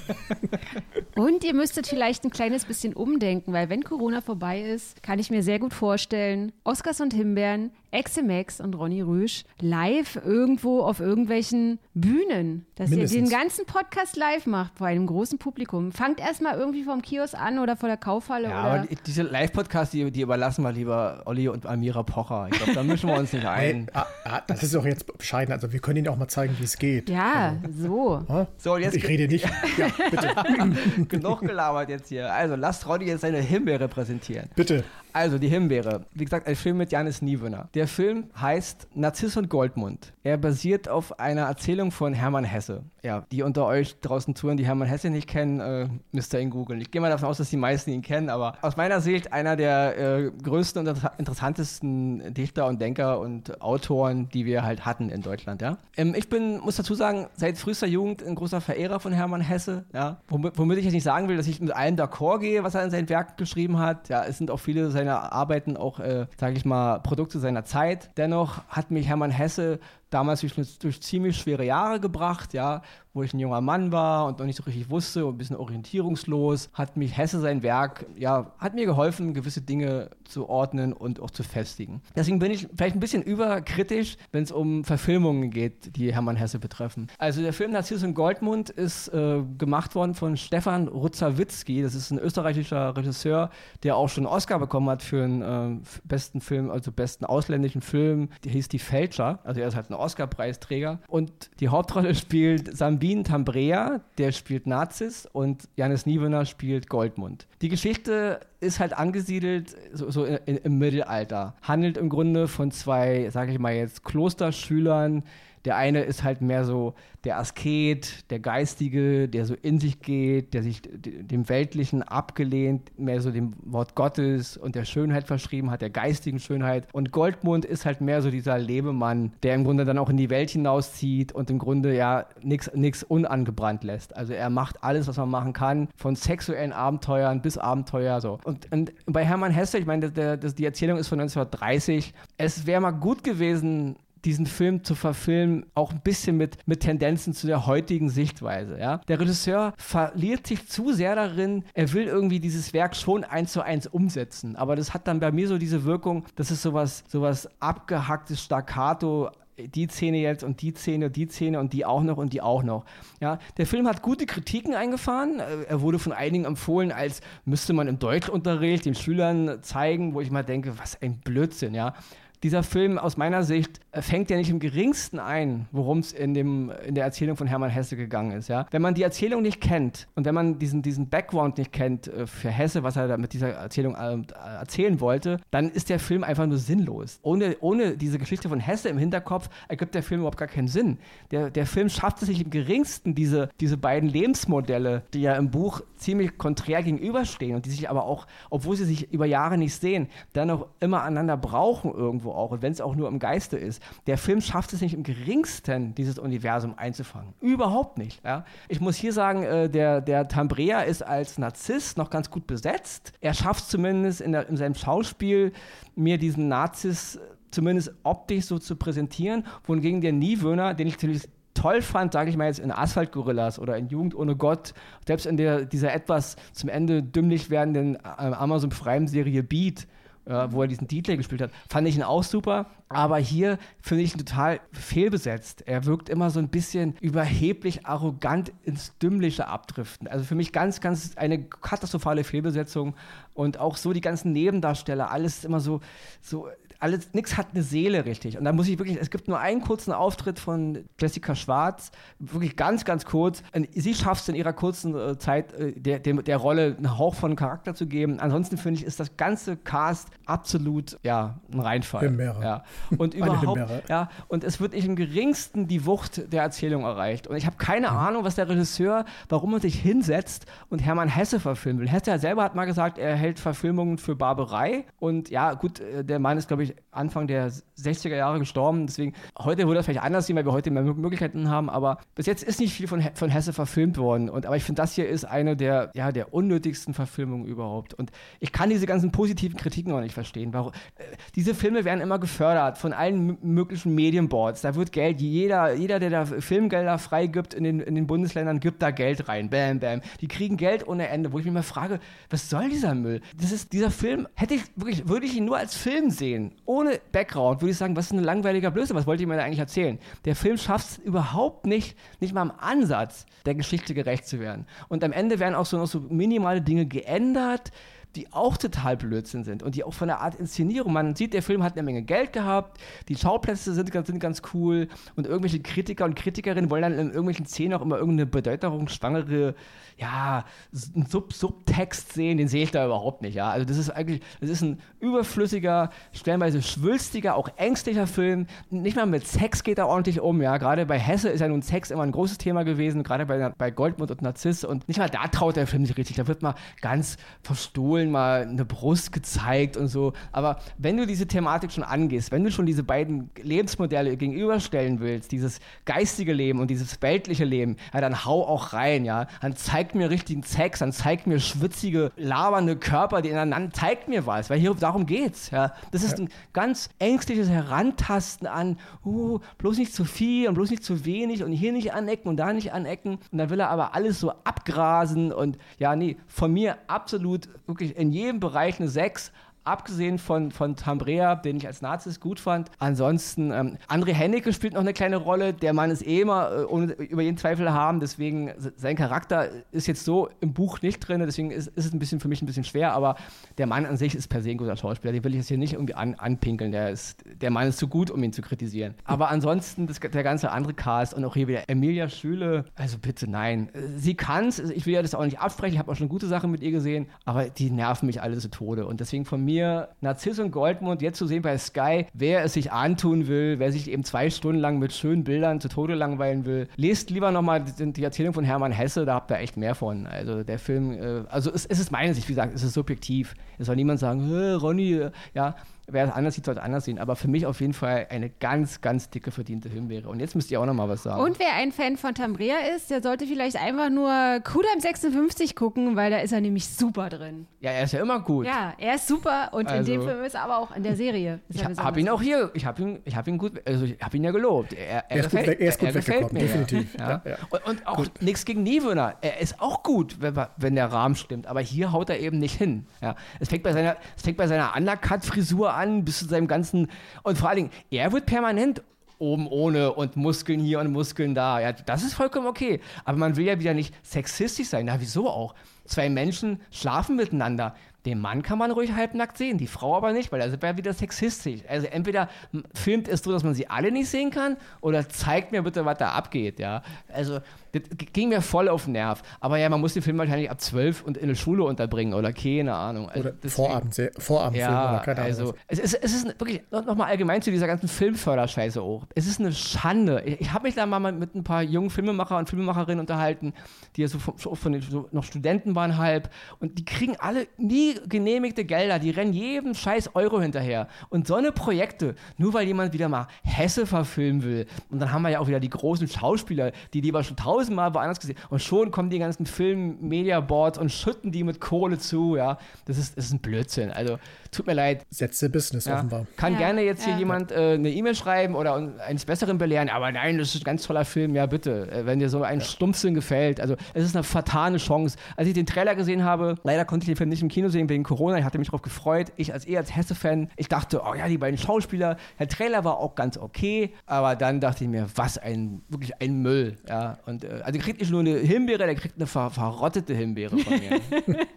Und 1.15 1.44
ihr 1.44 1.54
müsstet 1.54 1.88
vielleicht 1.88 2.24
ein 2.24 2.30
kleines 2.30 2.65
bisschen 2.65 2.94
umdenken, 2.94 3.54
weil 3.54 3.70
wenn 3.70 3.84
Corona 3.84 4.22
vorbei 4.22 4.62
ist, 4.62 5.04
kann 5.04 5.20
ich 5.20 5.30
mir 5.30 5.44
sehr 5.44 5.60
gut 5.60 5.74
vorstellen, 5.74 6.52
Oscars 6.63 7.02
und 7.02 7.13
Himbeeren, 7.13 7.72
XMX 7.91 8.62
und 8.62 8.73
Ronny 8.75 9.01
Rüsch 9.01 9.43
live 9.60 10.17
irgendwo 10.25 10.82
auf 10.82 10.99
irgendwelchen 10.99 11.80
Bühnen, 11.93 12.65
dass 12.75 12.89
Mindestens. 12.89 13.15
ihr 13.17 13.21
den 13.23 13.30
ganzen 13.30 13.65
Podcast 13.65 14.15
live 14.15 14.45
macht 14.45 14.77
vor 14.77 14.88
einem 14.88 15.06
großen 15.08 15.38
Publikum. 15.38 15.91
Fangt 15.91 16.19
erstmal 16.19 16.58
irgendwie 16.58 16.84
vom 16.84 17.01
Kiosk 17.01 17.34
an 17.38 17.60
oder 17.60 17.75
vor 17.75 17.89
der 17.89 17.97
Kaufhalle 17.97 18.49
ja, 18.49 18.62
oder 18.62 18.73
aber 18.80 18.88
die- 18.88 18.97
diese 19.06 19.23
Live-Podcasts, 19.23 19.91
die, 19.91 20.10
die 20.12 20.21
überlassen 20.21 20.63
wir 20.63 20.71
lieber 20.71 21.21
Olli 21.25 21.47
und 21.49 21.65
Amira 21.65 22.04
Pocher. 22.04 22.47
Ich 22.51 22.58
glaube, 22.58 22.73
da 22.73 22.84
mischen 22.84 23.10
wir 23.10 23.17
uns 23.17 23.34
nicht 23.34 23.45
ein. 23.45 23.88
ah, 23.93 24.06
ah, 24.23 24.41
das 24.47 24.63
ist 24.63 24.73
doch 24.73 24.86
jetzt 24.86 25.06
bescheiden. 25.17 25.51
Also 25.54 25.71
wir 25.73 25.80
können 25.80 25.97
Ihnen 25.97 26.08
auch 26.08 26.17
mal 26.17 26.27
zeigen, 26.27 26.56
wie 26.60 26.63
es 26.63 26.77
geht. 26.77 27.10
ja, 27.10 27.58
so. 27.77 28.23
Ja? 28.30 28.47
So, 28.58 28.73
und 28.75 28.82
jetzt 28.84 28.95
ich 28.95 29.08
rede 29.08 29.27
nicht. 29.27 29.45
Ja, 29.77 29.88
bitte. 30.10 31.06
genug 31.08 31.41
gelabert 31.41 31.89
jetzt 31.89 32.10
hier. 32.10 32.32
Also, 32.34 32.56
lasst 32.56 32.88
Ronny 32.88 33.06
jetzt 33.06 33.21
seine 33.21 33.39
Himbeere 33.39 33.88
präsentieren. 33.88 34.49
Bitte. 34.56 34.84
Also, 35.13 35.38
die 35.38 35.47
Himbeere. 35.47 36.06
Wie 36.13 36.26
gesagt, 36.26 36.47
ein 36.47 36.56
Film 36.56 36.78
mit 36.78 36.91
Janis 36.91 37.21
Niewöhner. 37.21 37.69
Der 37.74 37.88
Film 37.88 38.26
heißt 38.39 38.88
Narziss 38.95 39.38
und 39.38 39.50
Goldmund. 39.50 40.13
Er 40.24 40.38
basiert 40.38 40.88
auf 40.88 41.19
einer 41.19 41.43
Erzählung 41.43 41.91
von 41.91 42.13
Hermann 42.13 42.43
Hesse. 42.43 42.84
Ja, 43.04 43.26
die 43.32 43.41
unter 43.41 43.65
euch 43.65 44.00
draußen 44.00 44.36
zuhören, 44.36 44.58
die 44.58 44.65
Hermann 44.65 44.88
Hesse 44.88 45.10
nicht 45.10 45.28
kennen, 45.28 45.60
äh, 45.60 45.88
müsst 46.12 46.34
ihr 46.36 46.39
ihn 46.39 46.52
googeln. 46.52 46.80
Ich 46.80 46.91
gehe 46.91 47.02
mal 47.02 47.10
davon 47.10 47.30
aus, 47.30 47.39
dass 47.39 47.50
die 47.50 47.58
meisten 47.58 47.89
ihn 47.89 48.04
kennen, 48.04 48.30
aber 48.30 48.54
aus 48.62 48.78
meiner 48.78 49.02
Sicht 49.02 49.34
einer 49.34 49.56
der 49.56 49.97
äh, 49.97 50.32
größten 50.43 50.88
und 50.88 50.95
inter 50.95 51.13
interessantesten 51.17 52.34
Dichter 52.36 52.67
und 52.67 52.80
Denker 52.80 53.19
und 53.19 53.60
Autoren, 53.62 54.30
die 54.30 54.45
wir 54.45 54.63
halt 54.63 54.86
hatten 54.86 55.10
in 55.10 55.24
Deutschland, 55.24 55.63
ja. 55.63 55.78
Ähm, 55.97 56.13
ich 56.15 56.30
bin, 56.30 56.60
muss 56.60 56.76
dazu 56.76 56.93
sagen, 56.93 57.28
seit 57.36 57.58
frühester 57.58 57.88
Jugend 57.88 58.24
ein 58.24 58.36
großer 58.36 58.62
Verehrer 58.62 59.00
von 59.00 59.13
Hermann 59.13 59.41
Hesse, 59.41 59.86
ja. 59.93 60.17
Womit, 60.28 60.58
womit 60.60 60.78
ich 60.78 60.86
jetzt 60.86 60.93
nicht 60.93 61.04
sagen 61.04 61.28
will, 61.28 61.38
dass 61.38 61.47
ich 61.47 61.60
mit 61.60 61.76
allem 61.76 61.95
d'accord 61.95 62.39
gehe, 62.39 62.63
was 62.63 62.76
er 62.76 62.84
in 62.84 62.91
seinen 62.91 63.10
Werken 63.10 63.34
geschrieben 63.38 63.80
hat. 63.80 64.10
Ja, 64.10 64.24
es 64.24 64.38
sind 64.38 64.52
auch 64.52 64.60
viele 64.60 64.91
seiner 65.02 65.34
Arbeiten 65.34 65.78
auch, 65.78 66.00
äh, 66.00 66.28
sage 66.38 66.56
ich 66.56 66.66
mal, 66.66 67.00
Produkte 67.00 67.40
seiner 67.40 67.66
Zeit. 67.66 68.12
Dennoch 68.18 68.64
hat 68.68 68.92
mich 68.92 69.08
Hermann 69.08 69.32
Hesse 69.32 69.80
damals 70.12 70.41
durch, 70.41 70.54
durch 70.80 71.02
ziemlich 71.02 71.38
schwere 71.38 71.65
Jahre 71.65 72.00
gebracht, 72.00 72.54
ja, 72.54 72.82
wo 73.13 73.24
ich 73.24 73.34
ein 73.34 73.39
junger 73.39 73.62
Mann 73.62 73.91
war 73.91 74.28
und 74.28 74.39
noch 74.39 74.45
nicht 74.45 74.56
so 74.56 74.63
richtig 74.63 74.89
wusste 74.89 75.26
und 75.26 75.36
ein 75.36 75.38
bisschen 75.38 75.58
orientierungslos, 75.58 76.69
hat 76.74 76.95
mich 76.95 77.17
Hesse 77.17 77.39
sein 77.39 77.62
Werk, 77.63 78.06
ja, 78.17 78.54
hat 78.58 78.74
mir 78.74 78.86
geholfen, 78.86 79.34
gewisse 79.34 79.62
Dinge 79.62 80.12
zu 80.24 80.47
ordnen 80.47 80.93
und 80.93 81.19
auch 81.19 81.32
zu 81.32 81.43
festigen. 81.43 82.02
Deswegen 82.15 82.39
bin 82.39 82.52
ich 82.52 82.67
vielleicht 82.76 82.95
ein 82.95 83.00
bisschen 83.00 83.21
überkritisch, 83.21 84.17
wenn 84.32 84.43
es 84.43 84.52
um 84.52 84.84
Verfilmungen 84.86 85.50
geht, 85.50 85.95
die 85.97 86.13
Hermann 86.13 86.38
Hesse 86.38 86.60
betreffen. 86.60 87.08
Also 87.17 87.41
der 87.41 87.54
Film 87.54 87.71
Narziss 87.71 88.04
und 88.04 88.13
Goldmund 88.13 88.69
ist 88.69 89.10
äh, 89.10 89.43
gemacht 89.58 89.95
worden 89.95 90.13
von 90.13 90.38
Stefan 90.38 90.88
Rutzawitzki, 90.88 91.82
das 91.82 91.95
ist 91.95 92.12
ein 92.12 92.19
österreichischer 92.19 92.95
Regisseur, 92.95 93.50
der 93.84 93.97
auch 93.97 94.08
schon 94.08 94.26
einen 94.26 94.34
Oscar 94.34 94.60
bekommen 94.60 94.89
hat 94.89 95.04
für 95.04 95.24
einen 95.24 95.41
äh, 95.41 95.80
besten 96.06 96.39
Film, 96.39 96.71
also 96.71 96.91
besten 96.91 97.26
ausländischen 97.26 97.82
Film, 97.82 98.30
der 98.45 98.54
hieß 98.54 98.69
Die 98.69 98.80
Fälscher, 98.80 99.39
also 99.43 99.60
er 99.60 99.67
ist 99.67 99.76
halt 99.76 99.89
ein 99.89 99.93
Oscar-Preisträger. 100.02 101.00
Und 101.08 101.32
die 101.60 101.70
Hauptrolle 101.70 102.16
spielt 102.16 102.76
Sambin 102.76 103.24
Tambrea, 103.24 104.02
der 104.18 104.32
spielt 104.32 104.68
Nazis 104.68 105.28
und 105.32 105.68
Janis 105.76 106.06
Niewöhner 106.06 106.46
spielt 106.46 106.90
Goldmund. 106.90 107.48
Die 107.62 107.70
Geschichte 107.70 108.40
ist 108.60 108.80
halt 108.80 108.98
angesiedelt 108.98 109.76
so, 109.94 110.12
so 110.12 110.26
in, 110.26 110.58
im 110.58 110.78
Mittelalter. 110.78 111.56
Handelt 111.62 111.98
im 111.98 112.10
Grunde 112.10 112.48
von 112.48 112.72
zwei, 112.72 113.30
sage 113.30 113.52
ich 113.52 113.60
mal 113.60 113.74
jetzt, 113.74 114.04
Klosterschülern. 114.04 115.24
Der 115.65 115.78
eine 115.78 116.02
ist 116.02 116.24
halt 116.24 116.41
mehr 116.41 116.65
so 116.65 116.93
der 117.24 117.38
Asket, 117.38 118.30
der 118.32 118.39
Geistige, 118.39 119.30
der 119.30 119.45
so 119.45 119.56
in 119.62 119.80
sich 119.80 120.00
geht, 120.00 120.54
der 120.54 120.63
sich 120.63 120.82
dem 120.82 121.50
Weltlichen 121.50 122.02
abgelehnt, 122.02 122.97
mehr 122.97 123.21
so 123.21 123.32
dem 123.32 123.54
Wort 123.63 123.95
Gottes 123.95 124.58
und 124.58 124.76
der 124.76 124.86
Schönheit 124.86 125.28
verschrieben 125.28 125.69
hat, 125.69 125.82
der 125.82 125.91
geistigen 125.91 126.39
Schönheit. 126.39 126.88
Und 126.93 127.12
Goldmund 127.12 127.65
ist 127.65 127.86
halt 127.86 128.02
mehr 128.02 128.21
so 128.21 128.32
dieser 128.32 128.58
Lebemann, 128.58 129.34
der 129.43 129.56
im 129.56 129.63
Grunde 129.63 129.86
dann 129.86 129.97
auch 129.97 130.10
in 130.10 130.17
die 130.17 130.30
Welt 130.30 130.50
hinauszieht 130.50 131.32
und 131.32 131.50
im 131.50 131.60
Grunde 131.60 131.95
ja 131.95 132.26
nichts 132.41 133.04
unangebrannt 133.04 133.84
lässt. 133.84 134.15
Also 134.15 134.34
er 134.34 134.50
macht 134.50 134.84
alles, 134.84 135.08
was 135.08 135.17
man 135.17 135.30
machen 135.30 135.54
kann, 135.54 135.89
von 135.95 136.15
sexuellen 136.15 136.74
Abenteuern 136.74 137.41
bis 137.41 137.58
Abenteuer 137.58 138.19
so. 138.19 138.39
Und, 138.43 138.71
und 138.71 138.93
bei 139.06 139.24
Hermann 139.24 139.52
Hesse, 139.52 139.78
ich 139.78 139.86
meine, 139.86 140.10
der, 140.10 140.38
der, 140.38 140.52
die 140.52 140.65
Erzählung 140.65 140.97
ist 140.97 141.08
von 141.08 141.19
1930. 141.19 142.13
Es 142.38 142.65
wäre 142.65 142.82
mal 142.82 142.91
gut 142.91 143.24
gewesen, 143.24 143.95
diesen 144.26 144.46
Film 144.46 144.84
zu 144.84 144.96
verfilmen, 144.96 145.66
auch 145.74 145.92
ein 145.92 146.02
bisschen 146.02 146.38
mit, 146.38 146.58
mit 146.66 146.82
Tendenzen 146.82 147.34
zu 147.34 147.48
der 147.48 147.66
heutigen 147.66 148.10
Sichtweise. 148.10 148.80
Ja? 148.80 148.98
Der 149.08 149.20
Regisseur 149.20 149.74
verliert 149.78 150.48
sich 150.48 150.68
zu 150.68 150.94
sehr 150.94 151.16
darin, 151.16 151.64
er 151.74 151.94
will 151.94 152.06
irgendwie 152.06 152.40
dieses 152.40 152.74
Werk 152.74 152.96
schon 152.96 153.24
eins 153.24 153.52
zu 153.52 153.62
eins 153.62 153.88
umsetzen. 153.88 154.56
Aber 154.56 154.76
das 154.76 154.94
hat 154.94 155.08
dann 155.08 155.20
bei 155.20 155.32
mir 155.32 155.48
so 155.48 155.58
diese 155.58 155.84
Wirkung, 155.84 156.26
dass 156.36 156.52
es 156.52 156.62
sowas, 156.62 157.04
sowas 157.08 157.50
abgehacktes 157.60 158.42
Staccato 158.42 159.30
die 159.58 159.88
Szene 159.88 160.18
jetzt 160.18 160.44
und 160.44 160.62
die 160.62 160.74
Szene, 160.74 161.10
die 161.10 161.28
Szene 161.28 161.60
und 161.60 161.74
die 161.74 161.86
auch 161.86 162.02
noch 162.02 162.18
und 162.18 162.34
die 162.34 162.42
auch 162.42 162.64
noch. 162.64 162.86
Ja, 163.20 163.38
der 163.58 163.68
Film 163.68 163.88
hat 163.88 164.02
gute 164.02 164.26
Kritiken 164.26 164.74
eingefahren. 164.74 165.40
Er 165.40 165.82
wurde 165.82 166.00
von 166.00 166.14
einigen 166.14 166.46
empfohlen, 166.46 166.92
als 166.92 167.22
müsste 167.46 167.74
man 167.74 167.88
im 167.88 168.00
Deutschunterricht 168.00 168.86
den 168.86 168.96
Schülern 168.96 169.62
zeigen, 169.62 170.14
wo 170.14 170.22
ich 170.22 170.32
mal 170.32 170.44
denke, 170.44 170.80
was 170.80 171.02
ein 171.02 171.20
Blödsinn, 171.20 171.74
ja 171.74 171.94
dieser 172.43 172.63
Film 172.63 172.97
aus 172.97 173.17
meiner 173.17 173.43
Sicht 173.43 173.80
äh, 173.91 174.01
fängt 174.01 174.30
ja 174.30 174.38
nicht 174.38 174.49
im 174.49 174.60
geringsten 174.60 175.19
ein, 175.19 175.67
worum 175.71 175.99
es 175.99 176.12
in, 176.12 176.36
in 176.36 176.95
der 176.95 177.04
Erzählung 177.04 177.38
von 177.38 177.47
Hermann 177.47 177.69
Hesse 177.69 177.95
gegangen 177.95 178.32
ist. 178.32 178.47
Ja? 178.47 178.65
Wenn 178.71 178.82
man 178.82 178.95
die 178.95 179.04
Erzählung 179.04 179.41
nicht 179.41 179.62
kennt 179.62 180.08
und 180.15 180.25
wenn 180.25 180.34
man 180.34 180.58
diesen, 180.60 180.82
diesen 180.82 181.10
Background 181.10 181.58
nicht 181.58 181.71
kennt 181.71 182.08
äh, 182.08 182.25
für 182.25 182.49
Hesse, 182.49 182.84
was 182.84 182.95
er 182.95 183.08
da 183.08 183.17
mit 183.17 183.34
dieser 183.34 183.49
Erzählung 183.49 183.95
äh, 183.95 184.34
erzählen 184.60 184.99
wollte, 184.99 185.38
dann 185.51 185.69
ist 185.69 185.89
der 185.89 185.99
Film 185.99 186.23
einfach 186.23 186.47
nur 186.47 186.58
sinnlos. 186.58 187.19
Ohne, 187.21 187.58
ohne 187.62 187.97
diese 187.97 188.17
Geschichte 188.17 188.49
von 188.49 188.60
Hesse 188.60 188.89
im 188.89 188.97
Hinterkopf 188.97 189.49
ergibt 189.67 189.93
der 189.93 190.04
Film 190.04 190.21
überhaupt 190.21 190.39
gar 190.39 190.47
keinen 190.47 190.67
Sinn. 190.67 190.97
Der, 191.32 191.49
der 191.49 191.65
Film 191.65 191.89
schafft 191.89 192.21
es 192.21 192.27
sich 192.27 192.43
im 192.43 192.49
geringsten, 192.49 193.13
diese, 193.13 193.49
diese 193.60 193.77
beiden 193.77 194.10
Lebensmodelle, 194.10 195.04
die 195.13 195.21
ja 195.21 195.36
im 195.36 195.51
Buch 195.51 195.82
ziemlich 195.97 196.38
konträr 196.38 196.82
gegenüberstehen 196.82 197.56
und 197.56 197.65
die 197.65 197.69
sich 197.69 197.89
aber 197.89 198.06
auch, 198.06 198.25
obwohl 198.49 198.75
sie 198.75 198.86
sich 198.86 199.12
über 199.13 199.25
Jahre 199.25 199.58
nicht 199.58 199.75
sehen, 199.75 200.08
dann 200.34 200.49
auch 200.49 200.67
immer 200.80 201.04
aneinander 201.04 201.38
brauchen 201.38 201.93
irgendwo 201.93 202.31
auch. 202.36 202.52
Und 202.52 202.62
wenn 202.62 202.72
es 202.72 202.82
auch 202.82 202.96
nur 202.96 203.08
im 203.08 203.20
Geiste 203.20 203.58
ist. 203.58 203.82
Der 204.08 204.17
Film 204.17 204.41
schafft 204.41 204.74
es 204.74 204.82
nicht 204.82 204.94
im 204.94 205.04
geringsten, 205.04 205.96
dieses 205.96 206.20
Universum 206.20 206.74
einzufangen. 206.78 207.34
Überhaupt 207.39 207.98
nicht. 207.98 208.24
Ja? 208.24 208.46
Ich 208.67 208.82
muss 208.82 208.96
hier 208.96 209.13
sagen, 209.13 209.44
äh, 209.44 209.70
der, 209.70 210.02
der 210.02 210.28
Tambrea 210.28 210.82
ist 210.82 211.02
als 211.02 211.38
Narzisst 211.38 211.98
noch 211.98 212.10
ganz 212.10 212.30
gut 212.30 212.48
besetzt. 212.48 213.13
Er 213.22 213.34
schafft 213.34 213.63
es 213.63 213.70
zumindest 213.70 214.22
in, 214.22 214.32
der, 214.32 214.48
in 214.50 214.58
seinem 214.58 214.76
Schauspiel, 214.76 215.54
mir 215.96 216.17
diesen 216.17 216.48
Nazis 216.48 217.20
zumindest 217.52 217.94
optisch 218.04 218.46
so 218.46 218.60
zu 218.60 218.76
präsentieren, 218.76 219.46
wohingegen 219.63 220.02
der 220.02 220.13
Niewöhner, 220.13 220.74
den 220.74 220.88
ich 220.88 220.94
natürlich 220.94 221.28
toll 221.54 221.82
fand, 221.82 222.13
sage 222.13 222.30
ich 222.30 222.38
mal 222.38 222.48
jetzt 222.48 222.60
in 222.60 222.72
Asphalt 222.72 223.12
Gorillas 223.12 223.60
oder 223.60 223.78
in 223.78 223.88
Jugend 223.88 224.15
ohne 224.15 224.36
Gott, 224.36 224.74
selbst 225.06 225.26
in 225.26 225.38
der, 225.38 225.65
dieser 225.65 225.94
etwas 225.94 226.36
zum 226.54 226.70
Ende 226.70 227.04
dümmlich 227.04 227.50
werdenden 227.50 227.96
äh, 227.96 228.00
Amazon 228.06 228.70
Prime 228.70 229.08
Serie 229.08 229.44
Beat, 229.44 229.88
äh, 230.26 230.48
wo 230.50 230.62
er 230.62 230.68
diesen 230.68 230.88
DJ 230.88 231.16
gespielt 231.16 231.42
hat, 231.42 231.52
fand 231.70 231.88
ich 231.88 231.96
ihn 231.96 232.04
auch 232.04 232.24
super. 232.24 232.68
Aber 232.90 233.18
hier 233.18 233.58
finde 233.82 234.04
ich 234.04 234.14
ihn 234.14 234.20
total 234.20 234.60
fehlbesetzt. 234.74 235.64
Er 235.66 235.86
wirkt 235.86 236.10
immer 236.10 236.30
so 236.30 236.40
ein 236.40 236.50
bisschen 236.50 236.96
überheblich 237.00 237.86
arrogant 237.86 238.52
ins 238.64 238.98
Dümmliche 238.98 239.48
abdriften. 239.48 240.08
Also 240.08 240.26
für 240.26 240.36
mich 240.36 240.52
ganz, 240.52 240.82
ganz 240.82 241.16
eine 241.16 241.44
katastrophale 241.44 242.24
Fehlbesetzung. 242.24 242.96
Und 243.34 243.60
auch 243.60 243.78
so 243.78 243.94
die 243.94 244.02
ganzen 244.02 244.34
Nebendarsteller, 244.34 245.10
alles 245.10 245.46
immer 245.46 245.62
so, 245.62 245.80
so 246.22 246.50
alles, 246.82 247.13
nichts 247.13 247.38
hat 247.38 247.48
eine 247.54 247.62
Seele 247.62 248.06
richtig. 248.06 248.38
Und 248.38 248.44
da 248.44 248.52
muss 248.52 248.67
ich 248.67 248.80
wirklich, 248.80 248.98
es 249.00 249.12
gibt 249.12 249.28
nur 249.28 249.39
einen 249.39 249.62
kurzen 249.62 249.94
Auftritt 249.94 250.39
von 250.39 250.86
Jessica 251.00 251.36
Schwarz, 251.36 251.91
wirklich 252.17 252.56
ganz, 252.56 252.86
ganz 252.86 253.06
kurz. 253.06 253.44
Und 253.54 253.67
sie 253.72 253.94
schafft 253.94 254.24
es 254.24 254.30
in 254.30 254.36
ihrer 254.36 254.52
kurzen 254.52 254.96
äh, 254.96 255.17
Zeit, 255.20 255.54
äh, 255.54 255.74
der, 255.74 256.00
der, 256.00 256.15
der, 256.15 256.38
Rolle 256.38 256.76
einen 256.76 256.98
Hauch 256.98 257.13
von 257.13 257.36
Charakter 257.36 257.76
zu 257.76 257.86
geben. 257.86 258.20
Ansonsten 258.20 258.58
finde 258.58 258.80
ich, 258.80 258.86
ist 258.86 259.00
das 259.00 259.15
ganze 259.15 259.58
Cast 259.58 260.10
absolut, 260.26 260.98
ja, 261.04 261.39
ein 261.54 261.60
Reinfall. 261.60 262.02
Himbeere. 262.02 262.41
Ja. 262.44 262.63
Und 262.98 263.13
überhaupt, 263.13 263.88
ja, 263.88 264.10
und 264.28 264.44
es 264.44 264.60
wird 264.60 264.74
nicht 264.74 264.86
im 264.86 264.96
geringsten 264.96 265.67
die 265.67 265.86
Wucht 265.86 266.34
der 266.34 266.41
Erzählung 266.41 266.84
erreicht. 266.84 267.28
Und 267.28 267.36
ich 267.36 267.46
habe 267.46 267.58
keine 267.58 267.91
mhm. 267.91 267.98
Ahnung, 267.98 268.24
was 268.24 268.36
der 268.36 268.50
Regisseur, 268.50 269.06
warum 269.30 269.54
er 269.54 269.60
sich 269.60 269.80
hinsetzt 269.80 270.48
und 270.70 270.80
Hermann 270.80 271.10
Hesse 271.10 271.39
verfilmen 271.39 271.82
will. 271.82 271.89
Hesse 271.89 272.17
selber 272.17 272.44
hat 272.44 272.56
mal 272.56 272.65
gesagt, 272.65 272.98
er 272.98 273.15
hält 273.15 273.39
Verfilmungen 273.39 274.00
für 274.00 274.15
Barbarei. 274.15 274.86
Und 275.00 275.30
ja, 275.30 275.54
gut, 275.54 275.80
äh, 275.80 276.04
der 276.04 276.17
Mann 276.17 276.39
ist, 276.39 276.48
glaube 276.48 276.63
ich, 276.63 276.71
Anfang 276.92 277.28
der 277.28 277.52
60er 277.52 278.16
Jahre 278.16 278.40
gestorben. 278.40 278.88
Deswegen, 278.88 279.14
heute 279.38 279.64
würde 279.64 279.76
das 279.76 279.86
vielleicht 279.86 280.04
anders 280.04 280.28
sehen, 280.28 280.36
weil 280.36 280.46
wir 280.46 280.52
heute 280.52 280.72
mehr 280.72 280.84
Möglichkeiten 280.84 281.50
haben. 281.50 281.70
Aber 281.70 282.00
bis 282.16 282.26
jetzt 282.26 282.44
ist 282.44 282.60
nicht 282.60 282.74
viel 282.74 282.88
von, 282.88 283.02
von 283.14 283.30
Hesse 283.30 283.54
verfilmt 283.54 283.98
worden. 283.98 284.30
Und, 284.30 284.46
aber 284.46 284.58
ich 284.58 284.64
finde, 284.64 284.82
das 284.82 284.94
hier 284.94 285.08
ist 285.08 285.26
eine 285.26 285.56
der, 285.56 285.92
ja, 285.96 286.12
der 286.12 286.34
unnötigsten 286.34 286.94
Verfilmungen 286.94 287.46
überhaupt. 287.46 287.94
Und 287.94 288.12
ich 288.40 288.52
kann 288.52 288.70
diese 288.70 288.86
ganzen 288.86 289.12
positiven 289.12 289.58
Kritiken 289.58 289.92
auch 289.94 290.02
nicht 290.02 290.14
verstehen. 290.14 290.54
Warum, 290.54 290.72
äh, 290.96 291.04
diese 291.36 291.56
Filme 291.56 291.86
werden 291.86 292.02
immer 292.02 292.20
gefördert 292.20 292.78
von 292.78 292.94
allen 292.94 293.38
möglichen 293.42 293.96
Medienboards. 293.96 294.62
Da 294.62 294.76
wird 294.76 294.92
Geld, 294.92 295.22
jeder, 295.22 295.74
jeder 295.74 296.00
der 296.00 296.10
da 296.10 296.26
Filmgelder 296.26 296.98
freigibt 296.98 297.54
in 297.54 297.64
den, 297.64 297.80
in 297.80 297.96
den 297.96 298.08
Bundesländern, 298.08 298.60
gibt 298.60 298.82
da 298.82 298.92
Geld 298.92 299.28
rein. 299.28 299.50
Bam, 299.50 299.80
bam. 299.80 300.02
Die 300.22 300.28
kriegen 300.28 300.58
Geld 300.58 300.88
ohne 300.88 301.08
Ende, 301.08 301.32
wo 301.32 301.40
ich 301.40 301.46
mich 301.46 301.54
mal 301.54 301.64
frage, 301.64 302.00
was 302.30 302.50
soll 302.50 302.70
dieser 302.70 302.96
Müll? 302.96 303.22
Das 303.40 303.52
ist, 303.52 303.74
dieser 303.74 303.92
Film, 303.92 304.28
hätte 304.36 304.56
ich 304.56 304.64
wirklich, 304.76 305.08
würde 305.08 305.26
ich 305.26 305.36
ihn 305.36 305.46
nur 305.46 305.58
als 305.58 305.76
Film 305.76 306.10
sehen 306.10 306.54
ohne 306.65 307.00
Background 307.12 307.62
würde 307.62 307.71
ich 307.71 307.78
sagen, 307.78 307.95
was 307.95 308.06
ist 308.06 308.13
ein 308.13 308.24
langweiliger 308.24 308.71
Blödsinn, 308.71 308.95
was 308.95 309.08
wollt 309.08 309.19
ihr 309.21 309.28
mir 309.28 309.38
da 309.38 309.43
eigentlich 309.43 309.60
erzählen? 309.60 310.00
Der 310.26 310.36
Film 310.36 310.58
schafft 310.58 310.89
es 310.89 310.97
überhaupt 311.00 311.65
nicht, 311.65 311.97
nicht 312.19 312.34
mal 312.34 312.43
im 312.43 312.52
Ansatz 312.58 313.26
der 313.45 313.56
Geschichte 313.56 313.93
gerecht 313.93 314.28
zu 314.28 314.39
werden. 314.39 314.65
Und 314.88 315.04
am 315.04 315.12
Ende 315.12 315.39
werden 315.39 315.56
auch 315.56 315.65
so 315.65 315.78
noch 315.78 315.88
so 315.88 316.00
minimale 316.00 316.62
Dinge 316.62 316.86
geändert, 316.86 317.71
die 318.15 318.32
auch 318.34 318.58
total 318.58 318.97
Blödsinn 318.97 319.43
sind 319.43 319.63
und 319.63 319.76
die 319.76 319.84
auch 319.84 319.93
von 319.93 320.08
der 320.08 320.19
Art 320.19 320.36
Inszenierung, 320.36 320.91
man 320.93 321.15
sieht, 321.15 321.34
der 321.34 321.41
Film 321.41 321.63
hat 321.63 321.74
eine 321.74 321.84
Menge 321.84 322.02
Geld 322.02 322.34
gehabt, 322.34 322.80
die 323.08 323.15
Schauplätze 323.15 323.74
sind, 323.74 323.91
sind 323.91 324.19
ganz 324.19 324.41
cool 324.54 324.88
und 325.15 325.28
irgendwelche 325.28 325.62
Kritiker 325.62 326.06
und 326.06 326.15
Kritikerinnen 326.15 326.69
wollen 326.69 326.82
dann 326.82 326.93
in 326.93 327.08
irgendwelchen 327.08 327.45
Szenen 327.45 327.74
auch 327.74 327.82
immer 327.82 327.97
irgendeine 327.97 328.26
bedeuterungsschwangere 328.26 329.56
ja, 330.02 330.45
Sub 330.71 331.32
Subtext 331.32 332.13
sehen, 332.13 332.38
den 332.38 332.47
sehe 332.47 332.63
ich 332.63 332.71
da 332.71 332.86
überhaupt 332.86 333.21
nicht. 333.21 333.36
Ja? 333.36 333.52
Also 333.52 333.65
das 333.65 333.78
ist 333.78 333.89
eigentlich, 333.91 334.21
das 334.39 334.50
ist 334.50 334.62
ein 334.62 334.80
überflüssiger, 335.00 335.91
stellenweise 336.12 336.62
schwülstiger, 336.62 337.36
auch 337.36 337.50
ängstlicher 337.58 338.08
Film. 338.08 338.47
Nicht 338.71 338.95
mal 338.95 339.06
mit 339.06 339.28
Sex 339.28 339.63
geht 339.63 339.78
er 339.78 339.88
ordentlich 339.88 340.19
um. 340.19 340.41
Ja? 340.41 340.58
Gerade 340.58 340.86
bei 340.88 340.97
Hesse 340.97 341.30
ist 341.30 341.39
ja 341.39 341.47
nun 341.47 341.62
Sex 341.62 341.91
immer 341.91 342.04
ein 342.04 342.12
großes 342.12 342.39
Thema 342.39 342.63
gewesen, 342.63 343.04
gerade 343.04 343.28
bei, 343.28 343.50
bei 343.50 343.69
Goldmund 343.69 344.10
und 344.10 344.21
Narziss. 344.24 344.63
Und 344.63 344.88
nicht 344.88 344.97
mal 344.97 345.10
da 345.10 345.28
traut 345.28 345.56
der 345.56 345.67
Film 345.67 345.86
sich 345.86 345.95
richtig. 345.97 346.15
Da 346.15 346.28
wird 346.28 346.41
mal 346.41 346.56
ganz 346.82 347.17
verstohlen 347.43 348.01
mal 348.10 348.44
eine 348.44 348.66
Brust 348.66 349.12
gezeigt 349.12 349.78
und 349.78 349.88
so. 349.88 350.14
Aber 350.32 350.58
wenn 350.78 350.98
du 350.98 351.06
diese 351.06 351.28
Thematik 351.28 351.72
schon 351.72 351.84
angehst, 351.84 352.32
wenn 352.32 352.44
du 352.44 352.52
schon 352.52 352.66
diese 352.66 352.84
beiden 352.84 353.30
Lebensmodelle 353.42 354.18
gegenüberstellen 354.18 355.00
willst, 355.00 355.32
dieses 355.32 355.60
geistige 355.86 356.34
Leben 356.34 356.60
und 356.60 356.72
dieses 356.72 357.02
weltliche 357.02 357.46
Leben, 357.46 357.76
ja, 357.94 358.02
dann 358.02 358.26
hau 358.26 358.48
auch 358.48 358.74
rein, 358.74 359.06
ja. 359.06 359.28
Dann 359.42 359.56
zeig 359.56 359.92
zeigt 359.92 359.96
mir 359.96 360.10
richtigen 360.12 360.44
Sex, 360.44 360.80
dann 360.80 360.92
zeigt 360.92 361.26
mir 361.26 361.40
schwitzige, 361.40 362.12
labernde 362.16 362.76
Körper, 362.76 363.24
die 363.24 363.30
ineinander, 363.30 363.74
zeigt 363.74 364.08
mir 364.08 364.26
was, 364.28 364.50
weil 364.50 364.60
hier 364.60 364.76
darum 364.76 365.08
geht's. 365.08 365.50
Ja. 365.50 365.74
Das 365.92 366.04
ist 366.04 366.20
ein 366.20 366.30
ganz 366.54 366.90
ängstliches 367.00 367.50
Herantasten 367.50 368.48
an, 368.48 368.78
uh, 369.04 369.40
bloß 369.58 369.80
nicht 369.80 369.94
zu 369.94 370.06
viel 370.06 370.48
und 370.48 370.54
bloß 370.54 370.70
nicht 370.70 370.84
zu 370.84 371.04
wenig 371.04 371.44
und 371.44 371.52
hier 371.52 371.72
nicht 371.72 371.94
anecken 371.94 372.30
und 372.30 372.38
da 372.38 372.54
nicht 372.54 372.74
anecken. 372.74 373.18
Und 373.32 373.38
dann 373.38 373.50
will 373.50 373.60
er 373.60 373.70
aber 373.70 373.96
alles 373.96 374.20
so 374.20 374.32
abgrasen 374.44 375.34
und 375.34 375.58
ja, 375.80 375.96
nee, 375.96 376.16
von 376.28 376.54
mir 376.54 376.78
absolut 376.88 377.50
wirklich 377.66 377.90
in 377.91 378.12
jedem 378.12 378.39
Bereich 378.39 378.80
eine 378.80 378.89
6 378.89 379.32
Abgesehen 379.63 380.17
von, 380.17 380.50
von 380.50 380.76
Tambrea, 380.76 381.36
den 381.36 381.58
ich 381.58 381.67
als 381.67 381.84
Nazis 381.84 382.19
gut 382.19 382.39
fand. 382.39 382.71
Ansonsten, 382.80 383.52
ähm, 383.52 383.78
André 383.88 384.12
Hennecke 384.12 384.54
spielt 384.54 384.74
noch 384.74 384.82
eine 384.82 384.93
kleine 384.93 385.17
Rolle. 385.17 385.54
Der 385.54 385.74
Mann 385.74 385.91
ist 385.91 386.06
eh 386.06 386.21
immer 386.21 386.52
äh, 386.52 386.63
ohne, 386.63 386.93
über 386.93 387.21
jeden 387.21 387.38
Zweifel 387.38 387.71
haben. 387.71 388.00
Deswegen, 388.00 388.52
sein 388.76 388.95
Charakter 388.95 389.50
ist 389.71 389.86
jetzt 389.86 390.04
so 390.04 390.30
im 390.39 390.54
Buch 390.54 390.82
nicht 390.82 391.00
drin. 391.00 391.19
Deswegen 391.19 391.52
ist, 391.52 391.67
ist, 391.67 391.86
es 391.86 391.93
ein 391.93 392.00
bisschen 392.00 392.19
für 392.19 392.28
mich 392.28 392.41
ein 392.41 392.47
bisschen 392.47 392.63
schwer. 392.63 392.93
Aber 392.93 393.17
der 393.60 393.67
Mann 393.67 393.86
an 393.86 393.97
sich 393.97 394.15
ist 394.15 394.30
per 394.30 394.41
se 394.41 394.50
ein 394.50 394.58
guter 394.58 394.76
Schauspieler. 394.76 395.13
Den 395.13 395.24
will 395.24 395.32
ich 395.34 395.38
jetzt 395.38 395.50
hier 395.50 395.60
nicht 395.60 395.74
irgendwie 395.74 395.93
an, 395.93 396.15
anpinkeln. 396.15 396.71
Der, 396.71 396.89
ist, 396.89 397.24
der 397.39 397.52
Mann 397.52 397.67
ist 397.67 397.78
zu 397.78 397.88
gut, 397.88 398.10
um 398.10 398.24
ihn 398.24 398.34
zu 398.34 398.41
kritisieren. 398.41 398.95
Aber 399.04 399.30
ansonsten, 399.30 399.86
das, 399.86 400.00
der 400.00 400.24
ganze 400.24 400.50
andere 400.50 400.74
Cast 400.74 401.13
und 401.13 401.24
auch 401.24 401.36
hier 401.36 401.47
wieder 401.47 401.69
Emilia 401.69 402.10
Schüle. 402.10 402.65
Also 402.76 402.97
bitte 402.97 403.30
nein. 403.30 403.69
Sie 403.95 404.15
kann 404.15 404.47
es. 404.47 404.58
Ich 404.58 404.88
will 404.88 404.95
ja 404.95 405.04
das 405.04 405.13
auch 405.13 405.24
nicht 405.24 405.39
absprechen. 405.39 405.74
Ich 405.74 405.80
habe 405.80 405.91
auch 405.91 405.95
schon 405.95 406.10
gute 406.10 406.26
Sachen 406.26 406.50
mit 406.50 406.63
ihr 406.63 406.71
gesehen. 406.71 407.06
Aber 407.26 407.47
die 407.47 407.69
nerven 407.69 408.08
mich 408.08 408.24
alle 408.24 408.39
zu 408.39 408.50
Tode. 408.50 408.88
Und 408.88 409.02
deswegen 409.02 409.26
von 409.26 409.45
mir 409.45 409.51
mir 409.52 409.90
Narziss 410.00 410.40
und 410.40 410.52
Goldmund 410.52 411.02
jetzt 411.02 411.18
zu 411.18 411.28
sehen 411.28 411.42
bei 411.42 411.58
Sky, 411.58 412.06
wer 412.14 412.44
es 412.44 412.54
sich 412.54 412.72
antun 412.72 413.28
will, 413.28 413.60
wer 413.60 413.72
sich 413.72 413.90
eben 413.90 414.04
zwei 414.04 414.30
Stunden 414.30 414.62
lang 414.62 414.80
mit 414.80 414.94
schönen 414.94 415.24
Bildern 415.24 415.60
zu 415.60 415.68
Tode 415.68 415.96
langweilen 415.96 416.46
will, 416.46 416.68
lest 416.78 417.10
lieber 417.10 417.32
nochmal 417.32 417.64
die 417.64 418.04
Erzählung 418.04 418.34
von 418.34 418.44
Hermann 418.44 418.72
Hesse, 418.72 419.06
da 419.06 419.16
habt 419.16 419.32
ihr 419.32 419.38
echt 419.38 419.58
mehr 419.58 419.76
von. 419.76 420.08
Also 420.08 420.44
der 420.44 420.60
Film, 420.60 420.92
äh, 420.92 421.24
also 421.30 421.52
es, 421.52 421.66
es 421.66 421.80
ist 421.80 421.92
meine 421.92 422.14
Sicht, 422.14 422.28
wie 422.30 422.34
gesagt, 422.34 422.56
es 422.56 422.64
ist 422.64 422.74
subjektiv. 422.74 423.36
Es 423.58 423.68
soll 423.68 423.76
niemand 423.76 424.00
sagen, 424.00 424.56
Ronny, 424.56 424.94
äh, 424.94 425.12
ja, 425.34 425.56
wer 425.88 426.06
es 426.06 426.12
anders 426.12 426.36
sieht, 426.36 426.46
soll 426.46 426.56
es 426.56 426.62
anders 426.62 426.86
sehen. 426.86 427.00
Aber 427.00 427.15
für 427.15 427.28
mich 427.28 427.46
auf 427.46 427.60
jeden 427.62 427.74
Fall 427.74 428.08
eine 428.10 428.30
ganz, 428.30 428.82
ganz 428.82 429.10
dicke 429.10 429.32
verdiente 429.32 429.70
Himbeere. 429.70 430.10
Und 430.10 430.20
jetzt 430.20 430.36
müsst 430.36 430.52
ihr 430.52 430.60
auch 430.62 430.65
noch 430.65 430.74
mal 430.74 430.89
was 430.89 431.04
sagen. 431.04 431.22
Und 431.22 431.39
wer 431.39 431.54
ein 431.56 431.72
Fan 431.72 431.98
von 431.98 432.15
Tambrea 432.15 432.58
ist, 432.76 432.89
der 432.89 433.02
sollte 433.02 433.26
vielleicht 433.26 433.58
einfach 433.58 433.89
nur 433.89 434.39
Kudam 434.44 434.80
56 434.80 435.56
gucken, 435.56 435.96
weil 435.96 436.12
da 436.12 436.20
ist 436.20 436.32
er 436.32 436.41
nämlich 436.41 436.67
super 436.67 437.10
drin. 437.10 437.48
Ja, 437.60 437.72
er 437.72 437.84
ist 437.84 437.94
ja 437.94 438.02
immer 438.02 438.20
gut. 438.20 438.46
Ja, 438.46 438.74
er 438.78 438.96
ist 438.96 439.08
super 439.08 439.50
und 439.54 439.67
also, 439.67 439.91
in 439.91 440.00
dem 440.00 440.08
Film 440.08 440.24
ist 440.24 440.36
er 440.36 440.44
aber 440.44 440.58
auch 440.58 440.76
in 440.76 440.84
der 440.84 440.96
Serie. 440.96 441.39
ich 441.50 441.63
habe 441.63 442.00
ihn 442.00 442.10
auch 442.10 442.22
hier, 442.22 442.52
ich 442.54 442.65
habe 442.65 442.82
ihn, 442.82 443.00
ich 443.06 443.15
ihn 443.28 443.38
gut, 443.38 443.62
also 443.65 443.86
ich 443.86 443.98
habe 444.02 444.17
ihn 444.17 444.24
ja 444.24 444.32
gelobt. 444.32 444.74
Er, 444.74 444.88
er, 444.88 445.12
er, 445.12 445.17
ist, 445.17 445.30
gefällt, 445.30 445.46
gut, 445.48 445.60
er 445.60 445.67
ist 445.67 445.80
gut 445.80 445.88
er 445.88 445.94
gefällt 445.94 446.34
mir. 446.34 446.39
Definitiv. 446.39 446.96
Ja. 447.00 447.22
Ja, 447.26 447.38
Und, 447.50 447.65
und, 447.67 447.88
auch 447.88 448.06
nichts 448.20 448.46
gegen 448.46 448.63
Niewöhner. 448.63 449.15
Er 449.22 449.39
ist 449.39 449.60
auch 449.62 449.84
gut, 449.84 450.17
wenn, 450.22 450.36
wenn, 450.58 450.76
der 450.76 450.91
Rahmen 450.91 451.15
stimmt. 451.15 451.48
Aber 451.48 451.62
hier 451.62 451.91
haut 451.91 452.10
er 452.10 452.20
eben 452.20 452.39
nicht 452.39 452.56
hin. 452.56 452.86
Ja. 453.02 453.15
Es 453.39 453.50
fängt 453.50 453.63
bei 453.63 453.74
seiner, 453.74 453.98
es 454.15 454.24
fängt 454.24 454.38
bei 454.38 454.48
seiner 454.48 454.76
Undercut-Frisur 454.76 455.71
an, 455.74 456.06
bis 456.06 456.20
zu 456.20 456.26
seinem 456.26 456.48
ganzen. 456.48 456.90
Und 457.24 457.38
vor 457.38 457.50
allen 457.50 457.58
Dingen, 457.58 457.72
er 457.90 458.12
wird 458.12 458.26
permanent 458.26 458.82
oben 459.18 459.48
ohne 459.48 459.94
und 459.94 460.16
Muskeln 460.16 460.60
hier 460.60 460.80
und 460.80 460.92
Muskeln 460.92 461.36
da. 461.36 461.60
Ja, 461.60 461.72
das 461.72 462.04
ist 462.04 462.16
vollkommen 462.16 462.48
okay. 462.48 462.80
Aber 463.06 463.18
man 463.18 463.36
will 463.36 463.46
ja 463.46 463.60
wieder 463.60 463.74
nicht 463.74 463.94
sexistisch 464.04 464.68
sein. 464.68 464.88
Na, 464.88 465.00
wieso 465.00 465.30
auch? 465.30 465.54
Zwei 465.86 466.10
Menschen 466.10 466.60
schlafen 466.72 467.16
miteinander. 467.16 467.76
Den 468.06 468.20
Mann 468.20 468.42
kann 468.42 468.58
man 468.58 468.72
ruhig 468.72 468.94
halbnackt 468.94 469.38
sehen, 469.38 469.60
die 469.60 469.68
Frau 469.68 469.96
aber 469.96 470.12
nicht, 470.12 470.32
weil 470.32 470.40
da 470.40 470.50
sind 470.50 470.64
wir 470.64 470.70
ja 470.70 470.78
wieder 470.78 470.94
sexistisch. 470.94 471.62
Also 471.68 471.86
entweder 471.86 472.30
filmt 472.74 473.08
es 473.08 473.22
so, 473.22 473.32
dass 473.32 473.44
man 473.44 473.54
sie 473.54 473.70
alle 473.70 473.92
nicht 473.92 474.10
sehen 474.10 474.32
kann, 474.32 474.58
oder 474.82 475.08
zeigt 475.08 475.52
mir 475.52 475.62
bitte, 475.62 475.86
was 475.86 476.00
da 476.00 476.14
abgeht, 476.14 476.60
ja. 476.60 476.82
Also 477.14 477.42
das 477.72 477.84
ging 478.14 478.30
mir 478.30 478.42
voll 478.42 478.68
auf 478.70 478.86
den 478.86 478.94
Nerv. 478.94 479.22
Aber 479.40 479.58
ja, 479.58 479.70
man 479.70 479.80
muss 479.80 479.94
den 479.94 480.02
Film 480.02 480.18
wahrscheinlich 480.18 480.50
ab 480.50 480.60
12 480.60 481.04
und 481.04 481.18
in 481.18 481.28
der 481.28 481.36
Schule 481.36 481.64
unterbringen 481.64 482.14
oder 482.14 482.34
keine 482.34 482.74
Ahnung. 482.74 483.10
Also 483.10 483.30
oder 483.30 483.50
Vorabend, 483.50 484.12
Vorabendfilm 484.18 484.72
ja, 484.72 484.90
oder 484.90 485.00
keine 485.04 485.20
Ahnung. 485.20 485.32
Also, 485.32 485.54
es 485.68 485.80
ist, 485.80 485.94
es 485.96 486.14
ist 486.14 486.26
wirklich 486.40 486.62
nochmal 486.72 487.10
allgemein 487.10 487.42
zu 487.42 487.52
dieser 487.52 487.68
ganzen 487.68 487.88
Filmförderscheiße 487.88 488.82
auch. 488.82 489.06
Es 489.16 489.28
ist 489.28 489.40
eine 489.40 489.54
Schande. 489.54 490.22
Ich, 490.26 490.42
ich 490.42 490.54
habe 490.54 490.68
mich 490.68 490.76
da 490.76 490.86
mal 490.86 491.00
mit 491.12 491.36
ein 491.36 491.44
paar 491.44 491.64
jungen 491.64 491.90
Filmemacher 491.90 492.38
und 492.38 492.50
Filmemacherinnen 492.50 493.00
unterhalten, 493.00 493.54
die 493.96 494.02
ja 494.02 494.08
so, 494.08 494.20
von, 494.20 494.38
von 494.38 494.72
den, 494.72 494.82
so 494.82 495.08
noch 495.12 495.24
Studenten 495.24 495.76
waren 495.76 495.98
halb 495.98 496.30
und 496.60 496.78
die 496.78 496.86
kriegen 496.86 497.16
alle 497.20 497.48
nie 497.58 497.96
genehmigte 498.08 498.66
Gelder, 498.66 499.00
die 499.00 499.12
rennen 499.12 499.34
jedem 499.34 499.74
scheiß 499.74 500.16
Euro 500.16 500.42
hinterher. 500.42 500.88
Und 501.10 501.28
so 501.28 501.36
eine 501.36 501.52
Projekte, 501.52 502.16
nur 502.38 502.54
weil 502.54 502.68
jemand 502.68 502.94
wieder 502.94 503.10
mal 503.10 503.28
Hesse 503.44 503.86
verfilmen 503.86 504.44
will, 504.44 504.68
und 504.90 505.00
dann 505.00 505.12
haben 505.12 505.22
wir 505.22 505.30
ja 505.30 505.40
auch 505.40 505.48
wieder 505.48 505.60
die 505.60 505.70
großen 505.70 506.08
Schauspieler, 506.08 506.72
die 506.94 507.02
lieber 507.02 507.24
schon 507.24 507.36
tausendmal 507.62 507.93
woanders 507.93 508.19
gesehen 508.19 508.38
und 508.50 508.62
schon 508.62 508.91
kommen 508.91 509.10
die 509.10 509.19
ganzen 509.19 509.45
Film-Media-Boards 509.45 510.78
und 510.78 510.91
schütten 510.91 511.32
die 511.32 511.43
mit 511.43 511.62
Kohle 511.62 511.97
zu, 511.97 512.36
ja. 512.36 512.58
Das 512.86 512.97
ist, 512.97 513.17
das 513.17 513.26
ist 513.26 513.34
ein 513.34 513.39
Blödsinn. 513.39 513.91
Also, 513.91 514.17
tut 514.52 514.68
mir 514.68 514.74
leid. 514.74 515.06
Sätze 515.10 515.50
Business 515.50 515.86
Ja. 515.86 515.96
offenbar. 515.96 516.28
Kann 516.38 516.54
Ja, 516.54 516.60
gerne 516.60 516.82
jetzt 516.82 517.04
hier 517.04 517.14
ja. 517.14 517.20
jemand 517.20 517.52
äh, 517.52 517.74
eine 517.74 517.90
E-Mail 517.90 518.16
schreiben 518.16 518.56
oder 518.56 518.76
eines 519.06 519.25
Besseren 519.25 519.58
belehren, 519.58 519.90
aber 519.90 520.12
nein, 520.12 520.38
das 520.38 520.54
ist 520.54 520.62
ein 520.62 520.65
ganz 520.65 520.84
toller 520.84 521.06
Film, 521.06 521.36
ja 521.36 521.46
bitte, 521.46 521.90
äh, 521.92 522.06
wenn 522.06 522.19
dir 522.19 522.30
so 522.30 522.44
ein 522.44 522.62
Stumpfsinn 522.62 523.13
gefällt. 523.13 523.60
Also 523.62 523.75
es 523.94 524.04
ist 524.06 524.15
eine 524.15 524.23
fatale 524.23 524.78
Chance. 524.78 525.17
Als 525.38 525.48
ich 525.48 525.54
den 525.54 525.65
Trailer 525.65 525.96
gesehen 525.96 526.23
habe, 526.23 526.56
leider 526.63 526.86
konnte 526.86 527.04
ich 527.06 527.08
den 527.08 527.15
Film 527.15 527.30
nicht 527.30 527.42
im 527.42 527.48
Kino 527.50 527.69
sehen 527.69 527.90
wegen 527.90 528.04
Corona, 528.04 528.38
ich 528.38 528.44
hatte 528.46 528.58
mich 528.60 528.67
darauf 528.67 528.82
gefreut. 528.82 529.32
Ich 529.38 529.54
als 529.54 529.65
eher 529.65 529.80
als 529.80 529.96
Hesse-Fan, 529.96 530.50
ich 530.58 530.67
dachte, 530.67 531.02
oh 531.06 531.13
ja, 531.15 531.28
die 531.28 531.38
beiden 531.38 531.58
Schauspieler, 531.58 532.17
der 532.40 532.48
Trailer 532.48 532.84
war 532.84 532.98
auch 532.98 533.15
ganz 533.15 533.38
okay, 533.38 533.94
aber 534.06 534.36
dann 534.36 534.60
dachte 534.60 534.84
ich 534.84 534.90
mir, 534.90 535.08
was 535.15 535.38
ein, 535.38 535.82
wirklich 535.90 536.21
ein 536.21 536.42
Müll. 536.42 536.78
Ja, 536.88 537.17
und 537.25 537.44
äh, 537.44 537.62
also 537.63 537.80
kriegt 537.80 538.00
nicht 538.00 538.12
nur 538.12 538.19
eine 538.19 538.38
Himbeere, 538.38 538.86
der 538.86 538.96
kriegt 538.96 539.15
eine 539.15 539.28
ver 539.28 539.50
verrottete 539.50 540.13
Himbeere 540.13 540.58
von 540.58 540.73
mir. 540.80 541.00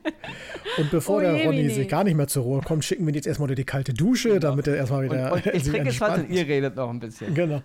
Und 0.79 0.91
bevor 0.91 1.18
Oh 1.18 1.21
der 1.21 1.45
Ronny 1.45 1.68
sich 1.71 1.89
gar 1.89 2.03
nicht 2.05 2.16
mehr 2.16 2.27
zur 2.27 2.43
Ruhe 2.45 2.61
kommt, 2.61 2.84
schicken 2.85 3.05
wir 3.07 3.12
ihn 3.12 3.16
jetzt 3.16 3.26
erstmal 3.26 3.47
unter 3.47 3.55
die 3.57 3.64
kalte 3.64 3.95
Dusche, 3.95 4.41
damit 4.41 4.66
er 4.66 4.76
erstmal 4.76 5.05
und, 5.05 5.12
wieder 5.12 5.32
und 5.32 5.47
ich 5.47 5.64
sich 5.64 5.72
trinke 5.72 5.91
jetzt 5.91 6.01
was 6.01 6.18
und 6.20 6.30
ihr 6.30 6.47
redet 6.47 6.76
noch 6.76 6.91
ein 6.91 7.01
bisschen. 7.01 7.35
Genau. 7.35 7.62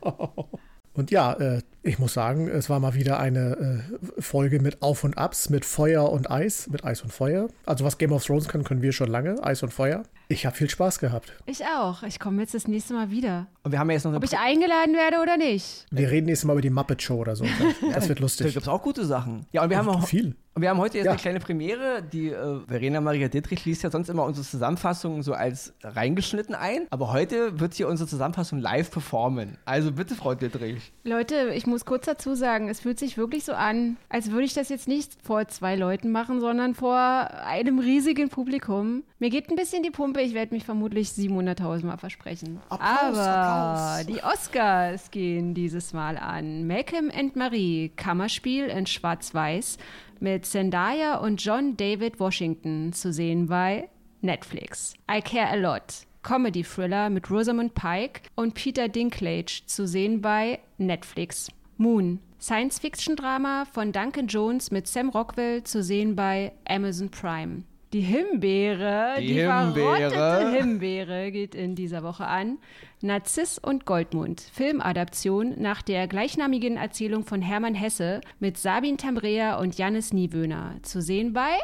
Und 0.93 1.11
ja, 1.11 1.33
äh, 1.33 1.61
ich 1.83 1.97
muss 1.99 2.13
sagen, 2.13 2.49
es 2.49 2.69
war 2.69 2.79
mal 2.79 2.93
wieder 2.93 3.19
eine 3.19 3.83
äh, 4.17 4.21
Folge 4.21 4.59
mit 4.59 4.81
Auf 4.81 5.03
und 5.03 5.17
Abs, 5.17 5.49
mit 5.49 5.63
Feuer 5.63 6.11
und 6.11 6.29
Eis, 6.29 6.67
mit 6.69 6.83
Eis 6.83 7.03
und 7.03 7.13
Feuer. 7.13 7.47
Also 7.65 7.85
was 7.85 7.97
Game 7.97 8.11
of 8.11 8.25
Thrones 8.25 8.47
kann, 8.49 8.63
können 8.63 8.81
wir 8.81 8.91
schon 8.91 9.07
lange, 9.07 9.41
Eis 9.43 9.63
und 9.63 9.71
Feuer. 9.71 10.03
Ich 10.27 10.45
habe 10.45 10.55
viel 10.55 10.69
Spaß 10.69 10.99
gehabt. 10.99 11.31
Ich 11.45 11.63
auch. 11.65 12.03
Ich 12.03 12.19
komme 12.19 12.41
jetzt 12.41 12.53
das 12.53 12.67
nächste 12.67 12.93
Mal 12.95 13.11
wieder. 13.11 13.47
Und 13.63 13.71
wir 13.71 13.79
haben 13.79 13.89
ja 13.89 13.93
jetzt 13.93 14.03
noch 14.03 14.11
eine 14.11 14.17
Ob 14.17 14.23
ich 14.23 14.37
eingeladen 14.37 14.93
werde 14.93 15.21
oder 15.21 15.37
nicht. 15.37 15.85
Wir 15.89 16.11
reden 16.11 16.25
nächstes 16.25 16.45
Mal 16.45 16.53
über 16.53 16.61
die 16.61 16.69
Muppet 16.69 17.01
Show 17.01 17.15
oder 17.17 17.35
so. 17.35 17.45
Das 17.93 18.09
wird 18.09 18.19
Da 18.19 18.23
lustig. 18.23 18.47
gibt 18.53 18.63
es 18.63 18.67
auch 18.67 18.81
gute 18.81 19.05
Sachen. 19.05 19.45
Ja, 19.51 19.63
und 19.63 19.69
wir 19.69 19.77
haben 19.77 19.89
auch 19.89 20.05
Viel. 20.05 20.35
Und 20.55 20.63
wir 20.63 20.69
haben 20.71 20.79
heute 20.79 20.97
jetzt 20.97 21.05
Ja. 21.05 21.11
eine 21.11 21.19
kleine 21.21 21.39
Premiere. 21.39 22.01
Die 22.01 22.29
äh, 22.31 22.59
Verena 22.67 22.99
Maria 22.99 23.27
Dittrich 23.29 23.63
liest 23.65 23.83
ja 23.83 23.91
sonst 23.91 24.09
immer 24.09 24.25
unsere 24.25 24.45
Zusammenfassungen 24.45 25.21
so 25.23 25.33
als 25.33 25.73
reingeschnitten 25.83 26.53
ein. 26.55 26.87
Aber 26.89 27.13
heute 27.13 27.59
wird 27.59 27.75
sie 27.75 27.85
unsere 27.85 28.09
Zusammenfassung 28.09 28.59
live 28.59 28.91
performen. 28.91 29.57
Also 29.63 29.91
bitte, 29.91 30.15
Frau 30.15 30.35
Dittrich. 30.35 30.91
Leute, 31.05 31.53
ich 31.53 31.65
muss 31.67 31.85
kurz 31.85 32.07
dazu 32.07 32.35
sagen, 32.35 32.67
es 32.67 32.81
fühlt 32.81 32.99
sich 32.99 33.17
wirklich 33.17 33.45
so 33.45 33.53
an, 33.53 33.95
als 34.09 34.31
würde 34.31 34.43
ich 34.45 34.53
das 34.53 34.67
jetzt 34.69 34.87
nicht 34.87 35.13
vor 35.23 35.47
zwei 35.47 35.75
Leuten 35.75 36.11
machen, 36.11 36.41
sondern 36.41 36.73
vor 36.75 36.97
einem 36.97 37.79
riesigen 37.79 38.29
Publikum. 38.29 39.03
Mir 39.19 39.29
geht 39.29 39.49
ein 39.49 39.55
bisschen 39.55 39.83
die 39.83 39.91
Pumpe, 39.91 40.21
ich 40.21 40.33
werde 40.33 40.53
mich 40.53 40.65
vermutlich 40.65 41.09
700.000 41.09 41.85
Mal 41.85 41.97
versprechen. 41.97 42.59
Applaus, 42.69 43.17
Aber 43.17 43.21
Applaus. 43.21 44.05
die 44.07 44.23
Oscars 44.23 45.11
gehen 45.11 45.53
dieses 45.53 45.93
Mal 45.93 46.17
an. 46.17 46.65
Malcolm 46.67 47.11
and 47.15 47.35
Marie, 47.35 47.89
Kammerspiel 47.95 48.65
in 48.65 48.85
Schwarz-Weiß 48.87 49.77
mit 50.21 50.45
Zendaya 50.45 51.17
und 51.17 51.43
John 51.43 51.77
David 51.77 52.19
Washington 52.19 52.93
zu 52.93 53.11
sehen 53.13 53.47
bei 53.47 53.89
Netflix. 54.21 54.93
I 55.09 55.21
Care 55.21 55.49
a 55.49 55.55
Lot. 55.55 56.05
Comedy-Thriller 56.23 57.09
mit 57.09 57.31
Rosamund 57.31 57.73
Pike 57.73 58.21
und 58.35 58.53
Peter 58.53 58.87
Dinklage 58.89 59.61
zu 59.65 59.87
sehen 59.87 60.21
bei 60.21 60.59
Netflix. 60.77 61.49
Moon. 61.77 62.19
Science-Fiction-Drama 62.41 63.65
von 63.65 63.91
Duncan 63.91 64.27
Jones 64.27 64.71
mit 64.71 64.87
Sam 64.87 65.09
Rockwell 65.09 65.63
zu 65.63 65.83
sehen 65.83 66.15
bei 66.15 66.51
Amazon 66.67 67.09
Prime. 67.09 67.63
Die 67.91 68.01
Himbeere, 68.01 69.15
Die 69.19 69.27
die, 69.27 69.33
Himbeere. 69.41 70.11
verrottete 70.11 70.51
Himbeere 70.57 71.31
geht 71.31 71.55
in 71.55 71.73
dieser 71.73 72.03
Woche 72.03 72.27
an. 72.27 72.59
Narziss 73.01 73.57
und 73.57 73.85
Goldmund, 73.85 74.41
Filmadaption 74.53 75.55
nach 75.59 75.81
der 75.81 76.07
gleichnamigen 76.07 76.77
Erzählung 76.77 77.23
von 77.25 77.41
Hermann 77.41 77.73
Hesse 77.73 78.21
mit 78.39 78.57
Sabine 78.57 78.97
Tambrea 78.97 79.57
und 79.59 79.77
Jannis 79.77 80.13
Niewöhner. 80.13 80.75
Zu 80.83 81.01
sehen 81.01 81.33
bei 81.33 81.55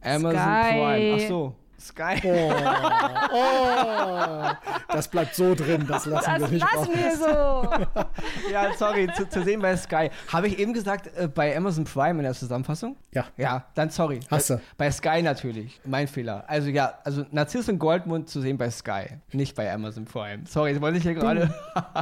Amazon 0.00 0.30
Sky. 0.32 0.70
Prime. 0.70 1.14
Ach 1.16 1.28
so. 1.28 1.54
Sky. 1.84 2.20
Oh, 3.36 4.44
das 4.88 5.08
bleibt 5.08 5.34
so 5.34 5.54
drin, 5.54 5.84
das 5.88 6.06
lassen 6.06 6.32
wir 6.32 6.38
Das 6.38 6.50
nicht 6.50 6.64
raus. 6.64 6.88
lassen 6.88 6.94
wir 6.94 7.16
so. 7.16 8.04
Ja, 8.52 8.72
sorry, 8.76 9.08
zu, 9.16 9.28
zu 9.28 9.42
sehen 9.42 9.60
bei 9.60 9.76
Sky. 9.76 10.10
Habe 10.32 10.46
ich 10.48 10.58
eben 10.58 10.72
gesagt, 10.72 11.10
äh, 11.16 11.26
bei 11.28 11.56
Amazon 11.56 11.84
Prime 11.84 12.18
in 12.18 12.24
der 12.24 12.34
Zusammenfassung? 12.34 12.96
Ja. 13.12 13.24
Ja, 13.36 13.64
dann 13.74 13.90
sorry. 13.90 14.20
Hast 14.30 14.48
bei, 14.48 14.54
du. 14.56 14.60
bei 14.76 14.90
Sky 14.90 15.22
natürlich. 15.22 15.80
Mein 15.84 16.06
Fehler. 16.08 16.44
Also 16.46 16.68
ja, 16.70 16.94
also 17.04 17.24
Narziss 17.32 17.68
und 17.68 17.78
Goldmund 17.78 18.28
zu 18.28 18.40
sehen 18.40 18.56
bei 18.56 18.70
Sky, 18.70 19.18
nicht 19.32 19.56
bei 19.56 19.72
Amazon 19.72 20.04
Prime. 20.04 20.44
Sorry, 20.46 20.80
wollte 20.80 20.98
ich 20.98 21.02
hier 21.04 21.14
gerade. 21.14 21.52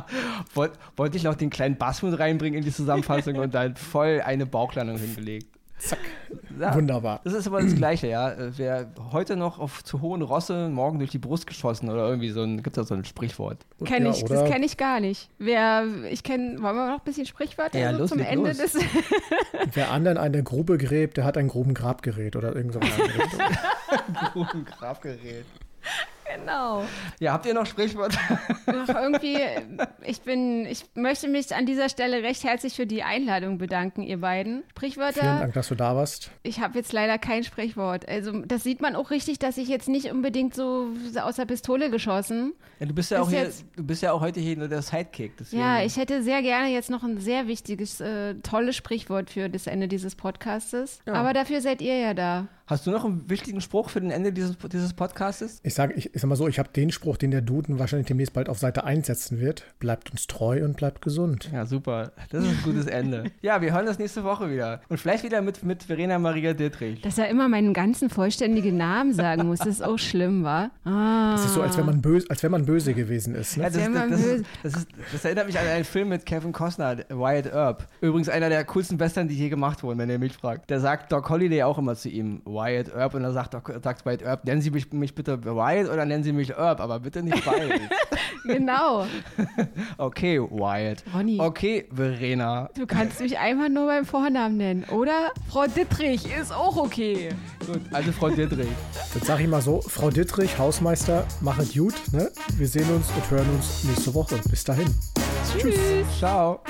wollte 0.55 0.79
wollte 0.97 1.17
ich 1.17 1.25
noch 1.25 1.35
den 1.35 1.51
kleinen 1.51 1.77
Bass 1.77 2.03
mit 2.03 2.19
reinbringen 2.19 2.59
in 2.59 2.65
die 2.65 2.73
Zusammenfassung 2.73 3.37
und 3.37 3.55
dann 3.55 3.77
voll 3.77 4.21
eine 4.25 4.45
Bauchlandung 4.47 4.99
hingelegt. 4.99 5.52
Zack. 5.83 5.99
Ja. 6.61 6.75
Wunderbar. 6.77 7.21
Das 7.25 7.33
ist 7.33 7.49
aber 7.49 7.61
das 7.61 7.75
Gleiche, 7.75 8.07
ja. 8.07 8.35
Wer 8.57 8.87
heute 9.11 9.35
noch 9.35 9.59
auf 9.59 9.83
zu 9.83 10.01
hohen 10.01 10.23
Rosse, 10.23 10.69
morgen 10.69 10.99
durch 10.99 11.11
die 11.11 11.19
Brust 11.19 11.47
geschossen 11.47 11.91
oder 11.91 12.09
irgendwie 12.09 12.31
so 12.31 12.43
ein, 12.43 12.63
gibt 12.63 12.77
es 12.77 12.83
da 12.83 12.85
so 12.87 12.95
ein 12.95 13.05
Sprichwort. 13.05 13.59
Kenn 13.85 14.05
Ja, 14.05 14.13
ich, 14.13 14.25
das 14.25 14.49
kenne 14.49 14.65
ich 14.65 14.77
gar 14.77 15.01
nicht. 15.01 15.29
Wer, 15.39 15.87
ich 16.11 16.23
kenne, 16.23 16.63
wollen 16.63 16.77
wir 16.77 16.87
noch 16.87 16.99
ein 17.01 17.05
bisschen 17.05 17.27
Sprichwörter 17.27 17.81
Ja, 17.81 17.93
so 17.93 17.99
los, 17.99 18.11
zum 18.11 18.21
Ende 18.21 18.51
los. 18.51 18.59
des. 18.59 18.77
Wer 19.73 19.91
anderen 19.91 20.19
eine 20.19 20.45
Grube 20.45 20.79
gräbt, 20.79 21.17
der 21.17 21.25
hat 21.25 21.37
ein 21.37 21.49
groben 21.49 21.75
Grabgerät 21.75 22.37
oder 22.37 22.55
irgend 22.55 22.75
so 22.75 22.81
was. 22.81 22.89
in 24.35 24.67
genau. 26.37 26.85
Ja, 27.21 27.33
habt 27.33 27.47
ihr 27.47 27.55
noch 27.55 27.67
Sprichwörter? 27.67 28.19
Ach, 28.67 28.89
irgendwie, 28.89 29.39
ich 30.05 30.21
bin, 30.23 30.67
ich 30.67 30.85
möchte 30.95 31.29
mich 31.29 31.55
an 31.55 31.67
dieser 31.67 31.89
Stelle 31.89 32.23
recht 32.23 32.45
herzlich 32.45 32.75
für 32.75 32.87
die 32.87 33.03
Einladung 33.03 33.59
bedanken, 33.59 34.03
ihr 34.03 34.21
beiden. 34.21 34.53
Vielen 34.63 34.71
Sprichwörter, 34.71 35.21
Dank, 35.41 35.55
dass 35.55 35.69
du 35.69 35.75
da 35.75 35.95
warst. 35.97 36.31
ich 36.43 36.61
habe 36.61 36.79
jetzt 36.79 36.93
leider 36.93 37.19
kein 37.19 37.45
Sprichwort. 37.45 38.09
Also, 38.09 38.43
das 38.43 38.63
sieht 38.63 38.81
man 38.81 38.97
auch 38.97 39.11
richtig, 39.11 39.39
dass 39.39 39.57
ich 39.57 39.69
jetzt 39.69 39.89
nicht 39.89 40.11
unbedingt 40.11 40.55
so 40.55 40.89
aus 41.21 41.37
der 41.37 41.47
Pistole 41.47 41.91
geschossen. 41.91 42.55
Ja, 42.81 42.87
du 42.87 42.95
bist 42.95 43.11
ja 43.11 43.19
Ist 43.19 43.25
auch 43.27 43.31
hier, 43.31 43.41
jetzt- 43.43 43.65
du 43.77 43.85
bist 43.85 44.03
ja 44.03 44.13
auch 44.13 44.21
heute 44.21 44.41
hier 44.41 44.57
nur 44.57 44.69
der 44.69 44.83
Sidekick. 44.83 45.37
Deswegen. 45.39 45.63
Ja, 45.63 45.83
ich 45.83 45.97
hätte 45.97 46.23
sehr 46.23 46.43
gerne 46.43 46.69
jetzt 46.69 46.91
noch 46.91 47.03
ein 47.05 47.19
sehr 47.19 47.47
wichtiges, 47.47 48.01
äh, 48.01 48.35
tolles 48.43 48.77
Sprichwort 48.77 49.31
für 49.31 49.49
das 49.49 49.67
Ende 49.67 49.89
dieses 49.89 50.15
Podcastes. 50.17 51.01
Ja. 51.07 51.15
Aber 51.15 51.33
dafür 51.33 51.61
seid 51.61 51.81
ihr 51.83 51.97
ja 51.99 52.15
da. 52.15 52.49
Hast 52.67 52.87
du 52.87 52.91
noch 52.91 53.05
einen 53.05 53.29
wichtigen 53.29 53.61
Spruch 53.61 53.91
für 53.91 54.01
den 54.01 54.11
Ende 54.11 54.33
dieses, 54.33 54.57
dieses 54.59 54.95
Podcastes? 54.95 55.61
Ich 55.63 55.75
sage 55.75 55.95
ich, 55.95 56.12
ich 56.13 56.21
sag 56.21 56.29
mal 56.29 56.37
so, 56.37 56.47
ich 56.49 56.59
habe 56.59 56.69
den 56.75 56.91
Spruch, 56.93 57.17
den 57.17 57.31
der 57.31 57.41
Duden 57.41 57.79
wahrscheinlich 57.79 58.07
demnächst 58.07 58.35
bald 58.35 58.49
auf 58.49 58.59
Seite 58.59 58.85
1 58.85 59.07
setzen 59.07 59.41
wird. 59.41 59.65
Bleibt 59.79 60.11
uns 60.11 60.27
treu 60.27 60.65
und 60.65 60.77
bleibt 60.77 61.01
gesund. 61.03 61.51
Ja, 61.53 61.65
super. 61.67 62.13
Das 62.31 62.45
ist 62.45 62.51
ein 62.51 62.59
gutes 62.65 62.87
Ende. 62.87 63.25
Ja, 63.43 63.61
wir 63.61 63.73
hören 63.73 63.87
das 63.87 63.99
nächste 63.99 64.23
Woche 64.25 64.51
wieder. 64.51 64.83
Und 64.89 64.99
vielleicht 64.99 65.25
wieder 65.25 65.43
mit, 65.43 65.65
mit 65.65 65.83
Verena 65.83 66.19
Maria 66.19 66.53
Dittrich. 66.53 67.01
Dass 67.01 67.19
er 67.19 67.29
immer 67.29 67.49
meinen 67.49 67.73
ganzen 67.73 68.09
vollständigen 68.09 68.77
Namen 68.77 69.13
sagen 69.15 69.47
muss, 69.47 69.59
das 69.59 69.69
ist 69.69 69.83
auch 69.83 69.99
schlimm, 69.99 70.45
wa? 70.45 70.71
Ah. 70.85 71.33
Das 71.33 71.45
ist 71.47 71.55
so, 71.55 71.63
als 71.63 71.77
wenn 71.77 71.87
man 71.87 72.01
böse, 72.01 72.27
als 72.31 72.43
wenn 72.43 72.53
man 72.53 72.65
böse 72.67 72.95
gewesen 72.95 73.35
ist. 73.35 73.57
Ja, 73.57 73.63
Ne? 73.65 73.71
das, 73.71 73.75
Sehr 73.75 73.89
das, 73.91 73.95
mal 73.95 74.11
das, 74.11 74.21
ist, 74.21 74.27
böse. 74.27 74.45
das, 74.63 74.75
ist, 74.77 74.89
das 75.13 75.25
erinnert 75.25 75.47
mich 75.47 75.59
an 75.59 75.67
einen 75.67 75.85
Film 75.85 76.09
mit 76.11 76.25
Kevin 76.27 76.53
Costner, 76.53 76.99
Wyatt 77.09 77.47
Earp. 77.53 77.87
Übrigens 78.01 78.29
einer 78.29 78.49
der 78.49 78.65
coolsten 78.65 79.01
Western, 79.01 79.27
die 79.29 79.35
je 79.37 79.49
gemacht 79.49 79.83
wurden, 79.83 79.99
wenn 79.99 80.11
ihr 80.11 80.19
mich 80.19 80.35
fragt. 80.35 80.71
Da 80.71 80.79
sagt 80.79 81.11
Doc 81.11 81.29
Holliday 81.31 81.63
auch 81.65 81.79
immer 81.79 81.97
zu 81.97 82.09
ihm, 82.11 82.43
Wyatt 82.45 82.95
Earp. 82.95 83.15
Und 83.15 83.23
dann 83.23 83.33
sagt, 83.33 83.55
Doc, 83.55 83.73
sagt 83.83 84.05
Wyatt 84.07 84.23
Earp, 84.23 84.45
nennen 84.45 84.61
Sie 84.61 84.71
mich, 84.71 84.93
mich 84.93 85.15
bitte 85.15 85.45
Wyatt 85.45 85.89
oder 85.91 86.02
nennen 86.05 86.25
Sie 86.25 86.33
mich 86.33 86.57
Earp, 86.57 86.81
aber 86.81 87.01
bitte 87.01 87.23
nicht 87.23 87.45
beides. 87.45 87.81
Genau. 88.45 89.07
okay, 89.99 90.41
Wyatt. 90.41 91.05
Ronny. 91.15 91.39
Okay, 91.39 91.87
Verena. 91.93 92.69
Du 92.75 92.87
kannst 92.87 93.21
mich 93.21 93.39
einfach 93.39 93.69
nur 93.69 93.87
beim 93.87 94.05
Vornamen 94.05 94.57
nennen. 94.57 94.85
Oder 94.91 95.31
Frau 95.49 95.67
Dittrich 95.67 96.27
ist 96.35 96.53
auch 96.53 96.77
okay. 96.77 97.31
Gut, 97.67 97.81
also 97.93 98.13
Frau 98.13 98.31
Dittrich. 98.31 98.69
Jetzt 99.15 99.27
sage 99.27 99.45
ich 99.45 99.49
mal 99.49 99.63
so, 99.63 99.81
Frau 99.81 100.11
Dittrich, 100.11 100.59
Hausmeister, 100.59 101.25
machet 101.41 101.73
gut. 101.75 101.95
Ne? 102.13 102.31
Wir 102.57 102.67
sehen 102.67 102.91
uns 102.93 103.07
und 103.11 103.31
hören 103.31 103.49
uns 103.55 103.85
nächste 103.85 104.13
Woche. 104.15 104.41
Bis 104.51 104.65
dahin. 104.65 104.93
Tschüss. 105.59 105.79
Ciao. 106.19 106.61